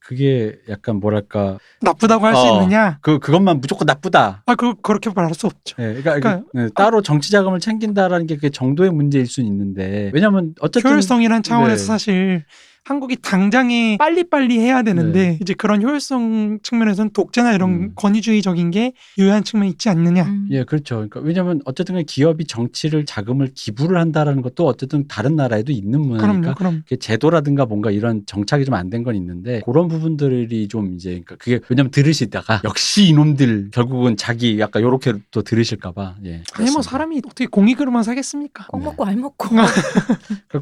[0.06, 2.62] 그게 약간 뭐랄까 나쁘다고 할수 어.
[2.62, 4.44] 있느냐 그 그것만 무조건 나쁘다.
[4.46, 8.36] 아 그 그렇게 말할 수 없죠 예, 그러니까, 그러니까- 네, 따로 정치 자금을 챙긴다라는 게
[8.36, 11.88] 그게 정도의 문제일 수는 있는데 왜냐면 어쨌든 효율성이란 차원에서 네.
[11.88, 12.44] 사실
[12.86, 15.40] 한국이 당장에 빨리빨리 해야 되는데 네.
[15.42, 17.92] 이제 그런 효율성 측면에서는 독재나 이런 음.
[17.96, 20.48] 권위주의적인 게 유효한 측면이 있지 않느냐 음.
[20.52, 20.96] 예, 그렇죠.
[20.96, 26.54] 그러니까 왜냐면 어쨌든 간에 기업이 정치를 자금을 기부를 한다라는 것도 어쨌든 다른 나라에도 있는 문화니까
[26.56, 31.10] 그럼요 그럼 제도라든가 뭔가 이런 정착이 좀 안 된 건 있는데 그런 부분들이 좀 이제
[31.12, 36.30] 그러니까 그게 왜냐면 들으시다가 역시 이놈들 결국은 자기 약간 요렇게 또 들으실까봐 예.
[36.30, 36.82] 아니 뭐 그렇습니다.
[36.82, 38.86] 사람이 어떻게 공익으로만 사겠습니까 꼭 네.
[38.86, 39.50] 먹고 알 먹고.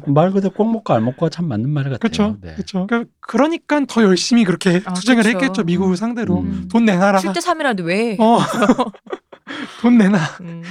[0.04, 1.98] 그말 그대로 꼭 먹고 알 먹고가 참 맞는 말 같아요.
[2.12, 2.54] 그렇죠 네.
[2.54, 5.36] 그렇죠 그러니까 그러니까 더 열심히 그렇게 아, 투쟁을 그쵸.
[5.36, 5.96] 했겠죠 미국을 음.
[5.96, 6.68] 상대로 음.
[6.70, 8.16] 돈 내놔라 7대 3이라도 왜?
[8.18, 8.38] 어.
[9.80, 10.62] 돈 내놔 음.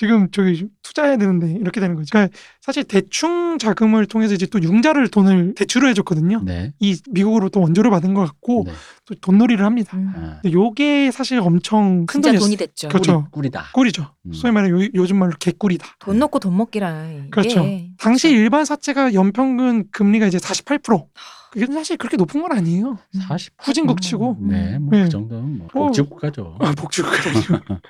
[0.00, 2.08] 지금 저기 투자해야 되는데 이렇게 되는 거죠.
[2.10, 6.40] 그러니까 사실 대충 자금을 통해서 이제 또 융자를 돈을 대출을 해줬거든요.
[6.42, 6.72] 네.
[6.80, 8.72] 이 미국으로 또 원조를 받은 것 같고 네.
[9.04, 9.98] 또 돈놀이를 합니다.
[9.98, 10.12] 음.
[10.16, 12.46] 아, 요게 사실 엄청 큰 진짜 돈이었어요.
[12.46, 12.88] 돈이 됐죠.
[12.88, 13.12] 그렇죠.
[13.30, 13.64] 꿀이, 꿀이다.
[13.74, 14.14] 꿀이죠.
[14.24, 14.32] 음.
[14.32, 15.86] 소위 말해 요, 요즘 말로 개꿀이다.
[15.98, 17.10] 돈 넣고 돈 먹기라.
[17.10, 17.26] 이게.
[17.30, 17.56] 그렇죠.
[17.98, 18.42] 당시 그렇죠.
[18.42, 21.08] 일반 사채가 연평균 금리가 이제 48%.
[21.50, 22.96] 그게 사실 그렇게 높은 건 아니에요.
[23.26, 24.38] 40 후진국 치고.
[24.40, 25.04] 네, 뭐 네.
[25.04, 25.86] 그 정도는 뭐 어.
[25.86, 26.56] 복지국가죠.
[26.60, 27.30] 아, 복지국가죠.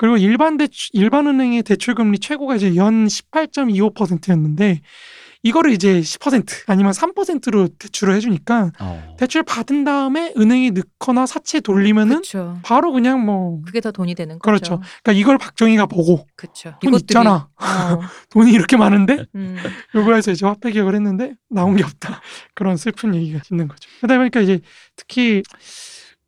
[0.00, 4.80] 그리고 일반 대출, 일반 은행의 대출 금리 최고가 이제 연 18.25%였는데
[5.42, 9.16] 이거를 이제 10% 아니면 3%로 대출을 해주니까 어.
[9.18, 12.58] 대출 받은 다음에 은행에 넣거나 사채 돌리면은 그렇죠.
[12.62, 14.78] 바로 그냥 뭐 그게 더 돈이 되는 그렇죠.
[14.78, 14.90] 거죠.
[15.02, 16.72] 그러니까 이걸 박정희가 보고 그렇죠.
[16.80, 17.50] 돈 있잖아.
[17.60, 18.00] 어.
[18.32, 19.58] 돈이 이렇게 많은데 음.
[19.94, 22.22] 요거에서 이제 화폐 개혁을 했는데 나온 게 없다.
[22.54, 23.86] 그런 슬픈 얘기가 있는 거죠.
[23.98, 24.60] 그러다 보니까 이제
[24.96, 25.42] 특히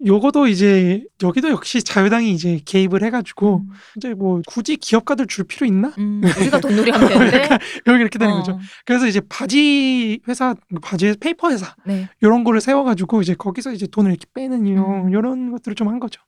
[0.05, 3.65] 요거도 이제 여기도 역시 자유당이 이제 개입을 해가지고
[3.97, 5.93] 이제 뭐 굳이 기업가들 줄 필요 있나?
[5.99, 6.21] 음.
[6.41, 7.49] 우리가 돈놀이 하면 되는데.
[7.87, 8.39] 여기 이렇게 되는 어.
[8.39, 8.59] 거죠.
[8.85, 12.09] 그래서 이제 바지 회사, 바지 페이퍼 회사 네.
[12.21, 15.11] 이런 거를 세워가지고 이제 거기서 이제 돈을 이렇게 빼는 이런 음.
[15.11, 16.21] 이런 것들을 좀 한 거죠.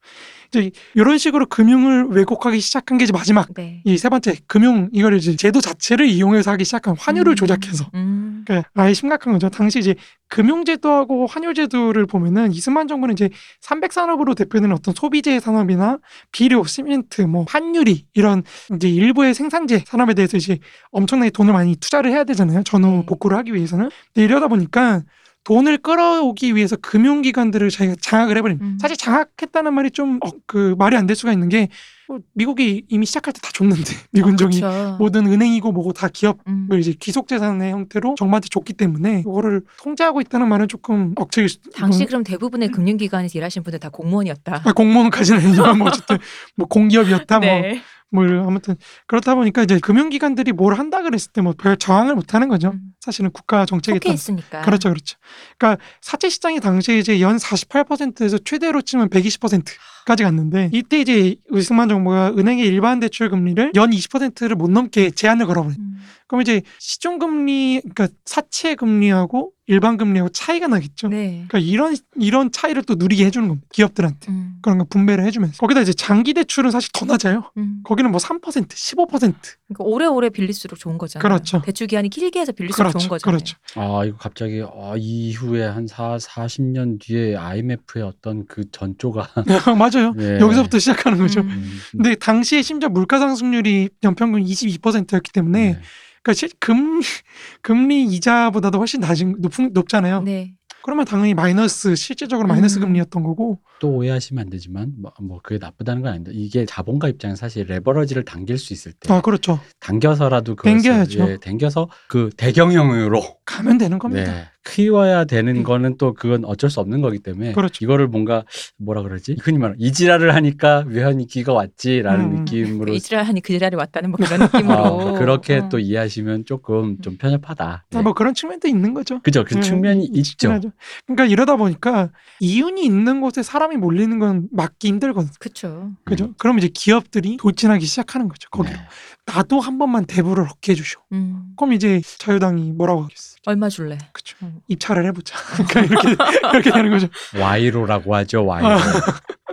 [0.48, 3.82] 이제 이런 식으로 금융을 왜곡하기 시작한 게 이제 마지막 네.
[3.84, 7.36] 이세 번째 금융 이걸 이제 제도 자체를 이용해서 하기 시작한 환율을 음.
[7.36, 8.44] 조작해서 음.
[8.46, 9.48] 그러니까 아예 심각한 거죠.
[9.48, 9.94] 당시 이제
[10.28, 13.30] 금융제도하고 환율제도를 보면은 이승만 정부는 이제
[13.62, 15.98] 300산업으로 대표되는 어떤 소비재 산업이나
[16.32, 18.42] 비료, 시멘트, 뭐 환유리 이런
[18.74, 20.58] 이제 일부의 생산재 산업에 대해서 이제
[20.90, 22.62] 엄청나게 돈을 많이 투자를 해야 되잖아요.
[22.64, 23.06] 전후 네.
[23.06, 23.90] 복구를 하기 위해서는.
[24.12, 25.02] 근데 이러다 보니까
[25.44, 28.58] 돈을 끌어오기 위해서 금융기관들을 자기가 장악을 해버린.
[28.62, 28.78] 음.
[28.80, 33.40] 사실 장악했다는 말이 좀 그 말이 안 될 수가 있는 게뭐 미국이 이미 시작할 때
[33.42, 34.96] 다 줬는데 미군정이 그렇죠.
[34.98, 36.66] 모든 은행이고 뭐고 다 기업 음.
[36.72, 42.00] 을 이제 귀속재산의 형태로 정부한테 줬기 때문에 이거를 통제하고 있다는 말은 조금 억측일 수 당시
[42.00, 44.62] 뭐, 그럼 대부분의 금융기관에서 일하신 분들 다 공무원이었다.
[44.64, 46.16] 아, 공무원까지는 아니지만 뭐 어쨌든
[46.56, 47.82] 뭐 공기업이었다 뭐, 네.
[48.10, 48.76] 뭐 아무튼
[49.06, 52.70] 그렇다 보니까 이제 금융기관들이 뭘 한다 그랬을 때 뭐 별 저항을 못 하는 거죠.
[52.70, 52.93] 음.
[53.04, 54.62] 사실은 국가 정책에 속해 따라 있으니까.
[54.62, 55.18] 그렇죠, 그렇죠.
[55.58, 59.62] 그러니까 사채 시장이 당시에 이제 연 48%에서 최대로 치면 120%
[60.04, 65.46] 까지 갔는데 이때 이제 의승만 정부가 은행의 일반 대출 금리를 연 20%를 못 넘게 제한을
[65.46, 65.78] 걸어버린.
[65.78, 65.94] 음.
[66.26, 71.08] 그럼 이제 시중 금리, 그러니까 사채 금리하고 일반 금리하고 차이가 나겠죠.
[71.08, 71.44] 네.
[71.48, 73.66] 그러니까 이런 이런 차이를 또 누리게 해주는 겁니다.
[73.72, 74.56] 기업들한테 음.
[74.60, 77.50] 그런 거 분배를 해주면서 거기다 이제 장기 대출은 사실 더 낮아요.
[77.56, 77.80] 음.
[77.84, 79.08] 거기는 뭐 3%, 15%.
[79.08, 79.34] 그러니까
[79.78, 81.22] 오래오래 빌릴수록 좋은 거잖아요.
[81.22, 81.62] 그렇죠.
[81.62, 83.38] 대출 기한이 길게 해서 빌릴수록 그렇죠, 좋은 거잖아요.
[83.38, 83.56] 그렇죠.
[83.76, 89.30] 아 이거 갑자기 아, 이후에 한 4, 40년 뒤에 IMF의 어떤 그 전조가
[89.78, 89.93] 맞아요.
[90.18, 90.38] 예.
[90.40, 91.40] 여기서부터 시작하는 거죠.
[91.40, 91.48] 음.
[91.50, 95.80] 음, 근데 당시에 심지어 물가 상승률이 연평균 22%였기 때문에 네.
[96.22, 97.00] 그러니까 실- 금
[97.62, 100.22] 금리 이자보다도 훨씬 낮은 높은 높잖아요.
[100.22, 100.54] 네.
[100.82, 102.82] 그러면 당연히 마이너스 실제적으로 마이너스 음.
[102.82, 107.36] 금리였던 거고 또 오해하시면 안 되지만 뭐, 뭐 그게 나쁘다는 건 아닌데 이게 자본가 입장에
[107.36, 109.60] 사실 레버러지를 당길 수 있을 때 아 그렇죠.
[109.80, 111.30] 당겨서라도 그것을 당겨야죠.
[111.30, 114.32] 예, 당겨서 그 대경영으로 가면 되는 겁니다.
[114.32, 114.44] 네.
[114.64, 117.84] 키워야 되는 거는 또 그건 어쩔 수 없는 거기 때문에 그렇죠.
[117.84, 118.44] 이거를 뭔가
[118.78, 122.34] 뭐라 그러지 흔히 말하는 이지랄을 하니까 외환이 기가 왔지라는 음.
[122.36, 124.74] 느낌으로 하니 그 자리에 왔다는 뭐 그런 느낌으로.
[124.74, 125.68] 어, 그렇게 어.
[125.68, 127.86] 또 이해하시면 조금 좀 편협하다.
[127.92, 129.20] 아, 뭐 그런 측면도 있는 거죠.
[129.22, 129.44] 그죠?
[129.44, 130.50] 그 네, 측면이 있긴 있죠.
[130.52, 130.70] 하죠.
[131.06, 135.28] 그러니까 이러다 보니까 이윤이 있는 곳에 사람이 몰리는 건 막기 힘들거든.
[135.38, 135.90] 그렇죠.
[136.04, 136.32] 그죠?
[136.38, 138.48] 그럼 이제 기업들이 돌진하기 시작하는 거죠.
[138.50, 138.82] 거기로 네.
[139.26, 141.00] 나도 한 번만 대부를 얻게 해주쇼.
[141.12, 141.46] 음.
[141.56, 143.36] 그럼 이제 자유당이 뭐라고 하겠어?
[143.46, 143.96] 얼마 줄래?
[144.12, 144.36] 그쵸.
[144.42, 144.60] 음.
[144.68, 145.34] 입찰을 해보자.
[145.68, 146.16] 그러니까 이렇게
[146.52, 147.08] 이렇게 되는 거죠.
[147.40, 148.44] 와이로라고 하죠.
[148.44, 148.68] 와이로.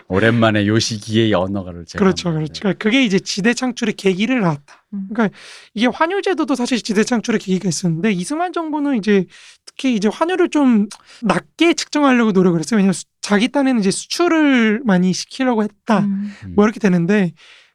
[0.09, 2.59] 오랜만에 요 시기의 언어를 제가 그렇죠, 그렇죠.
[2.59, 4.86] 그러니까 그게 이제 지대 창출의 계기를 낳았다.
[4.93, 5.07] 음.
[5.13, 5.38] 그러니까
[5.74, 9.26] 이게 환율제도도 사실 지대 창출의 계기가 있었는데 이승만 정부는 이제
[9.65, 10.89] 특히 이제 환율을 좀
[11.22, 12.78] 낮게 측정하려고 노력을 했어요.
[12.80, 15.99] 왜냐하면 수- 자기 딴에는 이제 수출을 많이 시키려고 했다.
[15.99, 16.34] 음.
[16.43, 16.53] 음.
[16.57, 17.32] 뭐 이렇게 되는데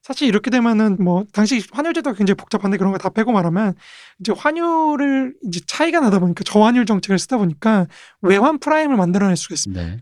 [0.07, 3.75] 사실 이렇게 되면은 뭐 당시 환율제도가 굉장히 복잡한데 그런 거 다 빼고 말하면
[4.21, 7.87] 이제 환율을 이제 차이가 나다 보니까 저환율 정책을 쓰다 보니까
[8.23, 9.83] 외환 프리미엄을 만들어낼 수가 있습니다.
[9.83, 9.99] 네.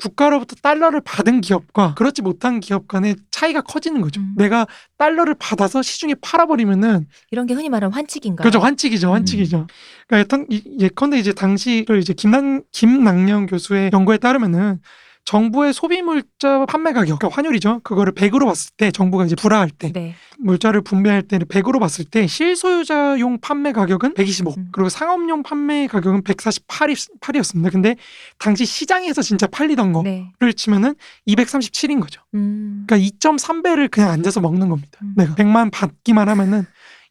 [0.00, 4.20] 국가로부터 달러를 받은 기업과 그렇지 못한 기업 간의 차이가 커지는 거죠.
[4.20, 4.34] 음.
[4.36, 4.66] 내가
[4.98, 8.44] 달러를 받아서 시중에 팔아버리면은 이런 게 흔히 말하는 환치기인가요?
[8.44, 9.66] 그죠 환치기죠, 환치기죠.
[10.06, 14.80] 그러니까 예컨, 이- 예컨대 이제 당시를 이제 김낙 김낙년 교수의 연구에 따르면은
[15.26, 17.80] 정부의 소비 물자 판매 가격, 그러니까 환율이죠.
[17.82, 20.14] 그거를 100으로 봤을 때 정부가 이제 불화할 때 네.
[20.38, 24.68] 물자를 분배할 때는 100으로 봤을 때 실소유자용 판매 가격은 125 음.
[24.70, 27.72] 그리고 상업용 판매 가격은 148이었습니다.
[27.72, 27.96] 근데
[28.38, 30.52] 당시 시장에서 진짜 팔리던 거를 네.
[30.52, 30.94] 치면은
[31.26, 32.22] 237인 거죠.
[32.34, 32.84] 음.
[32.86, 35.00] 그러니까 2.3배를 그냥 앉아서 먹는 겁니다.
[35.02, 35.14] 음.
[35.16, 36.66] 내가 100만 받기만 하면은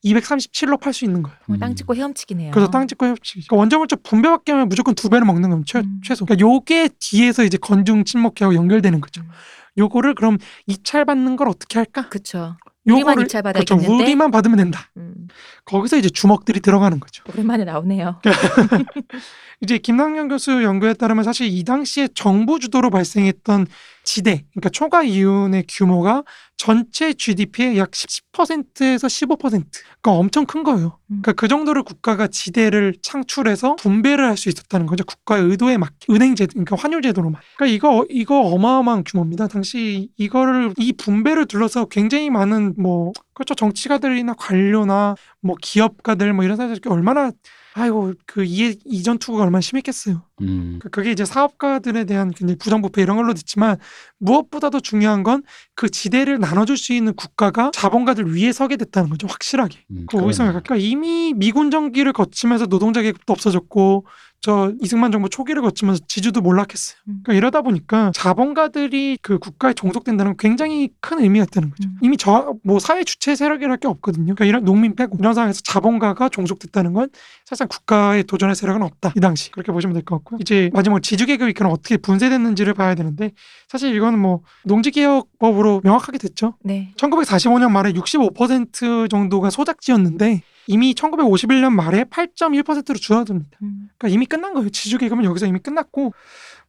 [0.06, 1.38] 237로 팔 수 있는 거예요.
[1.46, 2.52] 정말 땅 찍고 헤엄치기네요.
[2.52, 3.34] 그래서 땅 찍고 협치.
[3.34, 5.64] 그러니까 원자물적 분배받기 하면 무조건 두 배를 먹는.
[5.66, 6.00] 최, 음.
[6.04, 6.26] 최소.
[6.26, 9.22] 그러니까 요게 뒤에서 이제 건중 친목회하고 연결되는 거죠.
[9.22, 9.30] 음.
[9.78, 10.38] 요거를 그럼
[10.68, 12.08] 입찰받는 걸 어떻게 할까?
[12.10, 12.56] 그쵸.
[12.86, 13.76] 우리만 입찰 그렇죠.
[13.76, 14.04] 받아야겠는데.
[14.04, 14.90] 우리만 받으면 된다.
[14.98, 15.28] 음.
[15.66, 17.24] 거기서 이제 주먹들이 들어가는 거죠.
[17.34, 18.22] 오랜만에 나오네요.
[19.62, 23.66] 이제 김남경 교수 연구에 따르면 사실 이 당시에 정부 주도로 발생했던
[24.06, 26.24] 지대, 그러니까 초과 이윤의 규모가
[26.56, 29.38] 전체 GDP의 약 10%에서 15%.
[29.40, 29.68] 그러니까
[30.06, 30.98] 엄청 큰 거예요.
[31.08, 31.22] 음.
[31.22, 35.04] 그러니까 그 정도를 국가가 지대를 창출해서 분배를 할 수 있었다는 거죠.
[35.06, 37.42] 국가의 의도에 맞게 은행제, 그러니까 환율제도로만.
[37.58, 39.48] 그러니까 이거 이거 어마어마한 규모입니다.
[39.48, 46.58] 당시 이거를 이 분배를 둘러서 굉장히 많은 뭐 그렇죠 정치가들이나 관료나 뭐 기업가들 뭐 이런
[46.58, 47.32] 사람들이 얼마나
[47.78, 50.24] 아이고 그 이, 이전 투구가 얼마나 심했겠어요.
[50.42, 50.80] 음.
[50.82, 53.78] 그- 그게 이제 사업가들에 대한 굉장히 부정부패 이런 걸로 됐지만
[54.20, 55.44] 무엇보다도 중요한 건
[55.76, 59.28] 그 지대를 나눠줄 수 있는 국가가 자본가들 위에 서게 됐다는 거죠.
[59.28, 59.80] 확실하게.
[59.92, 60.62] 음, 그 어디서 그러네요.
[60.64, 64.06] 그러니까 이미 미군 정기를 거치면서 노동자 계급도 없어졌고
[64.46, 66.98] 저 이승만 정부 초기를 거치면서 지주도 몰락했어요.
[67.08, 67.22] 음.
[67.24, 71.90] 그러니까 이러다 보니까 자본가들이 그 국가에 종속된다는 건 굉장히 큰 의미였다는 거죠.
[71.90, 71.98] 음.
[72.04, 74.36] 이미 저 뭐 사회 주체 세력이랄 게 없거든요.
[74.36, 77.10] 그러니까 이런 농민 빼고 이런 상황에서 자본가가 종속됐다는 건
[77.44, 79.14] 사실상 국가에 도전할 세력은 없다.
[79.16, 80.38] 이 당시 그렇게 보시면 될 것 같고요.
[80.42, 83.32] 이제 마지막으로 지주계급이 그럼 어떻게 분쇄됐는지를 봐야 되는데
[83.68, 86.54] 사실 이거는 뭐 농지개혁법으로 명확하게 됐죠.
[86.64, 86.94] 네.
[86.98, 93.58] 1945년 말에 65% 정도가 소작지였는데 이미 1951년 말에 8.1%로 줄어듭니다.
[93.62, 93.90] 음.
[93.98, 94.70] 그러니까 이미 끝난 거예요.
[94.70, 96.14] 지주계급은 여기서 이미 끝났고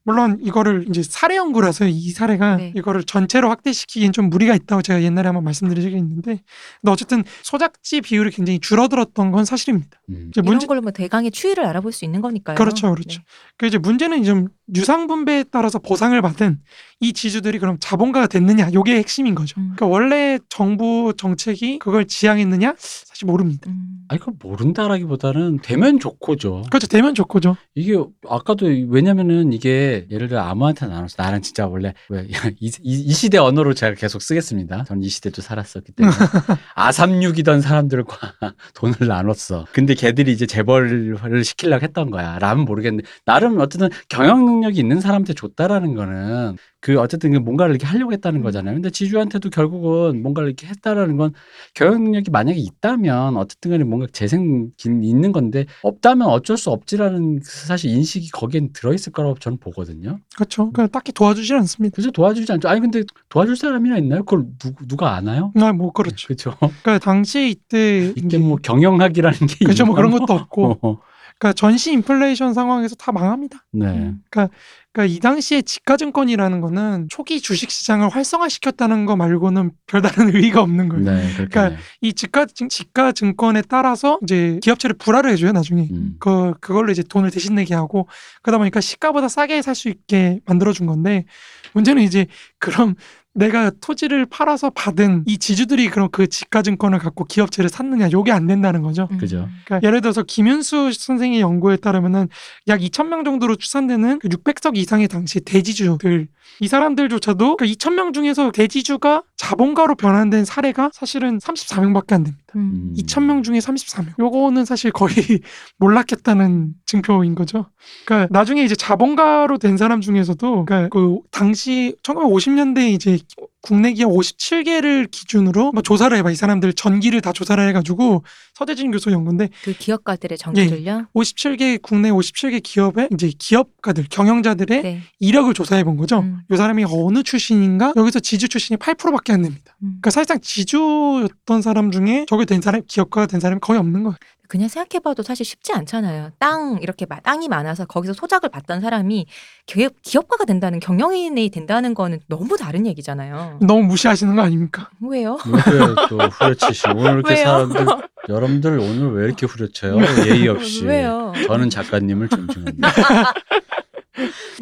[0.07, 2.73] 물론 이거를 이제 사례 연구라서 이 사례가 네.
[2.77, 6.43] 이거를 전체로 확대시키기엔 좀 무리가 있다고 제가 옛날에 한번 말씀드린 적이 있는데
[6.81, 10.01] 근데 어쨌든 소작지 비율이 굉장히 줄어들었던 건 사실입니다.
[10.11, 10.29] 음.
[10.29, 12.55] 이제 이런 문제 걸로 뭐 대강의 추이를 알아볼 수 있는 거니까요.
[12.55, 13.21] 그렇죠, 그렇죠.
[13.57, 14.47] 그 이제 문제는 좀
[14.77, 16.61] 유상 분배에 따라서 보상을 받은
[17.01, 19.61] 이 지주들이 그럼 자본가가 됐느냐, 요게 핵심인 거죠.
[19.61, 19.73] 음.
[19.75, 23.71] 그러니까 원래 정부 정책이 그걸 지향했느냐 사실 모릅니다.
[23.71, 24.05] 음.
[24.09, 26.63] 아니 그 모른다라기보다는 되면 좋고죠.
[26.71, 27.57] 그렇죠, 되면 좋고죠.
[27.75, 27.97] 이게
[28.29, 32.26] 아까도 왜냐면은 이게 예를 들어 아무한테 나눠서 나는 진짜 원래 왜
[32.61, 34.84] 이, 이, 이 시대 언어로 제가 계속 쓰겠습니다.
[34.84, 36.14] 저는 이 시대도 살았었기 때문에
[36.74, 38.16] 아삼육이던 사람들과
[38.74, 39.66] 돈을 나눴어.
[39.72, 42.38] 근데 걔들이 이제 재벌을 시키려고 했던 거야.
[42.38, 46.57] 라면 모르겠는데 나름 어쨌든 경영 능력이 있는 사람한테 줬다라는 거는
[46.87, 48.43] 그 어쨌든 그 뭔가를 이렇게 하려고 했다는 음.
[48.45, 48.76] 거잖아요.
[48.76, 51.32] 근데 지주한테도 결국은 뭔가를 이렇게 했다라는 건
[51.74, 57.45] 경영 능력이 만약에 있다면 어쨌든 간에 뭔가 재생 있는 건데 없다면 어쩔 수 없지라는 그
[57.45, 60.20] 사실 인식이 거기엔 들어있을 거라고 저는 보거든요.
[60.37, 60.70] 그렇죠.
[60.70, 61.93] 그러니까 딱히 도와주질 않습니다.
[61.93, 62.68] 그래서 도와주지 않죠.
[62.68, 64.24] 아니 근데 도와줄 사람이나 있나요?
[64.24, 65.53] 그걸 누구 누가 아나요?
[65.57, 66.28] 아, 뭐 그렇죠.
[66.39, 66.55] 그렇죠.
[66.61, 70.99] 그러니까 당시에 이때 이때 뭐 경영학이라는 게 그렇죠, 뭐 그런 것도 없고, 어,
[71.39, 73.59] 그러니까 전시 인플레이션 상황에서 다 망합니다.
[73.72, 73.87] 네.
[73.87, 74.20] 음.
[74.30, 81.05] 그러니까 이 당시에 지가증권이라는 거는 초기 주식 시장을 활성화시켰다는 거 말고는 별다른 의의가 없는 거예요.
[81.05, 81.32] 네.
[81.34, 85.89] 그러니까 이 지가증 지가 증권에 따라서 이제 기업체를 불화를 해줘요 나중에.
[85.91, 86.16] 음.
[86.18, 88.09] 그 그걸로 이제 돈을 대신 내게 하고
[88.43, 91.26] 그러다 보니까 시가보다 싸게 살 수 있게 만들어 준 건데
[91.74, 92.26] 문제는 이제
[92.59, 92.95] 그럼
[93.37, 98.82] 내가 토지를 팔아서 받은 이 지주들이 그럼 그 지가증권을 갖고 기업체를 샀느냐 요게 안 된다는
[98.82, 99.09] 거죠.
[99.12, 99.18] 음.
[99.18, 99.49] 그죠.
[99.66, 102.28] 그러니까 예를 들어서 김윤수 선생의 연구에 따르면은
[102.68, 106.28] 약 2,000명 정도로 추산되는 그 600석 이상의 당시 대지주들
[106.61, 112.45] 이 사람들조차도 그 2,000명 중에서 대지주가 자본가로 변환된 사례가 사실은 34명밖에 안 됩니다.
[112.57, 112.95] 음.
[112.97, 114.19] 2,000명 중에 34명.
[114.19, 115.15] 요거는 사실 거의
[115.79, 117.67] 몰락했다는 증표인 거죠.
[118.07, 123.19] 그러니까 나중에 이제 자본가로 된 사람 중에서도 그러니까 그 당시 1950년대 이제
[123.67, 126.31] 국내 기업 57개를 기준으로 뭐 조사를 해봐.
[126.31, 128.23] 이 사람들 전기를 다 조사를 해가지고
[128.55, 129.75] 서대진 교수 연구인데 그 예.
[129.75, 131.09] 기업가들의 정기를요.
[131.12, 135.03] 57개 국내 57개 기업의 이제 기업가들 경영자들의 네.
[135.19, 136.21] 이력을 조사해 본 거죠.
[136.21, 136.43] 음.
[136.49, 137.93] 이 사람이 어느 출신인가?
[137.97, 139.77] 여기서 지주 출신이 8%밖에 안 됩니다.
[139.83, 139.99] 음.
[140.01, 144.17] 그러니까 사실상 지주였던 사람 중에 저게 된 사람, 기업가가 된 사람이 거의 없는 거예요.
[144.49, 146.30] 그냥 생각해봐도 사실 쉽지 않잖아요.
[146.38, 149.26] 땅 이렇게 마- 땅이 많아서 거기서 소작을 받던 사람이
[149.66, 153.59] 기업, 기업가가 된다는 경영인이 된다는 거는 너무 다른 얘기잖아요.
[153.62, 154.90] 너무 무시하시는 거 아닙니까?
[155.01, 155.38] 왜요?
[155.47, 156.88] 왜또 후려치시?
[156.94, 157.44] 오늘 이렇게 왜요?
[157.44, 157.86] 사람들
[158.28, 159.97] 여러분들 오늘 왜 이렇게 후려쳐요?
[160.26, 160.84] 예의 없이.
[160.84, 161.32] 왜요?
[161.47, 162.88] 저는 작가님을 존중합니다.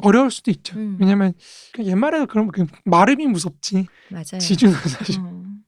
[0.03, 0.77] 어려울 수도 있죠.
[0.77, 0.97] 음.
[1.01, 1.33] 왜냐면
[1.73, 3.87] 그 옛말에 그런 그 마름이 무섭지.
[4.09, 4.39] 맞아요.
[4.41, 5.59] 지주는 사실 음.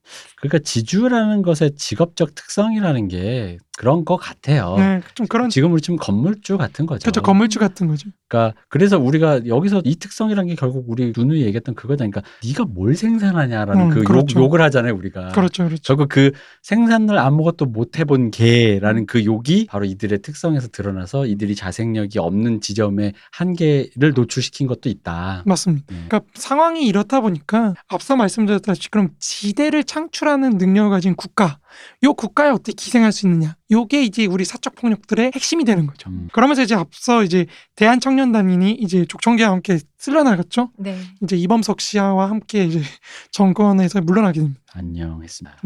[0.49, 4.75] 그러니까 지주라는 것의 직업적 특성이라는 게 그런 것 같아요.
[4.79, 7.03] 네, 좀 그런 지금으로 치면 건물주 같은 거죠.
[7.03, 8.09] 그렇죠 건물주 같은 거죠.
[8.27, 12.07] 그러니까 그래서 우리가 여기서 이 특성이라는 게 결국 우리 누누이 얘기했던 그거다.
[12.07, 14.41] 그러니까 네가 뭘 생산하냐라는 음, 그 그렇죠.
[14.41, 15.29] 욕, 욕을 하잖아요, 우리가.
[15.29, 15.83] 그렇죠, 그렇죠.
[15.85, 16.33] 결국 그
[16.63, 23.13] 생산을 아무것도 못 해본 개라는 그 욕이 바로 이들의 특성에서 드러나서 이들이 자생력이 없는 지점의
[23.33, 25.43] 한계를 노출시킨 것도 있다.
[25.45, 25.87] 맞습니다.
[25.91, 26.05] 네.
[26.09, 31.59] 그러니까 상황이 이렇다 보니까 앞서 말씀드렸다시피 그럼 지대를 창출하는 능력을 가진 국가,
[32.03, 36.11] 요 국가에 어떻게 기생할 수 있느냐, 요게 이제 우리 사적 폭력들의 핵심이 되는 거죠.
[36.11, 36.29] 음.
[36.33, 40.71] 그러면서 이제 앞서 이제 대한 청년단인이 이제 족청계와 함께 쓸려나갔죠.
[40.79, 40.99] 네.
[41.23, 42.81] 이제 이범석 씨와 함께 이제
[43.33, 44.61] 정권에서 물러나게 됩니다.
[44.77, 45.59] 안녕했습니다.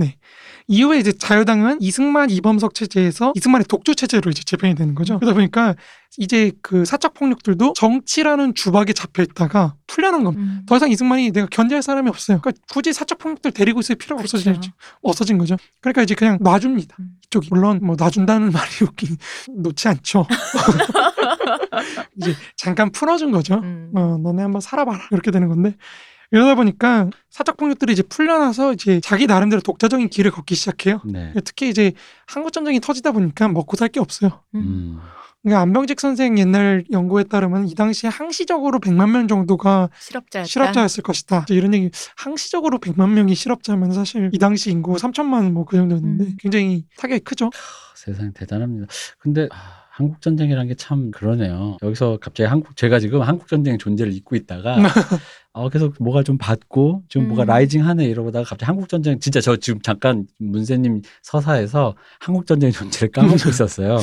[0.69, 5.19] 이후에 이제 자유당은 이승만 이범석 체제에서 이승만의 독주 체제로 이제 재편이 되는 거죠.
[5.19, 5.75] 그러다 보니까
[6.19, 10.43] 이제 그 사적 폭력들도 정치라는 주박에 잡혀 있다가 풀려난 겁니다.
[10.45, 10.67] 음.
[10.67, 12.41] 더 이상 이승만이 내가 견제할 사람이 없어요.
[12.41, 14.37] 그러니까 굳이 사적 폭력들 데리고 있을 필요가 그쵸.
[14.37, 14.61] 없어진,
[15.03, 15.57] 없어진 거죠.
[15.81, 16.97] 그러니까 이제 그냥 놔줍니다.
[17.01, 17.11] 음.
[17.27, 19.17] 이쪽이 물론 뭐 놔준다는 말이 웃긴
[19.57, 20.27] 놓지 않죠.
[22.17, 23.55] 이제 잠깐 풀어준 거죠.
[23.57, 23.91] 음.
[23.95, 25.09] 어, 너네 한번 살아봐라.
[25.11, 25.77] 이렇게 되는 건데.
[26.33, 31.01] 이러다 보니까 사적 폭력들이 이제 풀려나서 이제 자기 나름대로 독자적인 길을 걷기 시작해요.
[31.05, 31.33] 네.
[31.45, 31.93] 특히 이제
[32.27, 34.31] 한국 전쟁이 터지다 보니까 먹고 살 게 없어요.
[34.55, 34.61] 음.
[34.61, 34.99] 음.
[35.43, 40.47] 그러니까 안병직 선생 옛날 연구에 따르면 이 당시에 항시적으로 100만 명 정도가 실업자였다.
[40.47, 41.47] 실업자였을 것이다.
[41.49, 46.37] 이런 얘기 항시적으로 100만 명이 실업자면 사실 이 당시 인구 3천만 뭐 그 정도였는데 음.
[46.39, 47.51] 굉장히 타격이 크죠.
[47.97, 48.87] 세상에 대단합니다.
[49.19, 49.57] 근데 아,
[49.91, 51.79] 한국 전쟁이란 게참 그러네요.
[51.83, 54.77] 여기서 갑자기 한국 제가 지금 한국 전쟁 존재를 잊고 있다가
[55.53, 57.47] 어, 계속 뭐가 좀 받고 지금 뭐가 음.
[57.47, 63.11] 라이징 하네 이러다가 갑자기 한국 전쟁 진짜 저 지금 잠깐 문세님 서사에서 한국 전쟁 존재를
[63.11, 63.99] 까먹고 있었어요.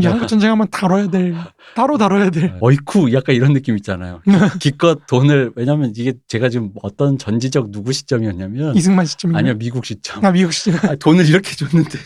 [0.00, 1.34] 이 한국 전쟁 한번 다뤄야 될
[1.74, 4.22] 따로 다뤄야 될 어이쿠 약간 이런 느낌 있잖아요.
[4.60, 10.24] 기껏 돈을 왜냐면 이게 제가 지금 어떤 전지적 누구 시점이었냐면 이승만 시점이 아니요 미국 시점.
[10.24, 10.78] 아 미국 시점.
[10.88, 11.98] 아, 돈을 이렇게 줬는데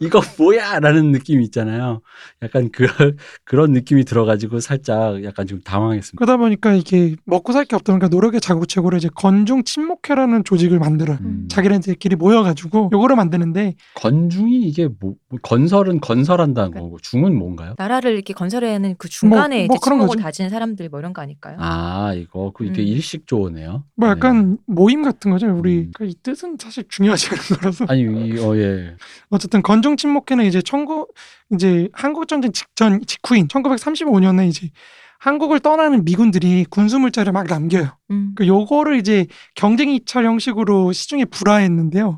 [0.00, 2.00] 이거 뭐야 라는 느낌이 있잖아요.
[2.42, 2.88] 약간 그런
[3.44, 6.16] 그런 느낌이 들어가지고 살짝 약간 좀 당황했습니다.
[6.24, 11.18] 그러다 보니까 이게 먹고 살 게 없다 보니까 노력의 자구책으로 이제 건중 친목회라는 조직을 만들어요.
[11.20, 11.48] 음.
[11.50, 17.74] 자기네들끼리 모여가지고 요거를 만드는데 건중이 이게 뭐뭐 건설은 건설한다는 거고 중은 뭔가요?
[17.78, 20.18] 나라를 이렇게 건설해야 하는 그 중간에 뭐 이제 그런 거죠.
[20.18, 21.56] 다진 사람들 뭐 이런 거 아닐까요?
[21.60, 22.86] 아 이거 그 이게 음.
[22.86, 23.84] 일식 조네요.
[23.96, 25.46] 뭐 약간 모임 같은 거죠.
[25.48, 25.90] 우리 음.
[25.94, 28.94] 그이 뜻은 사실 중요하지 않은 거라서 아니 이 어 예
[29.30, 31.08] 어쨌든 건중 친목회는 이제 천구
[31.52, 34.70] 이제 한국 전쟁 직전 직후인 1935년에 이제
[35.18, 37.90] 한국을 떠나는 미군들이 군수 물자를 막 남겨요.
[38.10, 38.32] 음.
[38.34, 42.16] 그 요거를 이제 경쟁 입찰 형식으로 시중에 불화했는데요.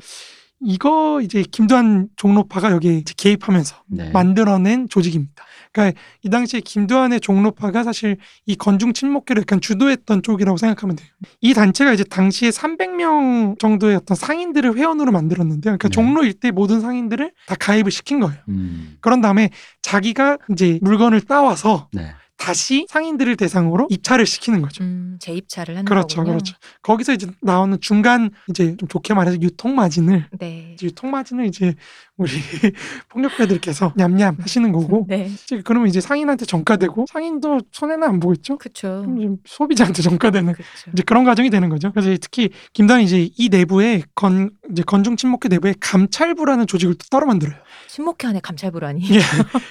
[0.61, 4.11] 이거 이제 김두한 종로파가 여기에 이제 개입하면서 네.
[4.11, 5.43] 만들어낸 조직입니다.
[5.71, 11.07] 그러니까 이 당시에 김두한의 종로파가 사실 이 건중 친목회를 약간 주도했던 쪽이라고 생각하면 돼요.
[11.39, 15.77] 이 단체가 이제 당시에 300명 정도의 어떤 상인들을 회원으로 만들었는데요.
[15.77, 15.93] 그러니까 네.
[15.93, 18.37] 종로 일대 모든 상인들을 다 가입을 시킨 거예요.
[18.49, 18.97] 음.
[18.99, 19.49] 그런 다음에
[19.81, 22.13] 자기가 이제 물건을 따와서 네.
[22.41, 24.83] 다시 상인들을 대상으로 입찰을 시키는 거죠.
[24.83, 26.37] 음, 재입찰을 하는 그렇죠, 거군요.
[26.37, 26.55] 그렇죠.
[26.81, 30.75] 거기서 이제 나오는 중간 이제 좀 좋게 말해서 유통 마진을 네.
[30.81, 31.75] 유통 마진을 이제
[32.17, 32.31] 우리
[33.09, 35.29] 폭력배들께서 냠냠 하시는 거고 네.
[35.31, 38.57] 이제 그러면 이제 상인한테 전가되고 상인도 손해는 안 보고 있죠.
[38.57, 39.05] 그렇죠.
[39.45, 40.91] 소비자한테 전가되는 그렇죠.
[40.93, 41.91] 이제 그런 과정이 되는 거죠.
[41.91, 47.27] 그래서 특히 김단이 이제 이 내부에 건 이제 건중 친목회 내부에 감찰부라는 조직을 또 따로
[47.27, 47.55] 만들어요.
[47.87, 49.03] 친목회 안에 감찰부라니.
[49.13, 49.21] 예.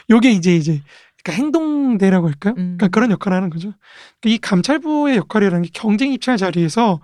[0.08, 0.82] 요게 이제 이제
[1.22, 2.54] 그러니까 행동대라고 할까요?
[2.56, 2.76] 음.
[2.78, 3.72] 그러니까 그런 역할을 하는 거죠.
[4.20, 7.00] 그러니까 이 감찰부의 역할이라는 게 경쟁 입찰 자리에서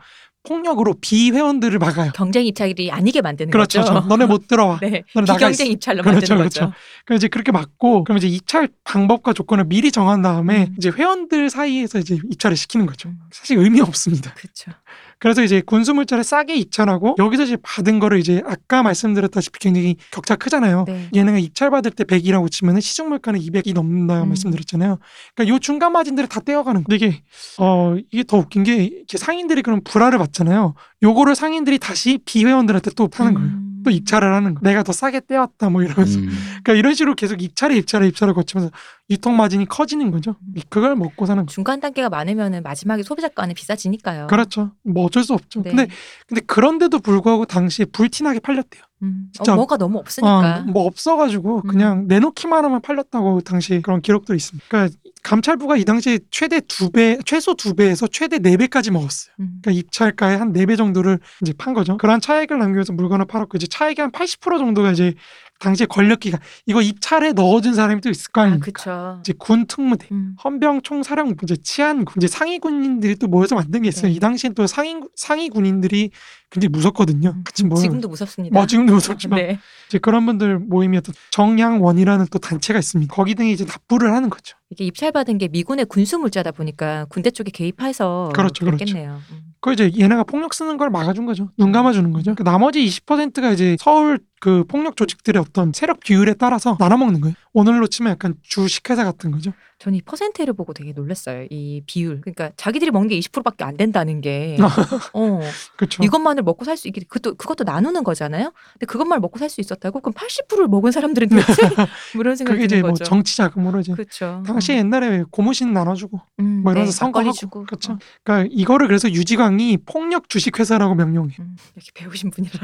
[0.46, 2.12] 폭력으로 비회원들을 막아요.
[2.14, 3.80] 경쟁 입찰이 아니게 만드는 그렇죠.
[3.80, 3.92] 거죠.
[3.92, 4.08] 그렇죠.
[4.08, 4.78] 너네 못 들어와.
[4.80, 5.02] 네.
[5.12, 5.66] 너네 비경쟁.
[5.72, 6.60] 입찰로 그렇죠, 만드는 그렇죠.
[6.60, 6.72] 거죠.
[7.04, 10.74] 그럼 이제 그렇게 막고 그럼 이제 입찰 방법과 조건을 미리 정한 다음에 음.
[10.78, 13.08] 이제 회원들 사이에서 이제 입찰을 시키는 거죠.
[13.08, 13.18] 음.
[13.32, 14.32] 사실 의미 없습니다.
[14.34, 14.70] 그렇죠.
[15.18, 20.84] 그래서 이제 군수물자를 싸게 입찰하고 여기서 이제 받은 거를 이제 아까 말씀드렸다시피 굉장히 격차 크잖아요.
[20.86, 21.08] 네.
[21.14, 24.28] 얘네가 입찰 받을 때 100이라고 치면은 시중 물가는 200이 넘는다 음.
[24.28, 24.98] 말씀드렸잖아요.
[25.34, 26.94] 그러니까 요 중간 마진들을 다 떼어가는 거.
[26.94, 27.22] 이게
[27.58, 30.74] 어 이게 더 웃긴 게 상인들이 그런 불화를 받잖아요.
[31.02, 33.65] 요거를 상인들이 다시 비회원들한테 또 파는 거예요.
[33.86, 33.90] 음.
[33.90, 34.60] 또 입찰을 하는 거.
[34.62, 36.18] 내가 더 싸게 떼었다 뭐 이러면서.
[36.18, 36.28] 음.
[36.64, 38.72] 그러니까 이런 식으로 계속 입찰에 입찰에 입찰을 거치면서
[39.10, 40.34] 유통 마진이 커지는 거죠.
[40.68, 41.50] 그걸 먹고 사는 거.
[41.52, 44.26] 중간 단계가 많으면은 마지막에 소비자가는 비싸지니까요.
[44.26, 44.72] 그렇죠.
[44.82, 45.62] 뭐 어쩔 수 없죠.
[45.62, 45.70] 네.
[45.70, 45.86] 근데
[46.26, 48.82] 근데 그런데도 불구하고 당시에 불티나게 팔렸대요.
[49.02, 49.28] 음.
[49.32, 50.58] 진짜- 어, 뭐가 너무 없으니까.
[50.58, 51.68] 어, 뭐 없어가지고 음.
[51.68, 54.66] 그냥 내놓기만 하면 팔렸다고 당시 그런 기록들이 있습니다.
[54.68, 59.34] 그러니까 감찰부가 이 당시에 최대 두 배, 최소 두 배에서 최대 네 배까지 먹었어요.
[59.40, 59.58] 음.
[59.60, 61.96] 그러니까 입찰가의 한 네 배 정도를 이제 판 거죠.
[61.96, 65.14] 그러한 차액을 남기면서 물건을 팔았고 이제 차액의 한 80% 정도가 이제
[65.58, 68.66] 당시에 권력기관 이거 입찰에 넣어준 사람이 또 있을 거 아, 아닙니까?
[68.72, 69.18] 그쵸.
[69.20, 70.08] 이제 군 특무대.
[70.12, 70.36] 음.
[70.42, 74.08] 헌병 총사령부 이제 치안군 이제 상위 군인들이 또 모여서 만든 게 있어요.
[74.08, 74.14] 네.
[74.14, 76.10] 이 당시엔 또 상위 상위 군인들이
[76.50, 77.30] 굉장히 무섭거든요.
[77.36, 77.44] 음.
[77.44, 77.80] 같이 모여.
[77.80, 78.54] 지금도 무섭습니다.
[78.56, 79.58] 뭐 지금도 무섭지만 네.
[79.88, 83.14] 이제 그런 분들 모임이었던 정양원이라는 또 단체가 있습니다.
[83.14, 84.56] 거기 등에 이제 납부를 하는 거죠.
[84.70, 88.84] 이게 입찰받은 게 미군의 군수 물자다 보니까 군대 쪽에 개입해서 그렇죠, 그렇죠.
[88.84, 89.20] 그랬겠네요.
[89.30, 89.40] 음.
[89.60, 91.50] 그 이제 얘네가 폭력 쓰는 걸 막아준 거죠.
[91.56, 92.34] 눈 감아주는 거죠.
[92.34, 97.34] 그 나머지 20%가 이제 서울 그 폭력 조직들의 어떤 세력 비율에 따라서 나눠 먹는 거예요.
[97.52, 99.52] 오늘로 치면 약간 주식회사 같은 거죠.
[99.86, 101.46] 저는 이 퍼센테이를 보고 되게 놀랐어요.
[101.48, 102.20] 이 비율.
[102.20, 104.56] 그러니까 자기들이 먹는 게 20%밖에 안 된다는 게.
[105.14, 105.40] 어.
[105.76, 106.02] 그렇죠.
[106.02, 108.52] 이것만을 먹고 살 수 있게 그것도 그것도 나누는 거잖아요.
[108.72, 110.00] 근데 그것만 먹고 살 수 있었다고?
[110.00, 111.62] 그럼 80%를 먹은 사람들은 도대체
[112.14, 113.04] 뭐 이런 생각이 그게 이제 뭐 거죠.
[113.04, 114.42] 정치 자금으로 이제 그렇죠.
[114.44, 117.64] 당시 에 옛날에 고무신 나눠주고 음, 뭐 이러면서 네, 선거하고 막걸리 주고.
[117.64, 117.92] 그렇죠.
[117.92, 117.98] 어.
[118.24, 121.36] 그러니까 이거를 그래서 유지광이 폭력 주식회사라고 명명해.
[121.38, 122.58] 음, 이렇게 배우신 분이라.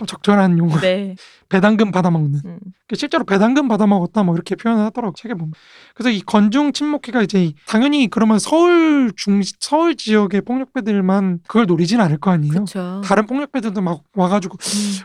[0.00, 0.78] 참 적절한 용어.
[0.80, 1.14] 네.
[1.48, 2.40] 배당금 받아먹는.
[2.44, 2.58] 음.
[2.94, 5.52] 실제로 배당금 받아먹었다 뭐 이렇게 표현을 하더라고 책에 보면.
[5.94, 12.18] 그래서 이 건중 침묵회가 이제 당연히 그러면 서울 중 서울 지역의 폭력배들만 그걸 노리진 않을
[12.18, 12.52] 거 아니에요.
[12.52, 13.02] 그렇죠.
[13.04, 14.56] 다른 폭력배들도 막 와가지고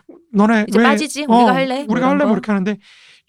[0.10, 0.16] 음.
[0.34, 1.26] 너네 왜 빠지지?
[1.28, 1.86] 어, 우리가 할래?
[1.88, 2.26] 우리가 할래 거?
[2.26, 2.78] 뭐 이렇게 하는데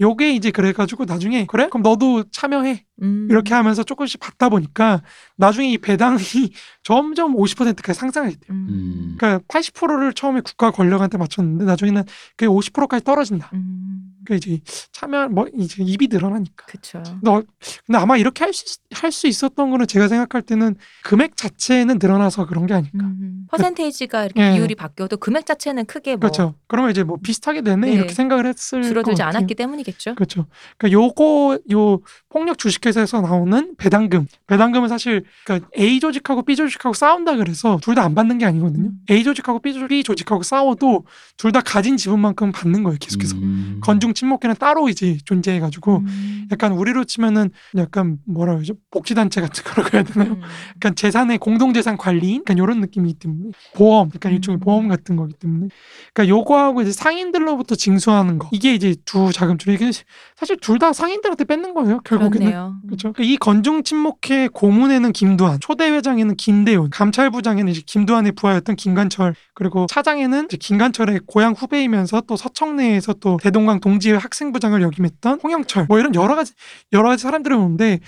[0.01, 3.29] 요게 이제 그래가지고 나중에 그래 그럼 너도 참여해 음.
[3.31, 5.03] 이렇게 하면서 조금씩 받다 보니까
[5.37, 6.19] 나중에 이 배당이
[6.83, 8.51] 점점 50%까지 상승했대요.
[8.51, 8.67] 음.
[8.69, 9.15] 음.
[9.19, 12.05] 그러니까 80%를 처음에 국가 권력한테 맞췄는데 나중에는
[12.37, 13.51] 그게 50%까지 떨어진다.
[13.55, 14.06] 음.
[14.27, 14.61] 그러니까 이제
[14.93, 16.67] 참여 뭐 이제 입이 늘어나니까.
[16.67, 17.03] 그렇죠.
[17.05, 17.43] 근데, 어-
[17.87, 20.75] 근데 아마 이렇게 할 수 할 수 있었던 거는 제가 생각할 때는
[21.05, 22.99] 금액 자체는 늘어나서 그런 게 아닐까.
[23.05, 23.47] 음.
[23.51, 24.55] 퍼센테이지가 이렇게 예.
[24.55, 26.55] 비율이 바뀌어도 금액 자체는 크게 뭐 그렇죠.
[26.67, 27.93] 그러면 이제 뭐 비슷하게 되네 네.
[27.93, 29.23] 이렇게 생각을 했을 줄어들지.
[29.23, 30.15] 않았기 때문이겠죠.
[30.15, 30.47] 그렇죠.
[30.79, 34.27] 그러니까 요거 요 폭력 주식회사에서 나오는 배당금.
[34.47, 38.89] 배당금은 사실 그러니까 A 조직하고 B 조직하고 싸운다 그래서 둘 다 안 받는 게 아니거든요.
[38.89, 39.01] 음.
[39.11, 41.05] A 조직하고 B, 조- B 조직하고 싸워도
[41.37, 42.99] 둘 다 가진 지분만큼 받는 거예요.
[43.01, 43.37] 계속해서.
[43.37, 43.81] 음.
[43.83, 46.49] 건중 침묵회는 따로 이제 존재해가지고 음.
[46.51, 48.75] 약간 우리로 치면은 약간 뭐라 그러죠?
[48.91, 50.33] 복지단체 같은 거라고 해야 되나요?
[50.33, 50.41] 음.
[50.77, 54.61] 약간 재산의 공동재산 관리인 약간 이런 느낌이기 때문에 보험, 약간 일종의 음.
[54.61, 55.69] 보험 같은 거기 때문에
[56.13, 59.91] 그러니까 요거하고 이제 상인들로부터 징수하는 거 이게 이제 두 자금줄이 이게
[60.37, 62.47] 사실 둘 다 상인들한테 뺏는 거예요 결국에는.
[62.87, 63.13] 그렇죠.
[63.21, 70.45] 이 건중 침묵회 고문에는 김두한, 초대 회장에는 김대훈, 감찰부장에는 이제 김두한의 부하였던 김관철, 그리고 차장에는
[70.47, 76.15] 이제 김관철의 고향 후배이면서 또 서청내에서 또 대동강 동지 회 학생부장을 역임했던 홍영철, 뭐 이런
[76.15, 76.53] 여러 가지
[76.93, 78.01] 여러 가지 사람들이 오는데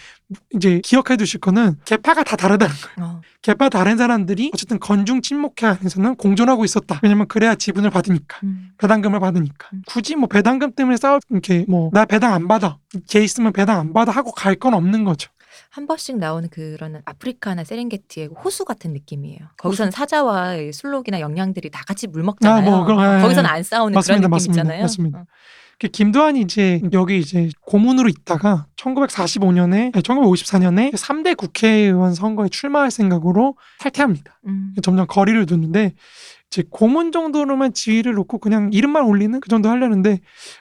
[0.55, 3.11] 이제 기억해 두실 거는 계파가 다 다르다는 거예요.
[3.11, 3.20] 어.
[3.42, 7.01] 계파 다른 사람들이 어쨌든 건중 침묵회 안에서는 공존하고 있었다.
[7.03, 8.38] 왜냐면 그래야 지분을 받으니까.
[8.44, 8.70] 음.
[8.78, 9.82] 배당금을 받으니까 음.
[9.86, 12.78] 굳이 뭐 배당금 때문에 싸울 이렇게 뭐 나 배당 안 받아
[13.09, 15.30] 걔 있으면 배당 안 받아 하고 갈 건 없는 거죠.
[15.70, 19.38] 한 번씩 나오는 그런 아프리카나 세렝게티의 호수 같은 느낌이에요.
[19.59, 22.59] 거기서는 사자와 이 술록이나 영양들이 다 같이 물 먹잖아요.
[22.59, 24.82] 아, 뭐 그런- 예, 거기서는 안 싸우는 맞습니다, 그런 느낌 맞습니다.
[24.82, 25.18] 맞습니다.
[25.20, 25.24] 어.
[25.81, 34.41] 그 김두한이 이제 여기 이제 고문으로 있다가 1945년에 1954년에 3대 국회의원 선거에 출마할 생각으로 탈퇴합니다.
[34.47, 34.74] 음.
[34.83, 35.95] 점점 거리를 두는데
[36.51, 40.20] 이제 고문 정도로만 지위를 놓고 그냥 이름만 올리는 그 정도 하려는데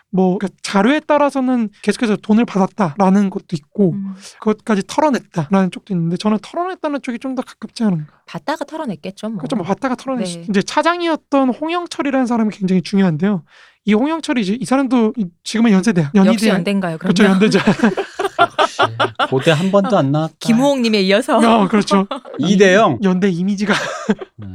[0.10, 4.14] 뭐 그러니까 자료에 따라서는 계속해서 돈을 받았다라는 것도 있고 음.
[4.40, 8.22] 그것까지 털어냈다라는 쪽도 있는데 저는 털어냈다는 쪽이 좀 더 가깝지 않은가.
[8.26, 9.30] 받다가 털어냈겠죠.
[9.30, 9.40] 뭐.
[9.40, 10.26] 그좀 봤다가 털어냈.
[10.40, 10.46] 네.
[10.50, 13.44] 이제 차장이었던 홍영철이라는 사람이 굉장히 중요한데요.
[13.86, 16.12] 이 홍영철이 이제 이 사람도 이- 지금은 연세대야.
[16.16, 16.98] 연희대 연대인가요?
[16.98, 17.60] 그럼 그렇죠 연대자.
[18.60, 18.82] 역시
[19.30, 20.36] 고대 한 번도 안 나왔다.
[20.40, 22.08] 김호웅님에 이어서 어, 그렇죠.
[22.40, 23.00] 이대영.
[23.04, 23.74] 연대 이미지가
[24.38, 24.48] 네.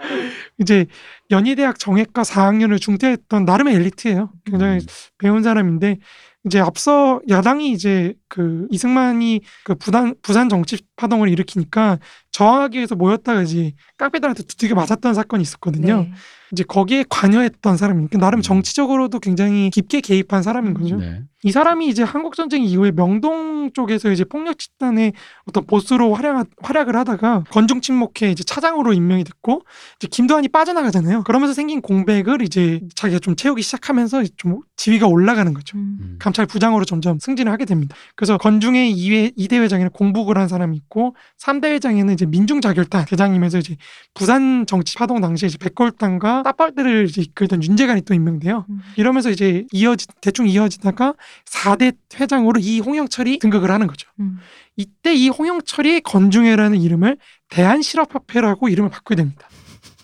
[0.58, 0.86] 이제
[1.30, 4.30] 연희대학 정외과 4학년을 중퇴했던 나름의 엘리트예요.
[4.44, 4.86] 굉장히 음.
[5.18, 5.98] 배운 사람인데
[6.46, 11.98] 이제 앞서 야당이 이제 그 이승만이 그 부산 부산 정치 파동을 일으키니까
[12.30, 16.02] 저항하기 위해서 모였다가 이제 깡패들한테 두들겨 맞았던 사건이 있었거든요.
[16.02, 16.12] 네.
[16.52, 18.42] 이제 거기에 관여했던 사람이니까 나름 음.
[18.42, 20.96] 정치적으로도 굉장히 깊게 개입한 사람인 거죠.
[20.96, 21.22] 네.
[21.42, 25.14] 이 사람이 이제 한국 전쟁 이후에 명동 쪽에서 이제 폭력 집단의
[25.46, 29.62] 어떤 보스로 활약 활약을 하다가 건중 침묵회 이제 차장으로 임명이 됐고
[29.98, 31.22] 이제 김도환이 빠져나가잖아요.
[31.22, 35.78] 그러면서 생긴 공백을 이제 자기가 좀 채우기 시작하면서 좀 지위가 올라가는 거죠.
[35.78, 35.98] 음.
[36.00, 36.16] 음.
[36.18, 37.96] 감찰 부장으로 점점 승진을 하게 됩니다.
[38.16, 43.76] 그래서 건중의 2회, 2대 회장에는 공북을 한 사람이 있고 3대 회장에는 이제 민중자결단 대장이면서 이제
[44.12, 48.66] 부산 정치 파동 당시에 이제 백골단과 따빨대를 이제 이끌던 윤재관이 또 임명돼요.
[48.68, 48.80] 음.
[48.96, 51.14] 이러면서 이제 이어지 대충 이어지다가
[51.46, 54.08] 4대 회장으로 이 홍영철이 등극을 하는 거죠.
[54.20, 54.38] 음.
[54.76, 57.16] 이때 이 홍영철이 건중회라는 이름을
[57.50, 59.48] 대한실업협회라고 이름을 바꾸게 됩니다.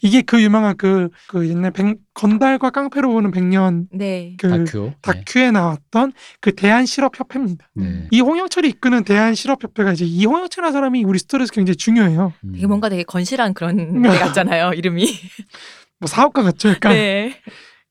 [0.02, 4.34] 이게 그 유명한 그, 그 옛날 백- 건달과 깡패로 보는 백년 네.
[4.38, 4.84] 그 다큐.
[4.84, 4.96] 네.
[5.00, 7.68] 다큐에 나왔던 그 대한실업협회입니다.
[7.74, 8.06] 네.
[8.10, 12.32] 이 홍영철이 이끄는 대한실업협회가 이제 이 홍영철이라는 사람이 우리 스토리에서 굉장히 중요해요.
[12.44, 12.52] 음.
[12.52, 14.72] 되게 뭔가 되게 건실한 그런 데 같잖아요.
[14.74, 15.08] 이름이.
[15.98, 16.70] 뭐 사업가 같죠.
[16.70, 17.40] 약간 네.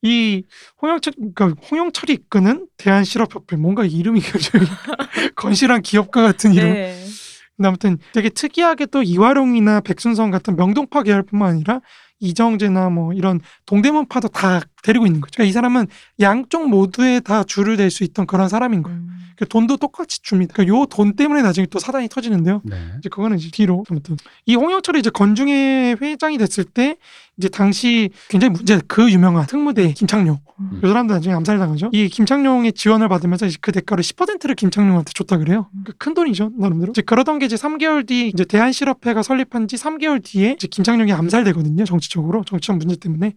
[0.02, 0.44] 이
[0.82, 4.68] 홍영철 그러니까 홍영철이 이끄는 대한실업협회 뭔가 이름이 굉장히
[5.36, 6.74] 건실한 기업가 같은 이름.
[6.74, 7.06] 네.
[7.56, 11.80] 근데 아무튼 되게 특이하게 또 이화룡이나 백순성 같은 명동파 계열뿐만 아니라
[12.20, 15.32] 이정재나 뭐 이런 동대문파도 다 데리고 있는 거죠.
[15.36, 15.88] 그러니까 이 사람은
[16.20, 18.98] 양쪽 모두에 다 줄을 댈 수 있던 그런 사람인 거예요.
[19.00, 19.10] 음.
[19.38, 20.54] 그 돈도 똑같이 줍니다.
[20.54, 22.62] 그러니까 요 돈 때문에 나중에 또 사단이 터지는데요.
[22.64, 22.78] 네.
[23.00, 24.16] 이제 그거는 이제 뒤로 아무튼
[24.46, 26.96] 이 홍영철이 이제 건중회 회장이 됐을 때
[27.38, 30.82] 이제 당시 굉장히 문제 그 유명한 특무대 김창룡 음.
[30.82, 31.90] 이 사람도 나중에 암살 당하죠.
[31.92, 35.68] 이 김창룡의 지원을 받으면서 이제 그 대가로 10%를 김창룡한테 줬다 그래요.
[35.74, 35.84] 음.
[35.86, 36.92] 그큰 돈이죠 나름대로.
[36.92, 41.84] 이제 그러던 게 이제 3개월 뒤 이제 대한실업회가 설립한 지 3개월 뒤에 이제 김창룡이 암살되거든요.
[41.84, 43.34] 정치적으로 정치적 문제 때문에.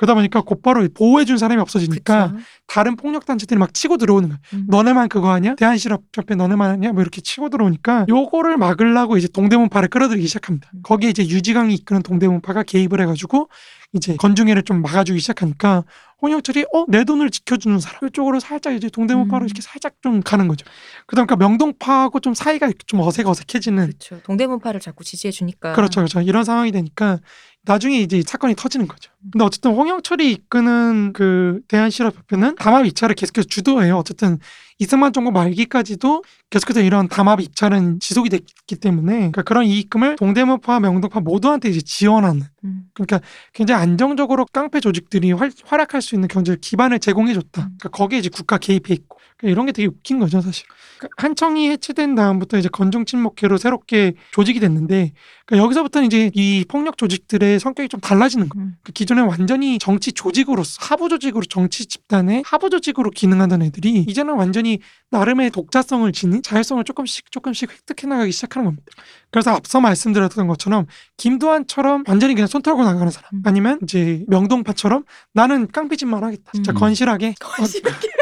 [0.00, 2.42] 그러다 보니까 곧바로 보호해준 사람이 없어지니까 그쵸.
[2.66, 4.38] 다른 폭력 단체들이 막 치고 들어오는 거야.
[4.54, 4.64] 음.
[4.66, 5.56] 너네만 그거 하냐?
[5.56, 6.92] 대한실업협회 너네만 하냐?
[6.92, 10.70] 뭐 이렇게 치고 들어오니까 요거를 막으려고 이제 동대문파를 끌어들이기 시작합니다.
[10.72, 10.80] 음.
[10.82, 13.50] 거기에 이제 유지강이 이끄는 동대문파가 개입을 해가지고
[13.92, 15.84] 이제 건중회를 좀 막아주기 시작하니까
[16.22, 19.46] 홍영철이 어 내 돈을 지켜주는 사람 이쪽으로 살짝 이제 동대문파로 음.
[19.46, 20.64] 이렇게 살짝 좀 가는 거죠.
[21.06, 24.20] 그다음까 명동파하고 좀 사이가 좀 어색 어색해지는 그렇죠.
[24.22, 25.72] 동대문파를 자꾸 지지해 주니까.
[25.74, 26.20] 그렇죠, 그렇죠.
[26.22, 27.18] 이런 상황이 되니까
[27.64, 29.10] 나중에 이제 이 사건이 터지는 거죠.
[29.30, 33.96] 근데 어쨌든 홍영철이 이끄는 그 대한실업협회는 담합 입찰을 계속해서 주도해요.
[33.96, 34.38] 어쨌든
[34.80, 41.20] 이승만 정부 말기까지도 계속해서 이런 담합 입찰은 지속이 됐기 때문에 그러니까 그런 이익금을 동대문파, 명동파
[41.20, 42.84] 모두한테 이제 지원하는 음.
[42.94, 43.20] 그러니까
[43.52, 47.62] 굉장히 안정적으로 깡패 조직들이 활, 활약할 수 있는 경제 기반을 제공해줬다.
[47.62, 50.66] 그러니까 거기에 이제 국가 개입해 있고 그러니까 이런 게 되게 웃긴 거죠, 사실.
[50.98, 55.12] 그러니까 한청이 해체된 다음부터 이제 건중 친목회로 새롭게 조직이 됐는데
[55.46, 58.66] 그러니까 여기서부터는 이제 이 폭력 조직들의 성격이 좀 달라지는 거예요.
[58.66, 58.74] 음.
[58.82, 64.69] 그 기존에 완전히 정치 조직으로서 하부 조직으로 정치 집단의 하부 조직으로 기능하던 애들이 이제는 완전히
[65.10, 68.86] 나름의 독자성을 지닌 자율성을 조금씩 조금씩 획득해 나가기 시작하는 겁니다.
[69.30, 73.42] 그래서 앞서 말씀드렸던 것처럼 김도환처럼 완전히 그냥 손 털고 나가는 사람 음.
[73.44, 76.52] 아니면 이제 명동파처럼 나는 깡패짓만 하겠다.
[76.52, 76.74] 진짜 음.
[76.74, 78.08] 건실하게 건실하게.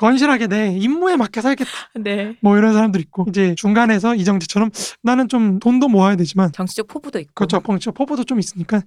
[0.00, 1.70] 건실하게 내 임무에 맞게 살겠다.
[1.96, 2.34] 네.
[2.40, 4.70] 뭐 이런 사람들 있고 이제 중간에서 이정재처럼
[5.02, 7.32] 나는 좀 돈도 모아야 되지만 정치적 포부도 있고.
[7.34, 7.60] 그렇죠.
[7.60, 8.80] 펑치 포부도 좀 있으니까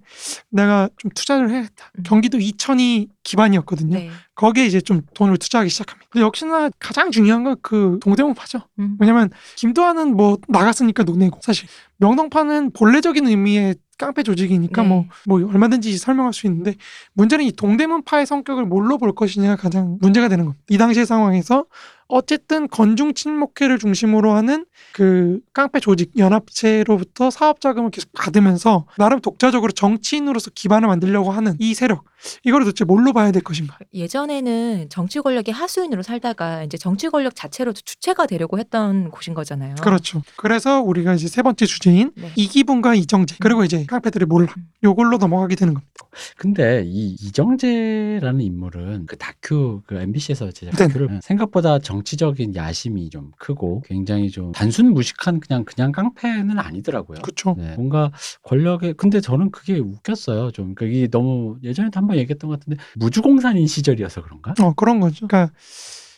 [0.49, 1.91] 내가 좀 투자를 해야겠다.
[1.99, 2.03] 음.
[2.03, 3.95] 경기도 이천이 기반이었거든요.
[3.95, 4.09] 네.
[4.35, 6.07] 거기에 이제 좀 돈을 투자하기 시작합니다.
[6.11, 8.59] 근데 역시나 가장 중요한 건 그 동대문파죠.
[8.79, 8.97] 음.
[8.99, 11.67] 왜냐면 김도환은 뭐 나갔으니까 논외고 사실
[11.97, 14.87] 명동파는 본래적인 의미의 깡패 조직이니까 네.
[14.87, 16.75] 뭐, 뭐 얼마든지 설명할 수 있는데
[17.13, 20.63] 문제는 이 동대문파의 성격을 뭘로 볼 것이냐가 가장 문제가 되는 겁니다.
[20.69, 21.65] 이 당시의 상황에서
[22.13, 29.71] 어쨌든 건중 친목회를 중심으로 하는 그 깡패 조직 연합체로부터 사업 자금을 계속 받으면서 나름 독자적으로
[29.71, 32.05] 정치인으로서 기반을 만들려고 하는 이 세력
[32.43, 33.79] 이거를 도대체 뭘로 봐야 될 것인가?
[33.93, 39.75] 예전에는 정치 권력의 하수인으로 살다가 이제 정치 권력 자체로 주체가 되려고 했던 곳인 거잖아요.
[39.81, 40.21] 그렇죠.
[40.37, 42.31] 그래서 우리가 이제 세 번째 주제인 네.
[42.35, 44.69] 이기분과 이정재 그리고 이제 깡패들의 몰락 음.
[44.83, 45.91] 요걸로 넘어가게 되는 겁니다.
[46.37, 50.87] 근데 이 이정재라는 인물은 그 다큐 그 MBC에서 제작 네.
[50.87, 57.21] 다큐를 생각보다 정 치적인 야심이 좀 크고 굉장히 좀 단순 무식한 그냥 그냥 깡패는 아니더라고요.
[57.21, 57.55] 그렇죠.
[57.57, 58.11] 네, 뭔가
[58.43, 60.51] 권력에 근데 저는 그게 웃겼어요.
[60.51, 64.53] 좀 그게 너무 예전에도 한번 얘기했던 것 같은데 무주공산인 시절이어서 그런가?
[64.61, 65.27] 어 그런 거죠.
[65.27, 65.53] 그러니까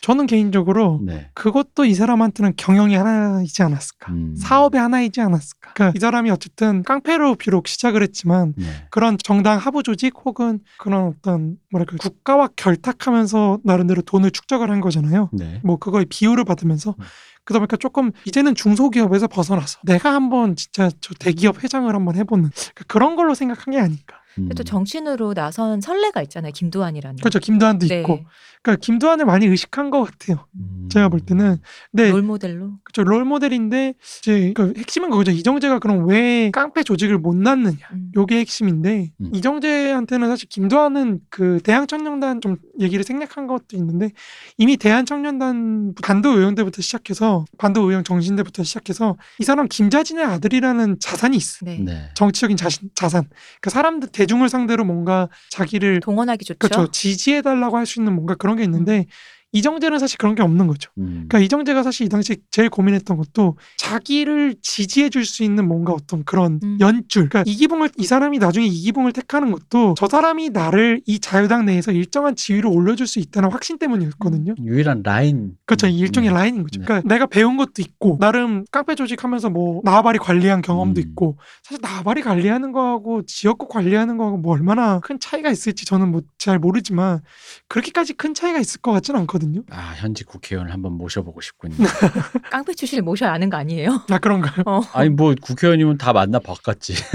[0.06, 1.30] 저는 개인적으로 네.
[1.34, 4.12] 그것도 이 사람한테는 경영이 하나이지 않았을까.
[4.12, 4.36] 음.
[4.36, 5.72] 사업의 하나이지 않았을까.
[5.74, 8.66] 그러니까 이 사람이 어쨌든 깡패로 비록 시작을 했지만 네.
[8.92, 15.28] 그런 정당 하부 조직 혹은 그런 어떤 뭐랄까 국가와 결탁하면서 나름대로 돈을 축적을 한 거잖아요.
[15.32, 15.60] 네.
[15.64, 17.04] 뭐 그거의 비율을 받으면서 음.
[17.42, 22.84] 그러다 보니까 조금 이제는 중소기업에서 벗어나서 내가 한번 진짜 저 대기업 회장을 한번 해보는 그러니까
[22.86, 24.20] 그런 걸로 생각한 게 아닐까.
[24.38, 24.48] 음.
[24.50, 26.52] 또 정치인으로 나선 선례가 있잖아요.
[26.52, 27.16] 김두한이라는.
[27.16, 27.38] 그렇죠.
[27.38, 28.00] 김두한도 네.
[28.00, 28.20] 있고.
[28.62, 30.46] 그러니까 김두한을 많이 의식한 것 같아요.
[30.54, 30.88] 음.
[30.90, 31.58] 제가 볼 때는.
[31.92, 32.72] 근데 롤 모델로.
[32.84, 35.30] 그쵸, 롤 모델인데 이제 그 핵심은 그거죠.
[35.30, 37.76] 이정재가 그럼 왜 깡패 조직을 못 낳느냐.
[37.92, 38.10] 음.
[38.16, 39.30] 요게 핵심인데 음.
[39.32, 44.10] 이정재한테는 사실 김도환은 그 대한청년단 좀 얘기를 생략한 것도 있는데
[44.58, 50.98] 이미 대한청년단 반도 의원 때부터 시작해서 반도 의원 정신 때부터 시작해서 이 사람 김자진의 아들이라는
[51.00, 51.64] 자산이 있어.
[51.64, 51.78] 네.
[51.78, 52.10] 네.
[52.14, 53.24] 정치적인 자신, 자산.
[53.60, 56.58] 그 사람들 대 중을 상대로 뭔가 자기를 동원하기 좋죠.
[56.58, 56.90] 그렇죠.
[56.90, 59.06] 지지해달라고 할 수 있는 뭔가 그런 게 있는데
[59.52, 60.90] 이정재는 사실 그런 게 없는 거죠.
[60.98, 61.26] 음.
[61.28, 66.24] 그러니까 이정재가 사실 이 당시 제일 고민했던 것도 자기를 지지해 줄 수 있는 뭔가 어떤
[66.24, 66.78] 그런 음.
[66.80, 67.28] 연줄.
[67.28, 72.36] 그러니까 이기붕을 이 사람이 나중에 이기붕을 택하는 것도 저 사람이 나를 이 자유당 내에서 일정한
[72.36, 74.54] 지위로 올려줄 수 있다는 확신 때문이었거든요.
[74.62, 75.56] 유일한 라인.
[75.64, 75.88] 그렇죠.
[75.88, 76.34] 이 일종의 네.
[76.34, 76.80] 라인인 거죠.
[76.80, 76.86] 네.
[76.86, 81.02] 그러니까 내가 배운 것도 있고 나름 깡패 조직하면서 뭐 나와바리 관리한 경험도 음.
[81.08, 86.20] 있고 사실 나와바리 관리하는 거하고 지역구 관리하는 거하고 뭐 얼마나 큰 차이가 있을지 저는 뭐
[86.46, 87.22] 잘 모르지만
[87.66, 89.35] 그렇게까지 큰 차이가 있을 것 같지는 않거든요.
[89.70, 91.74] 아 현직 국회의원을 한번 모셔보고 싶군요.
[92.50, 94.02] 깡패 출신을 모셔야 하는 거 아니에요?
[94.10, 94.62] 아 그런가요?
[94.66, 94.80] 어.
[94.92, 96.94] 아니 뭐 국회의원이면 다 만나 봤겠지.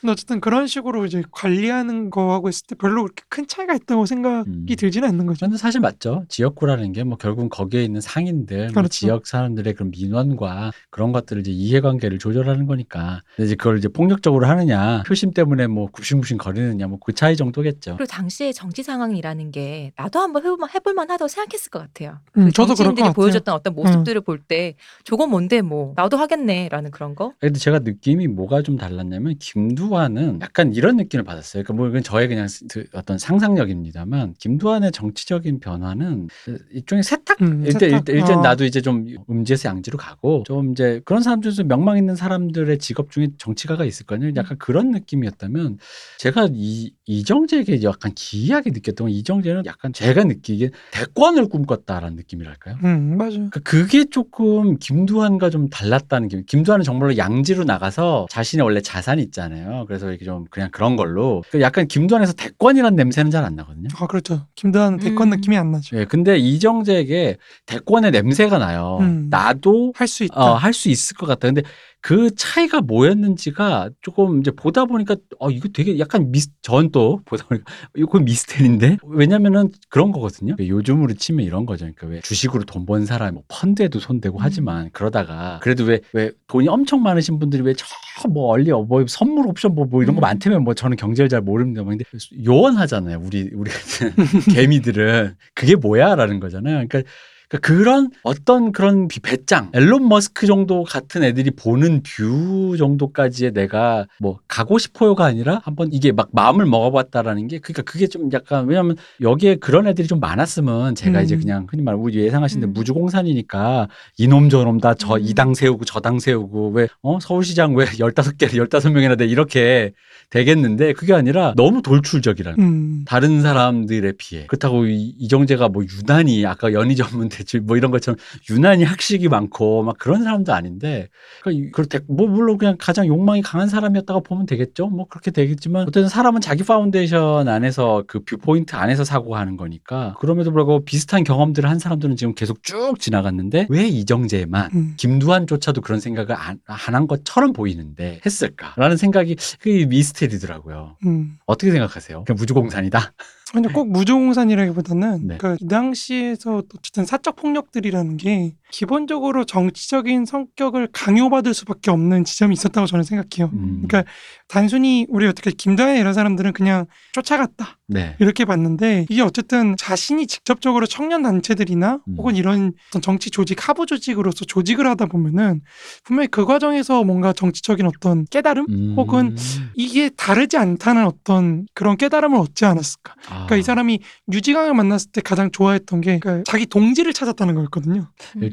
[0.00, 4.48] 근데 어쨌든 그런 식으로 이제 관리하는 거하고 했을 때 별로 그렇게 큰 차이가 있다고 생각이
[4.50, 4.66] 음.
[4.78, 5.46] 들지는 않는 거죠.
[5.46, 6.24] 근데 사실 맞죠.
[6.28, 8.88] 지역구라는 게 뭐 결국은 거기에 있는 상인들, 뭐 그렇죠.
[8.90, 13.22] 지역 사람들의 그런 민원과 그런 것들을 이제 이해관계를 조절하는 거니까.
[13.36, 17.96] 근데 이제 그걸 이제 폭력적으로 하느냐, 표심 때문에 뭐 굽신굽신 거리느냐, 뭐 그 차이 정도겠죠.
[17.96, 22.18] 그리고 당시의 정치 상황이라는 게 나도 한번 해볼만, 해볼 만 하다고 생각했을 것 같아요.
[22.36, 23.12] 음, 그 저도 그럴 것.
[23.14, 27.32] 보여줬던 어떤 모습들을 볼때 저건 뭔데 뭐 나도 하겠네라는 그런 거.
[27.40, 31.64] 근데 제가 느낌이 뭐가 좀 달랐냐면 김두한은 약간 이런 느낌을 받았어요.
[31.64, 36.28] 그러니까 뭐 이건 저의 그냥 그 어떤 상상력입니다만 김두한의 정치적인 변화는
[36.70, 37.42] 일종의 세탁.
[37.42, 38.08] 음, 일단 세탁.
[38.14, 38.42] 일단, 어.
[38.42, 43.10] 나도 이제 좀 음지에서 양지로 가고 좀 이제 그런 사람들 중에서 명망 있는 사람들의 직업
[43.10, 45.78] 중에 정치가가 있을 거아니에요 약간 그런 느낌이었다면
[46.18, 52.76] 제가 이 이정재에게 약간 기이하게 느꼈던 건 이정재는 약간 제가 느끼기에 대권을 꿈꿨다라는 느낌이랄까요?
[52.84, 53.30] 음 맞아요.
[53.30, 59.39] 그러니까 그게 조금 김두한과 좀 달랐다는 게 김두한은 정말로 양지로 나가서 자신의 원래 자산이 있잖아요.
[59.86, 63.88] 그래서 이렇게 좀 그냥 그런 걸로 그러니까 약간 김두한에서 대권이라는 냄새는 잘 안 나거든요.
[63.98, 64.46] 아 그렇죠.
[64.54, 65.36] 김도환 대권 음.
[65.36, 65.96] 느낌이 안 나죠.
[65.98, 67.36] 예, 근데 이정재에게
[67.66, 68.98] 대권의 냄새가 나요.
[69.00, 69.28] 음.
[69.30, 70.34] 나도 할 수 있다.
[70.34, 71.48] 어, 할 수 있을 것 같다.
[71.48, 71.62] 근데
[72.02, 77.46] 그 차이가 뭐였는지가 조금 이제 보다 보니까 어 이거 되게 약간 미스 전 또 보다
[77.46, 80.56] 보니까 이거 미스테리인데 왜냐면은 그런 거거든요.
[80.58, 81.84] 요즘으로 치면 이런 거죠.
[81.84, 84.42] 그러니까 왜 주식으로 돈 번 사람 뭐 펀드에도 손대고 음.
[84.42, 87.84] 하지만 그러다가 그래도 왜 왜 돈이 엄청 많으신 분들이 왜 저
[88.28, 90.22] 뭐 얼리 어, 뭐 선물 옵션 뭐, 뭐 이런 거 음.
[90.22, 91.82] 많다면 뭐 저는 경제를 잘 모릅니다.
[91.82, 92.04] 뭐 근데
[92.44, 93.18] 요원하잖아요.
[93.24, 94.12] 우리 우리 같은
[94.54, 96.86] 개미들은 그게 뭐야라는 거잖아요.
[96.86, 97.02] 그러니까
[97.50, 104.06] 그러니까 그런 어떤 그런 비- 배짱, 일론 머스크 정도 같은 애들이 보는 view 정도까지의 내가
[104.20, 108.96] 뭐 가고 싶어요가 아니라 한번 이게 막 마음을 먹어봤다라는 게 그러니까 그게 좀 약간 왜냐면
[109.20, 111.24] 여기에 그런 애들이 좀 많았으면 제가 음.
[111.24, 112.72] 이제 그냥 흔히 말하면 우리 예상하신 대로 음.
[112.74, 113.88] 무주공산이니까
[114.18, 115.20] 이놈 저놈 다 저 음.
[115.20, 119.92] 이 당 세우고 저 당 세우고 왜 어 서울시장 왜 15개를 15명이나 돼 이렇게
[120.30, 123.04] 되겠는데 그게 아니라 너무 돌출적이라는 음.
[123.06, 128.16] 다른 사람들에 비해 그렇다고 이- 이정재가 뭐 유난히 아까 연희 전문 대출 뭐 이런 것처럼
[128.50, 131.08] 유난히 학식이 많고 막 그런 사람도 아닌데
[131.42, 136.08] 그러니까 그렇대 뭐 물론 그냥 가장 욕망이 강한 사람이었다고 보면 되겠죠 뭐 그렇게 되겠지만 어쨌든
[136.08, 142.16] 사람은 자기 파운데이션 안에서 그 viewpoint 안에서 사고하는 거니까 그럼에도 불구하고 비슷한 경험들을 한 사람들은
[142.16, 144.94] 지금 계속 쭉 지나갔는데 왜 이정재만 음.
[144.96, 146.58] 김두한조차도 그런 생각을 안
[147.00, 150.96] 한 것처럼 보이는데 했을까라는 생각이 그게 미스테리더라고요.
[151.06, 151.38] 음.
[151.46, 152.24] 어떻게 생각하세요?
[152.24, 153.12] 그냥 무주공산이다?
[153.52, 155.38] 근데 꼭 무조공산이라기보다는 네.
[155.38, 162.86] 그러니까 이 당시에서 어쨌든 사적 폭력들이라는 게 기본적으로 정치적인 성격을 강요받을 수밖에 없는 지점이 있었다고
[162.86, 163.50] 저는 생각해요.
[163.52, 163.82] 음.
[163.86, 164.10] 그러니까
[164.48, 168.16] 단순히 우리 어떻게 김다혜 이런 사람들은 그냥 쫓아갔다 네.
[168.20, 172.14] 이렇게 봤는데 이게 어쨌든 자신이 직접적으로 청년 단체들이나 음.
[172.16, 175.60] 혹은 이런 정치 조직 하부 조직으로서 조직을 하다 보면은
[176.04, 178.94] 분명히 그 과정에서 뭔가 정치적인 어떤 깨달음 음.
[178.96, 179.36] 혹은
[179.74, 183.14] 이게 다르지 않다는 어떤 그런 깨달음을 얻지 않았을까.
[183.26, 184.00] 아, 그러니까 이 사람이
[184.32, 188.08] 유지강을 만났을 때 가장 좋아했던 게 그러니까 자기 동지를 찾았다는 거였거든요.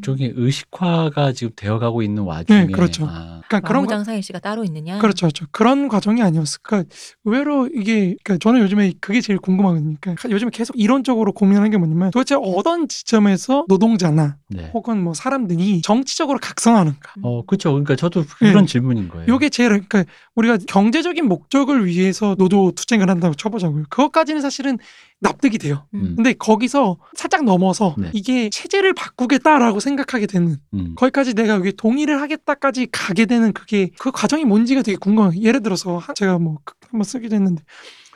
[0.07, 0.17] 음.
[0.17, 3.05] 일종의 의식화가 지금 되어가고 있는 와중에 네, 그렇죠.
[3.05, 4.99] 아, 그러니까 그런 거, 마무장사일 씨가 따로 있느냐?
[4.99, 5.45] 그렇죠, 그렇죠.
[5.51, 6.83] 그런 과정이 아니었을까.
[7.25, 9.95] 의외로 이게 그러니까 저는 요즘에 그게 제일 궁금하거든요.
[9.99, 14.71] 그러니까 요즘에 계속 이론적으로 고민하는 게 뭐냐면 도대체 어떤 지점에서 노동자나 네.
[14.73, 17.13] 혹은 뭐 사람들이 정치적으로 각성하는가.
[17.23, 17.71] 어, 그렇죠.
[17.71, 19.27] 그러니까 저도 그런 질문인 거예요.
[19.27, 20.05] 요게 제일 그러니까
[20.35, 23.85] 우리가 경제적인 목적을 위해서 노조 투쟁을 한다고 쳐보자고요.
[23.89, 24.77] 그것까지는 사실은
[25.19, 25.87] 납득이 돼요.
[25.95, 26.13] 음.
[26.15, 28.11] 근데 거기서 살짝 넘어서 네.
[28.13, 30.93] 이게 체제를 바꾸겠다라고 생각하게 되는 음.
[30.95, 35.41] 거기까지 내가 여기 동의를 하겠다까지 가게 되는 그게 그 과정이 뭔지가 되게 궁금해요.
[35.41, 37.63] 예를 들어서 한- 제가 뭐 그- 한번 쓰기도 했는데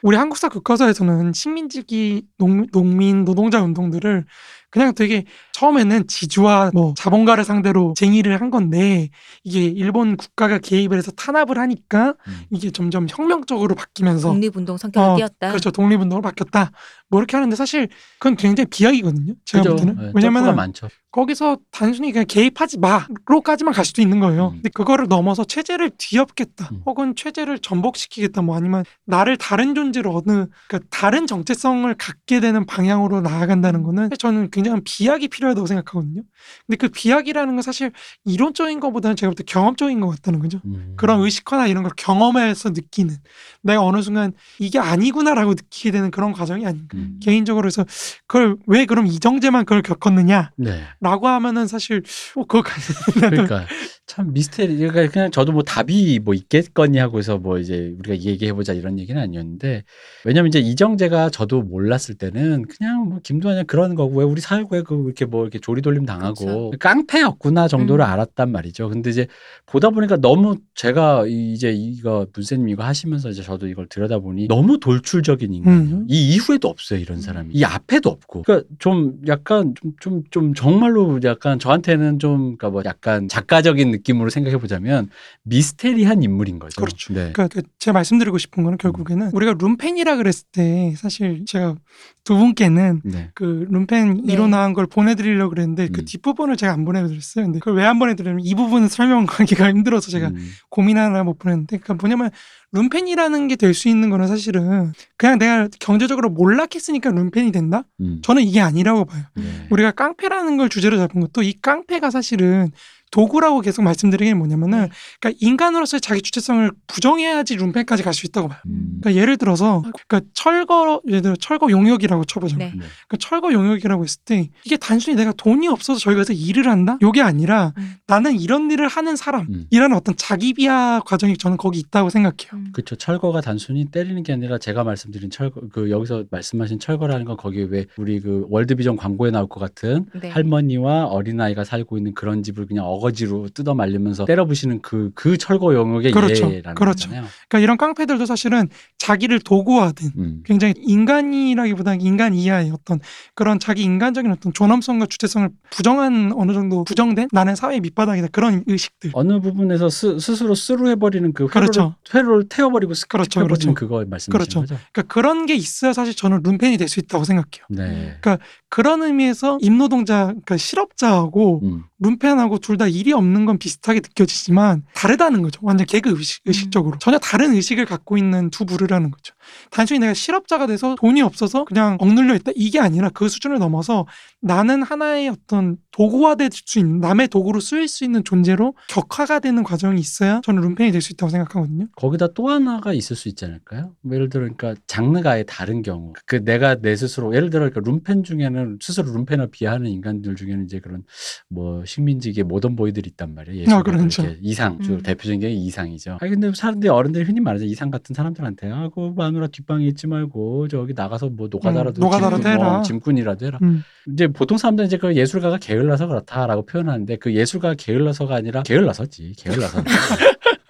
[0.03, 4.25] 우리 한국사 교과서에서는 식민지기 농, 농민 노동자 운동들을
[4.71, 9.09] 그냥 되게 처음에는 지주와 뭐 자본가를 상대로 쟁의를 한 건데
[9.43, 12.41] 이게 일본 국가가 개입을 해서 탄압을 하니까 음.
[12.49, 15.49] 이게 점점 혁명적으로 바뀌면서 독립운동 성격을 어, 띄었다.
[15.49, 16.71] 그렇죠 독립운동으로 바뀌었다
[17.11, 17.89] 뭐 이렇게 하는데 사실
[18.19, 19.85] 그건 굉장히 비약이거든요 제가 볼 그죠.
[19.85, 20.87] 때는 네, 왜냐면은 많죠.
[21.11, 24.47] 거기서 단순히 그냥 개입하지 마로까지만 갈 수도 있는 거예요.
[24.47, 24.51] 음.
[24.53, 26.81] 근데 그거를 넘어서 체제를 뒤엎겠다, 음.
[26.85, 33.19] 혹은 체제를 전복시키겠다, 뭐 아니면 나를 다른 존재로 어느 그러니까 다른 정체성을 갖게 되는 방향으로
[33.19, 36.21] 나아간다는 거는 저는 굉장히 비약이 필요하다고 생각하거든요.
[36.65, 37.91] 근데 그 비약이라는 건 사실
[38.23, 40.61] 이론적인 것보다는 제가 볼 때 경험적인 것 같다는 거죠.
[40.63, 40.93] 음.
[40.95, 43.17] 그런 의식화나 이런 걸 경험해서 느끼는
[43.63, 46.97] 내가 어느 순간 이게 아니구나라고 느끼게 되는 그런 과정이 아닌가.
[47.01, 47.19] 음.
[47.21, 47.85] 개인적으로 해서
[48.27, 50.51] 그걸 왜 그럼 이정재만 그걸 겪었느냐?
[50.57, 50.81] 네.
[50.99, 52.03] 라고 하면은 사실
[52.35, 52.63] 뭐 그거
[53.19, 53.65] 그러니까
[54.07, 54.75] 참 미스테리.
[54.77, 59.19] 그러니까 그냥 저도 뭐 답이 뭐 있겠거니 하고서 뭐 이제 우리가 얘기해 보자 이런 얘기는
[59.21, 59.83] 아니었는데
[60.25, 65.01] 왜냐면 이제 이정재가 저도 몰랐을 때는 그냥 뭐 김두한이 그런 거고 왜 우리 사회고에 그
[65.05, 66.79] 이렇게 뭐 이렇게 조리돌림 당하고 그쵸.
[66.79, 68.09] 깡패였구나 정도를 음.
[68.09, 68.89] 알았단 말이죠.
[68.89, 69.27] 근데 이제
[69.65, 74.79] 보다 보니까 너무 제가 이- 이제 이거 문세님 이거 하시면서 이제 저도 이걸 들여다보니 너무
[74.79, 75.95] 돌출적인 인간이에요.
[75.99, 76.05] 음.
[76.09, 77.53] 이 이후에도 없어요 이런 사람이.
[77.53, 78.43] 이 앞에도 없고.
[78.43, 84.29] 그러니까 좀 약간 좀 좀 좀 정말로 약간 저한테는 좀 그러니까 뭐 약간 작가적인 느낌으로
[84.29, 85.09] 생각해 보자면
[85.43, 86.79] 미스테리한 인물인 거죠.
[86.81, 87.13] 그렇죠.
[87.13, 87.31] 네.
[87.33, 91.75] 그러니까 그 제가 말씀드리고 싶은 거는 결국에는 우리가 룸펜이라 그랬을 때 사실 제가
[92.23, 93.29] 두 분께는 네.
[93.33, 94.33] 그 룸펜 네.
[94.33, 96.05] 이론화한 걸 보내드리려고 그랬는데 그 음.
[96.05, 97.45] 뒷부분을 제가 안 보내드렸어요.
[97.45, 100.51] 근데 그걸 왜 안 보내드리냐면 이 부분은 설명하기가 힘들어서 제가 음.
[100.69, 102.29] 고민하느라 못 보냈는데 그러니까 뭐냐면
[102.73, 107.83] 룸펜이라는 게 될 수 있는 거는 사실은 그냥 내가 경제적으로 몰락 했으니까 룸펜이 된다?
[108.01, 108.19] 음.
[108.23, 109.23] 저는 이게 아니라고 봐요.
[109.35, 109.43] 네.
[109.69, 112.71] 우리가 깡패라는 걸 주제로 잡은 것도 이 깡패가 사실은
[113.11, 114.89] 도구라고 계속 말씀드리는 게 뭐냐면은 네.
[115.19, 118.59] 그러니까 인간으로서의 자기 주체성을 부정해야지 룸펜까지 갈 수 있다고 봐요.
[118.65, 118.99] 음.
[119.01, 122.57] 그러니까 예를 들어서 그러니까 철거 예를 들어 철거 용역이라고 쳐보죠.
[122.57, 122.65] 네.
[122.65, 122.71] 네.
[122.71, 126.97] 그러니까 철거 용역이라고 했을 때 이게 단순히 내가 돈이 없어서 저기 가서 일을 한다?
[127.01, 127.95] 요게 아니라 음.
[128.07, 129.93] 나는 이런 일을 하는 사람이라는 음.
[129.93, 132.51] 어떤 자기 비하 과정이 저는 거기 있다고 생각해요.
[132.53, 132.67] 음.
[132.73, 132.95] 그렇죠.
[132.95, 137.85] 철거가 단순히 때리는 게 아니라 제가 말씀드린 철거 그 여기서 말씀하신 철거라는 건 거기 왜
[137.97, 140.29] 우리 그 월드비전 광고에 나올 것 같은 네.
[140.29, 145.37] 할머니와 어린아이가 살고 있는 그런 집을 그냥 어 거지로 뜯어 말리면서 때려 부시는 그 그
[145.37, 146.51] 철거 영역의 그렇죠.
[146.51, 147.07] 예라는 그렇죠.
[147.07, 147.27] 거잖아요.
[147.49, 150.43] 그러니까 이런 깡패들도 사실은 자기를 도구화된 음.
[150.45, 152.99] 굉장히 인간이라기보다는 인간 이하의 어떤
[153.35, 159.11] 그런 자기 인간적인 어떤 존엄성과 주체성을 부정한 어느 정도 부정된 나는 사회 밑바닥이다 그런 의식들
[159.13, 161.95] 어느 부분에서 스, 스스로 스루해버리는 그 회로를, 그렇죠.
[162.13, 163.73] 회로를 태워버리고 그렇죠, 그렇죠.
[163.73, 164.59] 그거 말씀하시는 그렇죠.
[164.61, 164.77] 거죠?
[164.91, 167.65] 그러니까 그런 게 있어야 사실 저는 룸펜이 될 수 있다고 생각해요.
[167.69, 168.17] 네.
[168.21, 168.37] 그
[168.79, 171.83] 런 의미에서 임노동자 그러니까 실업자하고 음.
[171.99, 175.59] 룸펜하고 둘 다 일이 없는 건 비슷하게 느껴지지만 다르다는 거죠.
[175.63, 179.33] 완전 개그 의식, 의식적으로 전혀 다른 의식을 갖고 있는 두 부류라는 거죠.
[179.69, 184.07] 단순히 내가 실업자가 돼서 돈이 없어서 그냥 억눌려 있다 이게 아니라 그 수준을 넘어서
[184.39, 189.99] 나는 하나의 어떤 도구화될 수 있는 남의 도구로 쓰일 수 있는 존재로 격화가 되는 과정이
[189.99, 191.87] 있어야 저는 룸펜이 될 수 있다고 생각하거든요.
[191.95, 193.95] 거기다 또 하나가 있을 수 있지 않을까요?
[194.01, 197.81] 뭐 예를 들어, 그러니까 장르가 아예 다른 경우, 그 내가 내 스스로 예를 들어, 그러니까
[197.91, 201.03] 룸펜 중에는 스스로 룸펜을 비하하는 인간들 중에는 이제 그런
[201.49, 203.61] 뭐 식민지계 모던 보이들이 있단 말이에요.
[203.61, 204.21] 예술가 아, 그렇죠.
[204.23, 205.01] 이렇게 이상, 주 음.
[205.01, 206.13] 대표적인 게 이상이죠.
[206.21, 210.67] 아 근데 사람들이 어른들이 흔히 말하죠 이상 같은 사람들한테 아그 마 누라 뒷방에 있지 말고
[210.67, 212.77] 저기 나가서 뭐 노가다라도 음, 노가다라도 짐꾼, 해라.
[212.77, 213.59] 어, 짐꾼이라도 해라.
[213.63, 213.83] 음.
[214.07, 219.83] 이제 보통 사람들은 이제 그 예술가가 게을러서 그렇다라고 표현하는데 그 예술가가 게을러서가 아니라 게을러서지 게을러서.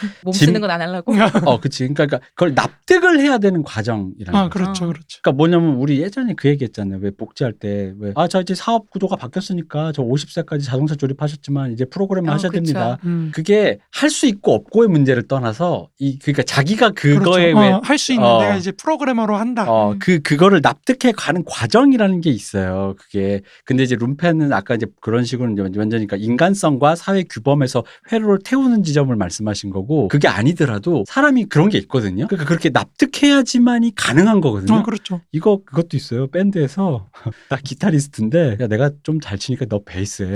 [0.24, 1.12] 몸 짐- 쓰는 건 안 하려고.
[1.46, 1.78] 어, 그치.
[1.88, 4.50] 그러니까, 그러니까 그걸 납득을 해야 되는 과정이라는 아 거죠.
[4.64, 4.88] 그렇죠, 어.
[4.88, 5.18] 그렇죠.
[5.22, 6.98] 그러니까 뭐냐면 우리 예전에 그 얘기했잖아요.
[7.02, 11.84] 왜 복지할 때 왜 아 저 이제 사업 구조가 바뀌었으니까 저 50세까지 자동차 조립하셨지만 이제
[11.84, 12.60] 프로그램을 어, 하셔야 그쵸.
[12.62, 12.98] 됩니다.
[13.04, 13.30] 음.
[13.34, 17.60] 그게 할 수 있고 없고의 문제를 떠나서 이 그러니까 자기가 그거에 그렇죠.
[17.60, 18.40] 왜 어, 할수 있는 어.
[18.40, 19.64] 내가 이제 프로그래머로 한다.
[19.70, 19.98] 어, 음.
[19.98, 22.94] 그, 그거를 납득해 가는 과정이라는 게 있어요.
[22.98, 23.42] 그게.
[23.64, 28.82] 근데 이제 룸펜은 아까 이제 그런 식으로 이제 완전히 그러니까 인간성과 사회 규범에서 회로를 태우는
[28.84, 32.26] 지점을 말씀하신 거고, 그게 아니더라도 사람이 그런 게 있거든요.
[32.26, 34.78] 그러니까 그렇게 납득해야지만이 가능한 거거든요.
[34.78, 35.20] 어, 그렇죠.
[35.32, 36.26] 이거, 그것도 있어요.
[36.28, 37.08] 밴드에서.
[37.48, 40.34] 나 기타리스트인데, 야, 내가 좀 잘 치니까 너 베이스 해.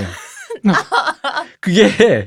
[1.61, 2.27] 그게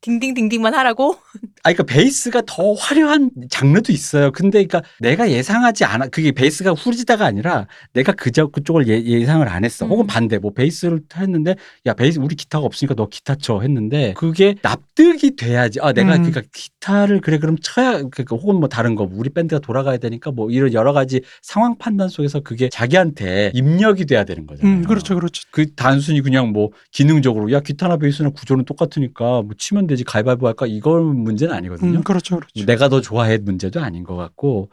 [0.00, 1.16] 딩딩딩딩만 하라고.
[1.64, 4.32] 아, 그러니까 베이스가 더 화려한 장르도 있어요.
[4.32, 9.86] 근데 그러니까 내가 예상하지 않아, 그게 베이스가 후리지다가 아니라 내가 그저 그쪽을 예, 상을안 했어.
[9.86, 10.06] 혹은 음.
[10.08, 11.54] 반대, 뭐 베이스를 했는데
[11.86, 15.78] 야 베이스 우리 기타가 없으니까 너 기타 쳐 했는데 그게 납득이 돼야지.
[15.80, 16.22] 아 내가 음.
[16.22, 20.50] 그러니까 기타를 그래 그럼 쳐야 그러니까 혹은 뭐 다른 거 우리 밴드가 돌아가야 되니까 뭐
[20.50, 24.78] 이런 여러 가지 상황 판단 속에서 그게 자기한테 입력이 돼야 되는 거잖아요.
[24.78, 25.44] 음, 그렇죠, 그렇죠.
[25.52, 30.66] 그 단순히 그냥 뭐 기능적으로 야 기타나 베이스나 구조는 똑같으니까 뭐 치면 되지 가위바위보 할까
[30.66, 31.98] 이걸 문제는 아니거든요.
[31.98, 32.64] 음, 그렇죠, 그렇죠.
[32.66, 34.70] 내가 더 좋아해 문제도 아닌 것 같고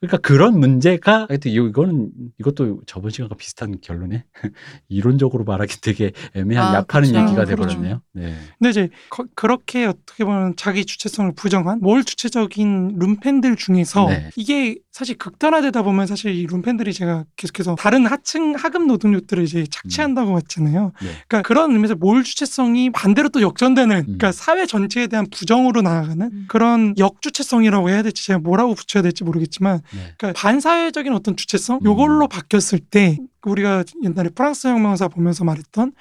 [0.00, 4.24] 그러니까 그런 문제가 하여튼 이- 이거는 이것도 저번 시간과 비슷한 결론에
[4.88, 7.24] 이론적으로 말하기 되게 애매한 아, 약하는 그렇죠.
[7.26, 7.50] 얘기가 그렇죠.
[7.66, 8.02] 돼버렸네요.
[8.12, 8.34] 네.
[8.58, 14.30] 근데 이제 거- 그렇게 어떻게 보면 자기 주체성을 부정한 뭘 주체적인 룸팬들 중에서 네.
[14.36, 20.36] 이게 사실 극단화되다 보면 사실 이 룸팬들이 제가 계속해서 다른 하층 하급 노동력들을 이제 착취한다고
[20.38, 20.92] 했잖아요.
[21.00, 21.08] 네.
[21.28, 24.02] 그러니까 그런 의미에서 몰 주체성이 반대로 또 역전되는 음.
[24.02, 26.44] 그러니까 사회 전체에 대한 부정으로 나아가는 음.
[26.48, 30.14] 그런 역주체성이라고 해야 될지 제가 뭐라고 붙여야 될지 모르겠지만 네.
[30.18, 31.84] 그러니까 반사회적인 어떤 주체성 음.
[31.84, 35.92] 요걸로 바뀌었을 때 우리가 옛날에 프랑스 혁명사 보면서 말했던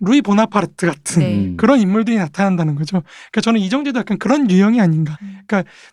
[0.00, 1.34] 루이 보나파르트 같은 네.
[1.34, 1.56] 음.
[1.56, 3.02] 그런 인물들이 나타난다는 거죠.
[3.30, 5.16] 그러니까 저는 이정재도 약간 그런 유형이 아닌가.
[5.22, 5.40] 음.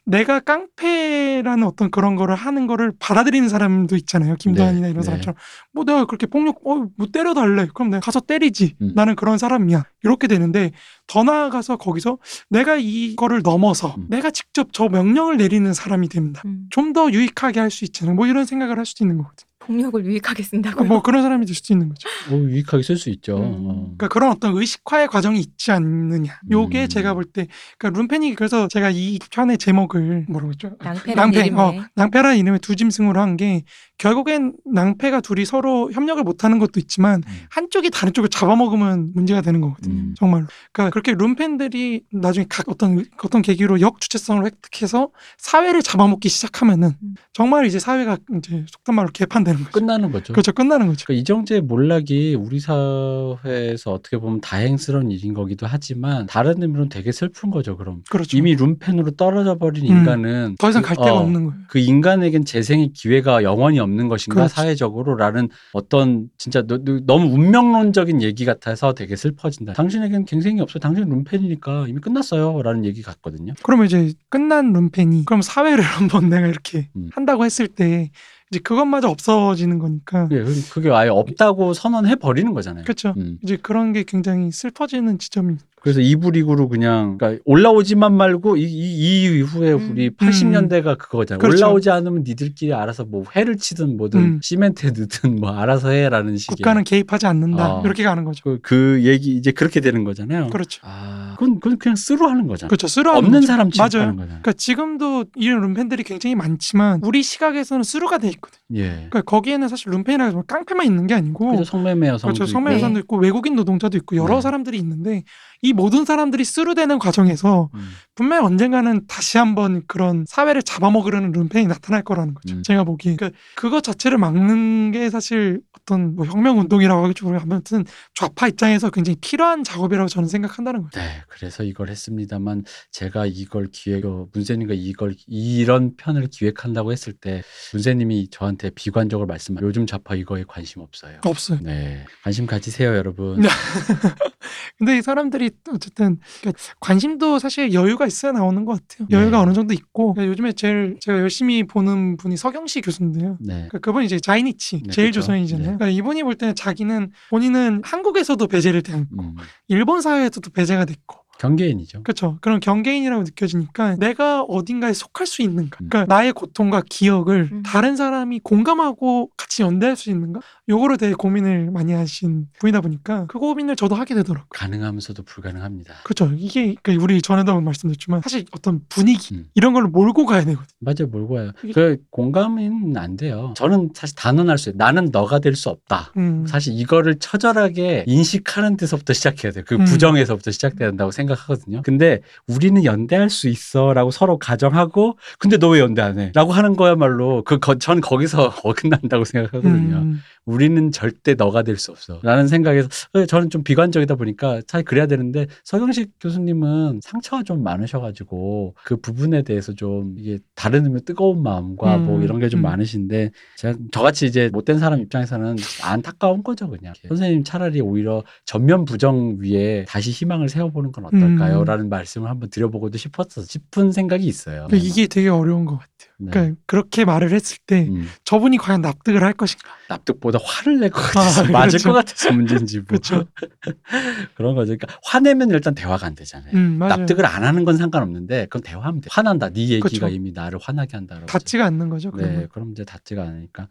[0.06, 4.36] 내가 깡패라는 어떤 그런 거를 하는 거를 받아들이는 사람도 있잖아요.
[4.38, 5.06] 김도환이나 네, 이런 네.
[5.06, 5.36] 사람처럼
[5.74, 7.68] 뭐 내가 그렇게 폭력 어뭐 때려달래.
[7.74, 8.76] 그럼 내가 가서 때리지.
[8.82, 8.92] 음.
[8.96, 9.84] 나는 그런 사람이야.
[10.04, 10.72] 이렇게 되는데
[11.08, 12.18] 더 나아가서 거기서
[12.50, 14.08] 내가 이거를 넘어서 음.
[14.10, 16.42] 내가 직접 저 명령을 내리는 사람이 됩니다.
[16.46, 16.68] 음.
[16.70, 18.16] 좀더 유익하게 할 수 있잖아요.
[18.16, 19.48] 뭐 이런 생각을 할 수도 있는 거거든요.
[19.66, 20.84] 폭력을 유익하게 쓴다고.
[20.84, 22.08] 뭐 그런 사람이 될 수도 있는 거죠.
[22.30, 23.38] 뭐 유익하게 쓸 수 있죠.
[23.38, 23.44] 음.
[23.44, 23.74] 어.
[23.98, 26.40] 그러니까 그런 어떤 의식화의 과정이 있지 않느냐.
[26.52, 26.88] 요게 음.
[26.90, 30.72] 제가 볼 때, 그러니까 룸펜이 그래서 제가 이 편의 제목을 뭐라고 했죠?
[30.82, 31.62] 낭패라는 낭패, 이름에.
[31.62, 33.64] 어, 낭패라는 이름의 두 짐승으로 한 게
[34.08, 37.34] 결국엔 낭패가 둘이 서로 협력을 못하는 것도 있지만 음.
[37.50, 39.94] 한쪽이 다른 쪽을 잡아먹으면 문제가 되는 거거든요.
[39.96, 40.14] 음.
[40.18, 40.46] 정말로.
[40.74, 47.16] 그러니까 그렇게 룸팬들이 나중에 각 어떤 어떤 계기로 역 주체성을 획득해서 사회를 잡아먹기 시작하면은 음.
[47.32, 49.72] 정말 이제 사회가 이제 속단 말로 개판되는 거죠.
[49.72, 50.34] 끝나는 거죠.
[50.34, 51.06] 그렇죠, 끝나는 거죠.
[51.06, 57.52] 그러니까 이정재 몰락이 우리 사회에서 어떻게 보면 다행스러운 일인 거기도 하지만 다른 의미로는 되게 슬픈
[57.52, 57.78] 거죠.
[57.78, 58.36] 그럼 그렇죠.
[58.38, 59.98] 이미 룸펜으로 떨어져 버린 음.
[60.00, 61.62] 인간은 더 이상 그- 갈 데가 어, 없는 거예요.
[61.70, 64.54] 그 인간에겐 재생의 기회가 영원히 없는 것인가 그렇죠.
[64.54, 69.74] 사회적으로라는 어떤 진짜 너, 무 운명론적인 얘기 같아서 되게 슬퍼진다.
[69.74, 70.80] 당신에겐 갱생이 없어.
[70.80, 73.54] 당신 룸펜이니까 이미 끝났어요라는 얘기 같거든요.
[73.64, 77.10] 그러면 이제 끝난 룸펜이 그럼 사회를 한번 내가 이렇게 음.
[77.14, 78.12] 한다고 했을 때
[78.52, 82.84] 이제 그것마저 없어지는 거니까 그게, 그게 아예 없다고 선언해 버리는 거잖아요.
[82.84, 83.14] 그렇죠.
[83.18, 83.40] 음.
[83.44, 88.66] 이제 그런 게 굉장히 슬퍼지는 지점이 그래서 이부 리그로 그냥 그러니까 올라오지만 말고 이, 이,
[88.66, 89.92] 이 이후에 음.
[89.92, 91.40] 우리 80년대가 그거잖아요.
[91.40, 91.66] 그렇죠.
[91.66, 94.40] 올라오지 않으면 니들끼리 알아서 뭐 회를 치든 뭐든 음.
[94.42, 97.82] 시멘트에 넣든 뭐 알아서 해라는 식의 국가는 개입하지 않는다 어.
[97.84, 98.44] 이렇게 가는 거죠.
[98.46, 100.48] 그, 그 얘기 이제 그렇게 되는 거잖아요.
[100.52, 100.80] 그렇죠.
[100.86, 102.70] 아, 그건, 그건 그냥 쓰루 하는 거잖아.
[102.70, 102.88] 그렇죠.
[102.88, 103.48] 쓰루하는 없는 거죠.
[103.48, 103.70] 사람.
[103.70, 104.26] 취급하는 거잖아.
[104.26, 108.58] 그러니까 지금도 이런 룸펜들이 굉장히 많지만 우리 시각에서는 쓰루가 돼 있거든.
[108.78, 108.88] 요 예.
[109.10, 112.44] 그러니까 거기에는 사실 룸펜이라 해서 깡패만 있는 게 아니고 그래서 성매매 여성도 그렇죠.
[112.46, 112.52] 있고.
[112.54, 114.42] 성매여성도 있고 외국인 노동자도 있고 여러 네.
[114.42, 115.24] 사람들이 있는데
[115.64, 117.90] 이 모든 사람들이 쓰루되는 과정에서 음.
[118.16, 122.56] 분명히 언젠가는 다시 한번 그런 사회를 잡아먹으려는 룸펜이 나타날 거라는 거죠.
[122.56, 122.64] 음.
[122.64, 123.16] 제가 보기에.
[123.16, 127.34] 그러니까 그것 자체를 막는 게 사실 어떤 뭐 혁명 운동이라고 하겠죠.
[127.34, 131.00] 아무튼 좌파 입장에서 굉장히 필요한 작업이라고 저는 생각한다는 거죠.
[131.00, 137.42] 네, 그래서 이걸 했습니다만 제가 이걸 기획, 어, 문세님과 이걸 이런 편을 기획한다고 했을 때
[137.72, 139.56] 문세님이 저한테 비관적으로 말씀.
[139.62, 141.20] 요즘 좌파 이거에 관심 없어요.
[141.24, 141.60] 없어요.
[141.62, 143.40] 네, 관심 가지세요, 여러분.
[143.40, 143.48] 네.
[144.78, 149.08] 근데 이 사람들이 어쨌든 그러니까 관심도 사실 여유가 있어야 나오는 것 같아요.
[149.12, 149.44] 여유가 네.
[149.44, 153.38] 어느 정도 있고 그러니까 요즘에 제일 제가 열심히 보는 분이 서경씨 교수인데요.
[153.40, 155.22] 네, 그러니까 그분이 이제 자이니치 네, 제일 그쵸.
[155.22, 155.72] 조선이잖아요.
[155.72, 155.78] 네.
[155.78, 159.36] 그러니까 이분이 볼 때는 자기는 본인은 한국에서도 배제를 당했고 음,
[159.68, 162.04] 일본 사회에서도 배제가 됐고 경계인이죠.
[162.04, 162.38] 그렇죠.
[162.42, 165.78] 그런 경계인이라고 느껴지니까 내가 어딘가에 속할 수 있는가?
[165.82, 165.90] 음.
[165.90, 167.64] 그러니까 나의 고통과 기억을 음.
[167.64, 170.40] 다른 사람이 공감하고 같이 연대할 수 있는가?
[170.70, 174.48] 요거를 되게 고민을 많이 하신 분이다 보니까 그 고민을 저도 하게 되더라고요.
[174.50, 175.96] 가능하면서도 불가능합니다.
[176.04, 176.32] 그렇죠.
[176.38, 179.46] 이게 그러니까 우리 전에도 한번 말씀드렸지만 사실 어떤 분위기 음.
[179.56, 180.66] 이런 걸로 몰고 가야 되거든.
[180.80, 181.34] 맞아요, 몰고.
[181.64, 183.54] 이게- 그 공감은 안 돼요.
[183.58, 184.78] 저는 사실 단언할 수 있어요.
[184.78, 186.12] 나는 너가 될 수 없다.
[186.18, 186.46] 음.
[186.48, 189.64] 사실 이거를 처절하게 인식하는 데서부터 시작해야 돼요.
[189.68, 189.86] 그 음.
[189.86, 191.82] 부정에서부터 시작돼야 된다고 생각 하거든요.
[191.84, 196.32] 근데 우리는 연대할 수 있어라고 서로 가정하고 근데 너 왜 연대 안 해?
[196.36, 199.98] 라고 하는 거야말로 그 전 거기서 어긋난다고 생각하거든요.
[199.98, 200.20] 음.
[200.46, 202.20] 우리는 절대 너가 될 수 없어.
[202.22, 208.76] 라는 생각에서 어, 저는 좀 비관적이다 보니까 사실 그래야 되는데 서경식 교수님은 상처가 좀 많으셔가지고
[208.84, 212.64] 그 부분에 대해서 좀 이게 다른 의미 뜨거운 마음과 뭐 음, 이런 게좀 음.
[212.64, 216.94] 많으신데 제가 저같이 이제 못된 사람 입장에서는 안타까운 거죠 그냥.
[217.08, 221.60] 선생님 차라리 오히려 전면 부정 위에 다시 희망을 세워보는 건 어떨까요?
[221.62, 221.66] 음.
[221.66, 224.68] 라는 말씀을 한번 드려보고도 싶었어 싶은 생각이 있어요.
[224.74, 226.13] 이게 되게 어려운 것 같아요.
[226.20, 226.32] 네.
[226.32, 228.08] 그러니까 그렇게 말을 했을 때 음.
[228.24, 229.68] 저분이 과연 납득을 할 것인가?
[229.90, 231.90] 납득보다 화를 낼 것 같아서 아, 맞을 그렇죠.
[231.90, 233.26] 것 같아서 문제인지 뭐 그렇죠.
[234.36, 234.76] 그런 거죠.
[234.78, 236.52] 그러니까 화내면 일단 대화가 안 되잖아요.
[236.54, 236.80] 음.
[236.80, 239.08] 납득을 안 하는 건 상관없는데 그건 대화하면 돼.
[239.12, 239.50] 화난다.
[239.50, 240.08] 네 얘기가 그쵸.
[240.08, 241.16] 이미 나를 화나게 한다.
[241.16, 241.32] 그러죠.
[241.32, 242.12] 닿지가 않는 거죠.
[242.12, 242.48] 네, 그러면.
[242.50, 243.68] 그럼 이제 닿지가 않으니까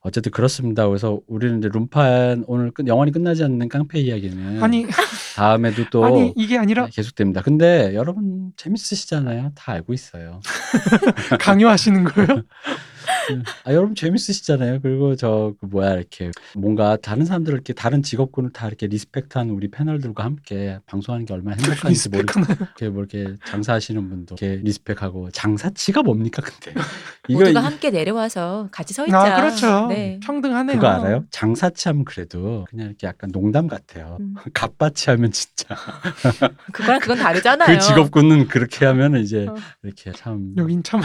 [0.00, 0.86] 어쨌든 그렇습니다.
[0.88, 4.86] 그래서 우리는 이제 룸판 오늘 끝, 영원히 끝나지 않는 깡패 이야기는 아니
[5.36, 7.42] 다음에도 또 아니 이게 아니라 계속됩니다.
[7.42, 9.52] 근데 여러분 재밌으시잖아요.
[9.54, 10.40] 다 알고 있어요.
[11.40, 12.28] 강요 하시는 거예요?
[13.64, 14.80] 아, 여러분 재밌으시잖아요.
[14.82, 19.70] 그리고 저 그 뭐야 이렇게 뭔가 다른 사람들 이렇게 다른 직업군을 다 이렇게 respect하는 우리
[19.70, 22.22] 패널들과 함께 방송하는 게 얼마나 행복한지 모르.
[22.22, 22.56] respect하나요?
[22.60, 26.72] 이렇게 뭐 이렇게 장사하시는 분도 이렇게 respect하고 장사치가 뭡니까 근데
[27.28, 29.18] 이거 모두가 이- 함께 내려와서 같이 서 있자.
[29.18, 29.86] 아 그렇죠.
[29.88, 30.18] 네.
[30.22, 30.76] 평등하네요.
[30.76, 31.24] 그거 알아요?
[31.30, 34.16] 장사치 하면 그래도 그냥 이렇게 약간 농담 같아요.
[34.20, 34.34] 음.
[34.54, 35.76] 갖바치 하면 진짜
[36.72, 37.66] 그거랑 그건 다르잖아요.
[37.78, 39.54] 그 직업군은 그렇게 하면 이제 어.
[39.82, 41.00] 이렇게 참 여긴 참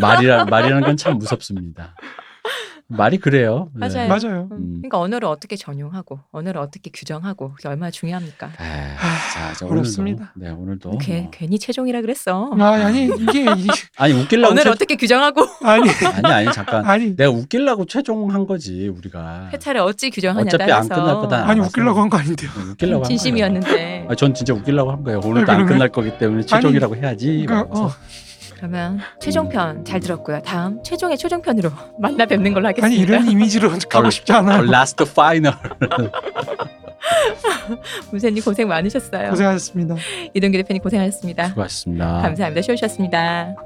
[0.00, 1.94] 말이라 말이라는 건 참 무섭 습니다.
[2.88, 3.70] 말이 그래요.
[3.74, 3.88] 네.
[3.88, 4.08] 맞아요.
[4.08, 4.48] 맞아요.
[4.50, 4.56] 음.
[4.56, 4.74] 음.
[4.80, 8.48] 그러니까 언어를 어떻게 전용하고 언어를 어떻게 규정하고 그게 얼마나 중요합니까?
[8.58, 8.96] 아,
[9.32, 10.32] 자, 자, 어렵습니다.
[10.36, 11.30] 오늘도, 네, 오늘도 괜- 뭐.
[11.32, 12.50] 괜히 최종이라 그랬어.
[12.58, 13.66] 아 아니 이게 이-
[13.96, 14.70] 아니 웃기려고 언어를 최...
[14.70, 20.48] 어떻게 규정하고 아니 아니 아니 잠깐 아니 내가 웃기려고 최종한 거지 우리가 회차를 어찌 규정하냐
[20.48, 21.48] 어차피 따라서 안 끝날 거다.
[21.48, 21.60] 아니.
[21.60, 22.50] 웃기려고 한 거 아닌데요.
[22.72, 24.06] 웃기려고 한 진심이었는데.
[24.10, 25.20] 아, 전 진짜 웃기려고 한 거예요.
[25.24, 25.64] 오늘도 아, 안.
[25.66, 27.44] 끝날 거기 때문에 최종이라고 해야지.
[27.46, 27.80] 그러니까.
[27.80, 27.90] 어,
[28.62, 30.40] 그러면 최종편 잘 들었고요.
[30.42, 32.86] 다음 최종의 최종편으로 만나 뵙는 걸로 하겠습니다.
[32.86, 34.62] 아니 이런 이미지로 가고 싶지 않아요.
[34.62, 35.52] last final.
[38.12, 39.30] 문세님 고생 많으셨어요.
[39.30, 39.96] 고생하셨습니다.
[40.34, 41.48] 이동규 대표님 고생하셨습니다.
[41.48, 42.22] 수고하셨습니다.
[42.22, 42.62] 감사합니다.
[42.62, 43.56] 쉬우셨습니다.